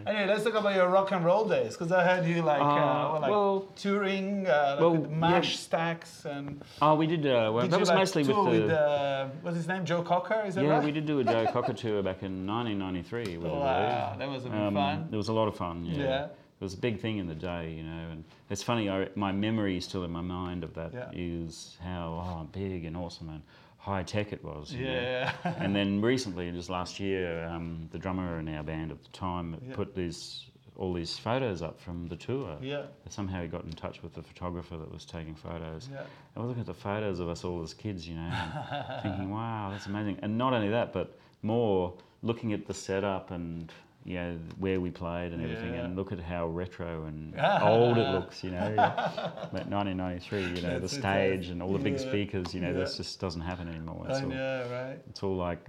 Anyway, 0.06 0.26
let's 0.26 0.44
talk 0.44 0.54
about 0.54 0.74
your 0.74 0.88
rock 0.88 1.12
and 1.12 1.24
roll 1.24 1.48
days, 1.48 1.72
because 1.76 1.90
I 1.92 2.02
heard 2.04 2.26
you 2.26 2.42
like, 2.42 2.60
uh, 2.60 2.64
Uh, 2.64 3.10
well, 3.12 3.20
like 3.20 3.30
well- 3.30 3.60
touring, 3.76 4.46
uh, 4.46 4.70
like 4.72 4.80
well, 4.80 4.90
with 4.96 5.10
yeah. 5.10 5.16
Marshall 5.16 5.58
stacks, 5.58 6.24
and 6.24 6.62
Oh, 6.82 6.94
we 6.94 7.06
did. 7.06 7.26
Uh, 7.26 7.50
well, 7.52 7.62
did 7.62 7.70
that 7.70 7.80
was 7.80 7.88
like 7.88 7.98
mostly 7.98 8.22
with 8.22 8.34
tour 8.34 8.44
the. 8.52 8.60
with 8.62 8.70
uh, 8.70 9.26
what's 9.42 9.56
his 9.56 9.68
name, 9.68 9.84
Joe 9.84 10.02
Cocker? 10.02 10.42
Is 10.46 10.54
that 10.56 10.64
yeah, 10.64 10.70
right? 10.70 10.84
we 10.84 10.92
did 10.92 11.06
do 11.06 11.20
a 11.20 11.24
Joe 11.24 11.46
Cocker 11.52 11.72
tour 11.72 12.02
back 12.02 12.22
in 12.22 12.46
1993. 12.46 13.38
was 13.38 13.44
it, 13.46 13.48
I 13.48 13.58
Wow, 13.58 14.16
that 14.18 14.28
was 14.28 14.44
a 14.44 14.48
bit 14.48 14.58
Um, 14.60 14.74
fun. 14.74 15.08
It 15.12 15.16
was 15.16 15.28
a 15.28 15.32
lot 15.32 15.48
of 15.48 15.56
fun. 15.56 15.84
Yeah. 15.86 15.98
Yeah. 15.98 16.24
It 16.60 16.62
was 16.64 16.74
a 16.74 16.78
big 16.78 17.00
thing 17.00 17.18
in 17.18 17.26
the 17.26 17.34
day, 17.34 17.72
you 17.76 17.82
know, 17.82 18.08
and 18.12 18.24
it's 18.48 18.62
funny. 18.62 18.88
I, 18.88 19.08
my 19.16 19.32
memory 19.32 19.76
is 19.76 19.84
still 19.84 20.04
in 20.04 20.10
my 20.12 20.20
mind 20.22 20.62
of 20.64 20.72
that 20.74 20.92
is 21.12 21.76
Yeah. 21.82 21.88
how 21.88 22.44
oh, 22.44 22.48
big 22.52 22.84
and 22.84 22.96
awesome 22.96 23.28
and 23.28 23.42
high 23.84 24.02
tech 24.02 24.32
it 24.32 24.42
was. 24.42 24.72
you 24.72 24.84
know. 24.86 24.92
Yeah. 24.92 25.32
and 25.58 25.76
then 25.76 26.00
recently, 26.00 26.50
just 26.50 26.70
last 26.70 26.98
year, 26.98 27.44
um, 27.44 27.88
the 27.92 27.98
drummer 27.98 28.38
in 28.38 28.48
our 28.48 28.62
band 28.62 28.90
at 28.90 29.02
the 29.02 29.10
time 29.10 29.56
Yeah. 29.68 29.74
put 29.76 29.94
these 29.94 30.46
all 30.76 30.92
these 30.92 31.16
photos 31.16 31.62
up 31.62 31.80
from 31.80 32.08
the 32.08 32.16
tour. 32.16 32.56
yeah. 32.60 32.86
Somehow 33.08 33.40
he 33.42 33.46
got 33.46 33.62
in 33.64 33.70
touch 33.72 34.02
with 34.02 34.12
the 34.12 34.22
photographer 34.22 34.76
that 34.76 34.90
was 34.92 35.04
taking 35.04 35.34
photos. 35.36 35.88
Yeah. 35.92 36.00
And 36.34 36.42
we're 36.42 36.48
looking 36.48 36.62
at 36.62 36.66
the 36.66 36.74
photos 36.74 37.20
of 37.20 37.28
us 37.28 37.44
all 37.44 37.62
as 37.62 37.72
kids, 37.74 38.08
you 38.08 38.16
know, 38.16 38.22
and 38.32 39.02
thinking, 39.02 39.30
wow, 39.30 39.68
that's 39.70 39.86
amazing. 39.86 40.18
And 40.22 40.36
not 40.36 40.52
only 40.52 40.70
that, 40.70 40.92
but 40.92 41.16
more 41.42 41.94
looking 42.22 42.52
at 42.54 42.66
the 42.66 42.74
setup 42.74 43.30
and 43.30 43.70
you 44.06 44.14
know 44.16 44.36
where 44.58 44.80
we 44.80 44.90
played 44.90 45.32
and 45.32 45.42
everything, 45.42 45.72
Yeah. 45.74 45.84
and 45.84 45.96
look 45.96 46.12
at 46.12 46.20
how 46.20 46.46
retro 46.48 47.04
and 47.04 47.34
old 47.62 47.96
it 47.96 48.10
looks, 48.10 48.44
you 48.44 48.50
know. 48.50 48.74
Like 48.76 49.66
1993, 49.70 50.40
you 50.42 50.48
know, 50.62 50.78
That's 50.78 50.80
the 50.82 50.88
stage 51.00 51.48
and 51.48 51.62
all 51.62 51.72
the 51.72 51.78
big 51.78 51.94
yeah. 51.94 52.08
speakers, 52.08 52.52
you 52.54 52.60
know, 52.60 52.68
Yeah. 52.68 52.80
this 52.80 52.96
just 52.98 53.18
doesn't 53.20 53.40
happen 53.40 53.68
anymore. 53.68 54.04
It's 54.08 54.18
I 54.18 54.22
all, 54.22 54.28
know, 54.28 54.66
right? 54.70 54.98
it's 55.08 55.22
all 55.22 55.36
like, 55.36 55.60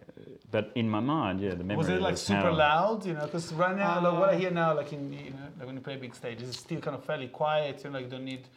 but 0.51 0.71
in 0.75 0.89
my 0.89 0.99
mind, 0.99 1.39
yeah, 1.39 1.51
the 1.51 1.63
memory 1.63 1.77
Was 1.77 1.89
it 1.89 2.01
like 2.01 2.17
super 2.17 2.51
loud? 2.51 3.05
You 3.05 3.13
know, 3.13 3.25
because 3.25 3.53
right 3.53 3.75
now, 3.75 4.01
like 4.01 4.19
what 4.19 4.29
I 4.29 4.35
Uh, 4.35 4.37
hear 4.39 4.51
now, 4.51 4.75
like 4.75 4.91
in 4.91 5.13
you 5.13 5.31
know, 5.31 5.47
like 5.57 5.65
when 5.67 5.75
you 5.75 5.81
play 5.81 5.95
big 5.95 6.13
stages, 6.13 6.49
it's 6.49 6.59
still 6.59 6.81
kind 6.81 6.95
of 6.97 7.03
fairly 7.05 7.27
quiet. 7.29 7.83
You 7.83 7.89
know, 7.89 7.95
like 7.99 8.05
you 8.05 8.11
don't 8.11 8.25
need. 8.25 8.47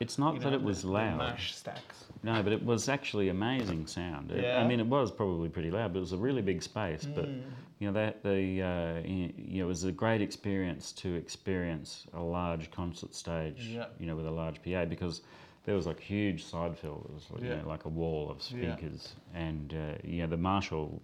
It's 0.00 0.18
not 0.18 0.40
that 0.40 0.50
know, 0.50 0.56
it 0.56 0.62
was 0.62 0.84
loud. 0.84 1.16
Marshall 1.18 1.56
stacks. 1.56 2.04
No, 2.22 2.42
but 2.42 2.52
it 2.52 2.62
was 2.64 2.88
actually 2.88 3.28
amazing 3.30 3.86
sound. 3.86 4.30
It- 4.30 4.42
Yeah. 4.44 4.60
I 4.62 4.66
mean, 4.66 4.80
it 4.80 4.86
was 4.86 5.10
probably 5.10 5.48
pretty 5.48 5.70
loud, 5.70 5.92
but 5.92 5.98
it 5.98 6.06
was 6.08 6.12
a 6.12 6.18
really 6.18 6.42
big 6.42 6.62
space. 6.62 7.04
But 7.06 7.26
Mm. 7.26 7.42
You 7.78 7.86
know, 7.88 7.92
that 7.92 8.22
the 8.22 8.62
uh, 8.62 9.06
you 9.06 9.58
know, 9.58 9.64
it 9.64 9.68
was 9.68 9.84
a 9.84 9.92
great 9.92 10.22
experience 10.22 10.92
to 10.92 11.14
experience 11.14 12.06
a 12.14 12.20
large 12.20 12.70
concert 12.70 13.14
stage. 13.14 13.60
Yeah. 13.74 13.86
You 13.98 14.06
know, 14.06 14.16
with 14.16 14.26
a 14.26 14.30
large 14.30 14.62
PA 14.62 14.84
because 14.86 15.22
there 15.64 15.74
was 15.74 15.86
like 15.86 16.00
huge 16.00 16.44
side 16.44 16.78
fill. 16.78 17.04
It 17.08 17.14
was 17.14 17.26
like, 17.30 17.42
you 17.42 17.48
Yeah. 17.50 17.62
know, 17.62 17.68
like 17.68 17.84
a 17.84 17.88
wall 17.90 18.30
of 18.30 18.38
Yeah. 18.38 18.74
speakers, 18.74 19.14
and 19.34 19.74
uh, 19.74 19.98
you 20.04 20.22
know, 20.22 20.28
the 20.28 20.36
Marshall. 20.36 21.02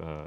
Uh, 0.00 0.26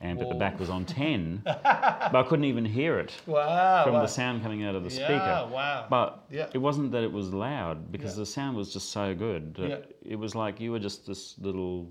amp 0.00 0.20
at 0.20 0.28
the 0.28 0.34
back 0.34 0.58
was 0.60 0.68
on 0.70 0.84
10 0.84 1.40
but 1.44 2.14
I 2.14 2.22
couldn't 2.28 2.44
even 2.44 2.64
hear 2.64 2.98
it 2.98 3.12
Wow. 3.26 3.84
from 3.84 3.94
wow. 3.94 4.00
the 4.02 4.06
sound 4.08 4.42
coming 4.42 4.62
out 4.64 4.74
of 4.74 4.82
the 4.84 4.90
yeah, 4.90 5.06
speaker 5.06 5.48
Wow. 5.54 5.86
but 5.88 6.26
it 6.52 6.58
wasn't 6.58 6.92
that 6.92 7.02
it 7.04 7.10
was 7.12 7.32
loud 7.32 7.90
because 7.90 8.14
the 8.16 8.26
sound 8.26 8.56
was 8.56 8.72
just 8.72 8.90
so 8.90 9.14
good. 9.14 9.86
It 10.02 10.16
was 10.16 10.34
like 10.34 10.60
you 10.60 10.72
were 10.72 10.78
just 10.80 11.06
this 11.06 11.38
little 11.38 11.90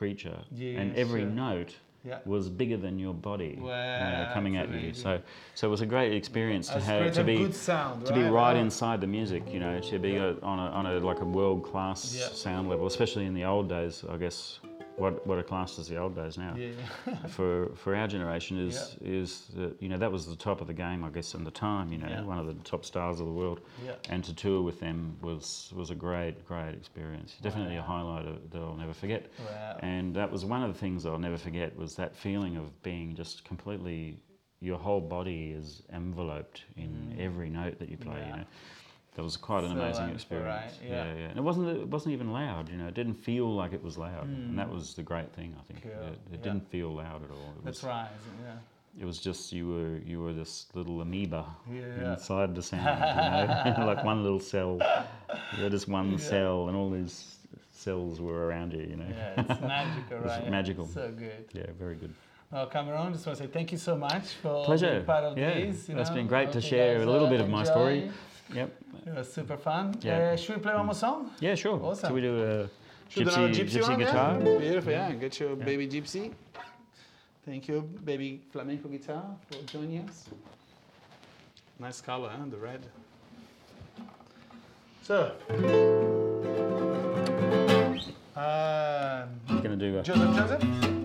creature, 0.00 0.38
Yeah, 0.62 0.80
and 0.80 0.96
every 0.96 1.24
note 1.26 1.72
yeah. 2.10 2.18
was 2.24 2.48
bigger 2.48 2.78
than 2.78 2.98
your 2.98 3.12
body 3.30 3.52
know, 3.60 4.28
coming 4.32 4.56
at 4.56 4.68
you. 4.70 4.94
So, 4.94 5.20
so 5.54 5.66
it 5.68 5.70
was 5.76 5.82
a 5.82 5.90
great 5.94 6.12
experience 6.20 6.68
to 6.68 6.74
That's 6.74 6.86
have 6.86 7.12
to 7.20 7.24
be 7.24 7.36
good 7.44 7.54
sound, 7.54 8.06
to 8.06 8.12
be 8.14 8.22
right? 8.22 8.30
right 8.40 8.56
Wow. 8.56 8.64
inside 8.66 8.98
the 9.06 9.06
music. 9.18 9.42
You 9.54 9.60
know, 9.64 9.74
to 9.90 9.98
be 9.98 10.16
a, 10.16 10.28
on 10.52 10.58
a 10.66 10.68
on 10.78 10.84
a 10.86 10.94
like 11.10 11.20
a 11.20 11.30
world 11.38 11.60
class 11.70 12.00
Yeah. 12.18 12.32
sound 12.46 12.64
level, 12.70 12.86
especially 12.86 13.26
in 13.30 13.34
the 13.34 13.44
old 13.44 13.68
days. 13.68 13.94
I 14.14 14.16
guess 14.16 14.60
what 15.00 15.26
what 15.26 15.38
are 15.38 15.42
classed 15.42 15.78
as 15.78 15.88
the 15.88 15.96
old 15.96 16.14
days 16.14 16.36
now 16.38 16.54
Yeah. 16.56 16.70
for 17.36 17.70
for 17.74 17.94
our 17.96 18.06
generation 18.06 18.58
is 18.68 18.96
is 19.00 19.28
that 19.56 19.72
you 19.82 19.88
know 19.88 19.98
that 19.98 20.12
was 20.12 20.26
the 20.26 20.36
top 20.36 20.60
of 20.60 20.66
the 20.66 20.74
game, 20.74 21.00
I 21.04 21.10
guess, 21.10 21.34
in 21.34 21.42
the 21.44 21.50
time. 21.50 21.86
You 21.92 21.98
know, 21.98 22.08
Yeah. 22.08 22.22
one 22.34 22.38
of 22.38 22.46
the 22.46 22.54
top 22.72 22.84
stars 22.84 23.18
of 23.20 23.26
the 23.26 23.32
world, 23.32 23.60
Yeah. 23.84 23.96
and 24.12 24.22
to 24.24 24.32
tour 24.34 24.60
with 24.62 24.78
them 24.80 25.16
was 25.22 25.72
was 25.80 25.90
a 25.90 25.94
great 25.94 26.34
great 26.46 26.74
experience. 26.74 27.30
Definitely 27.42 27.76
a 27.76 27.82
highlight 27.82 28.26
that 28.52 28.58
I'll 28.60 28.76
never 28.84 28.94
forget. 28.94 29.22
Wow. 29.46 29.78
And 29.80 30.14
that 30.14 30.30
was 30.30 30.44
one 30.44 30.62
of 30.62 30.72
the 30.72 30.78
things 30.78 31.04
I'll 31.06 31.18
never 31.28 31.38
forget 31.38 31.76
was 31.76 31.94
that 31.96 32.14
feeling 32.14 32.56
of 32.56 32.66
being 32.82 33.14
just 33.16 33.44
completely. 33.44 34.18
Your 34.62 34.76
whole 34.78 35.00
body 35.00 35.42
is 35.60 35.82
enveloped 35.90 36.64
in 36.76 37.16
every 37.18 37.48
note 37.48 37.78
that 37.78 37.88
you 37.88 37.96
play. 37.96 38.20
Mm. 38.20 38.26
Yeah. 38.26 38.30
You 38.32 38.36
know, 38.40 38.46
that 39.14 39.22
was 39.22 39.36
quite 39.36 39.64
an 39.64 39.72
So 39.74 39.80
amazing 39.80 40.04
right? 40.06 40.14
experience. 40.14 40.78
Yeah. 40.82 40.90
yeah, 41.04 41.14
yeah. 41.14 41.28
And 41.30 41.38
it 41.38 41.42
wasn't 41.42 41.68
it 41.68 41.88
wasn't 41.88 42.12
even 42.14 42.32
loud. 42.32 42.68
You 42.68 42.76
know, 42.78 42.86
it 42.86 42.94
didn't 42.94 43.14
feel 43.14 43.52
like 43.54 43.72
it 43.72 43.82
was 43.82 43.98
loud, 43.98 44.24
and 44.26 44.58
that 44.58 44.70
was 44.70 44.94
the 44.94 45.02
great 45.02 45.32
thing. 45.32 45.54
I 45.58 45.62
think 45.64 45.82
Cool, 45.82 45.92
it, 45.92 45.96
it 45.98 46.02
Mm. 46.02 46.32
yeah. 46.32 46.36
didn't 46.42 46.70
feel 46.70 46.94
loud 46.94 47.22
at 47.24 47.30
all. 47.30 47.54
It 47.58 47.64
That's 47.64 47.82
was, 47.82 47.88
right. 47.90 48.08
Yeah. 48.44 48.54
It 49.02 49.04
was 49.04 49.18
just 49.18 49.52
you 49.52 49.68
were 49.68 49.98
you 49.98 50.20
were 50.20 50.32
this 50.32 50.66
little 50.74 51.00
amoeba 51.00 51.44
Yeah. 51.70 52.12
inside 52.12 52.54
the 52.54 52.62
sound, 52.62 52.84
you 53.66 53.72
know, 53.78 53.86
like 53.92 54.04
one 54.04 54.22
little 54.22 54.40
cell. 54.40 54.78
You 55.56 55.64
were 55.64 55.70
just 55.70 55.88
one 55.88 56.18
cell, 56.18 56.68
and 56.68 56.76
all 56.76 56.90
these 56.90 57.36
cells 57.72 58.20
were 58.20 58.46
around 58.46 58.72
you. 58.72 58.82
You 58.82 58.96
know. 58.96 59.06
Yeah. 59.08 59.40
It's 59.48 59.60
magical, 59.76 60.18
right? 60.18 60.50
magical. 60.50 60.86
So 60.86 61.12
good. 61.12 61.46
yeah, 61.52 61.66
very 61.78 61.96
good. 61.96 62.14
Well, 62.52 62.68
Camaron, 62.68 63.12
just 63.12 63.24
want 63.26 63.38
to 63.38 63.44
say 63.44 63.50
thank 63.50 63.70
you 63.70 63.78
so 63.78 63.96
much 63.96 64.34
for 64.42 64.64
Pleasure. 64.64 64.90
being 64.90 65.04
part 65.04 65.22
of 65.24 65.38
Yeah. 65.38 65.54
this. 65.54 65.88
you 65.88 65.96
It's 65.96 66.10
been 66.10 66.26
great 66.26 66.50
to 66.52 66.60
share 66.60 66.96
a 67.00 67.06
little 67.06 67.28
uh, 67.28 67.30
bit 67.30 67.40
of 67.40 67.48
my 67.48 67.62
story. 67.64 68.10
Enjoy. 68.50 68.60
Yep. 68.60 68.70
It 69.06 69.14
was 69.14 69.32
super 69.32 69.56
fun. 69.56 69.96
Yeah. 70.02 70.18
Uh, 70.18 70.36
should 70.36 70.56
we 70.56 70.62
play 70.62 70.74
one 70.74 70.86
more 70.86 70.94
song? 70.94 71.30
Yeah, 71.40 71.54
sure. 71.54 71.80
Awesome. 71.82 72.08
Should 72.08 72.14
we 72.14 72.20
do 72.20 72.42
a 72.42 72.68
Should 73.08 73.26
we 73.26 73.32
do 73.32 73.64
gypsy, 73.64 73.78
gypsy, 73.78 73.82
one, 73.82 74.00
yeah? 74.00 74.06
guitar? 74.06 74.38
Beautiful, 74.38 74.92
yeah. 74.92 75.12
Get 75.12 75.40
your 75.40 75.56
baby 75.56 75.88
gypsy. 75.88 76.32
Thank 77.46 77.68
you, 77.68 77.80
baby 78.04 78.42
flamenco 78.52 78.88
guitar, 78.88 79.24
for 79.50 79.62
joining 79.66 80.06
us. 80.08 80.28
Nice 81.78 82.00
color, 82.00 82.28
huh? 82.28 82.44
The 82.50 82.56
red. 82.58 82.86
So, 85.02 85.32
um, 88.36 89.40
You're 89.48 89.62
gonna 89.62 89.76
do 89.76 89.98
a 89.98 90.02
Joseph 90.02 90.36
Joseph? 90.36 90.99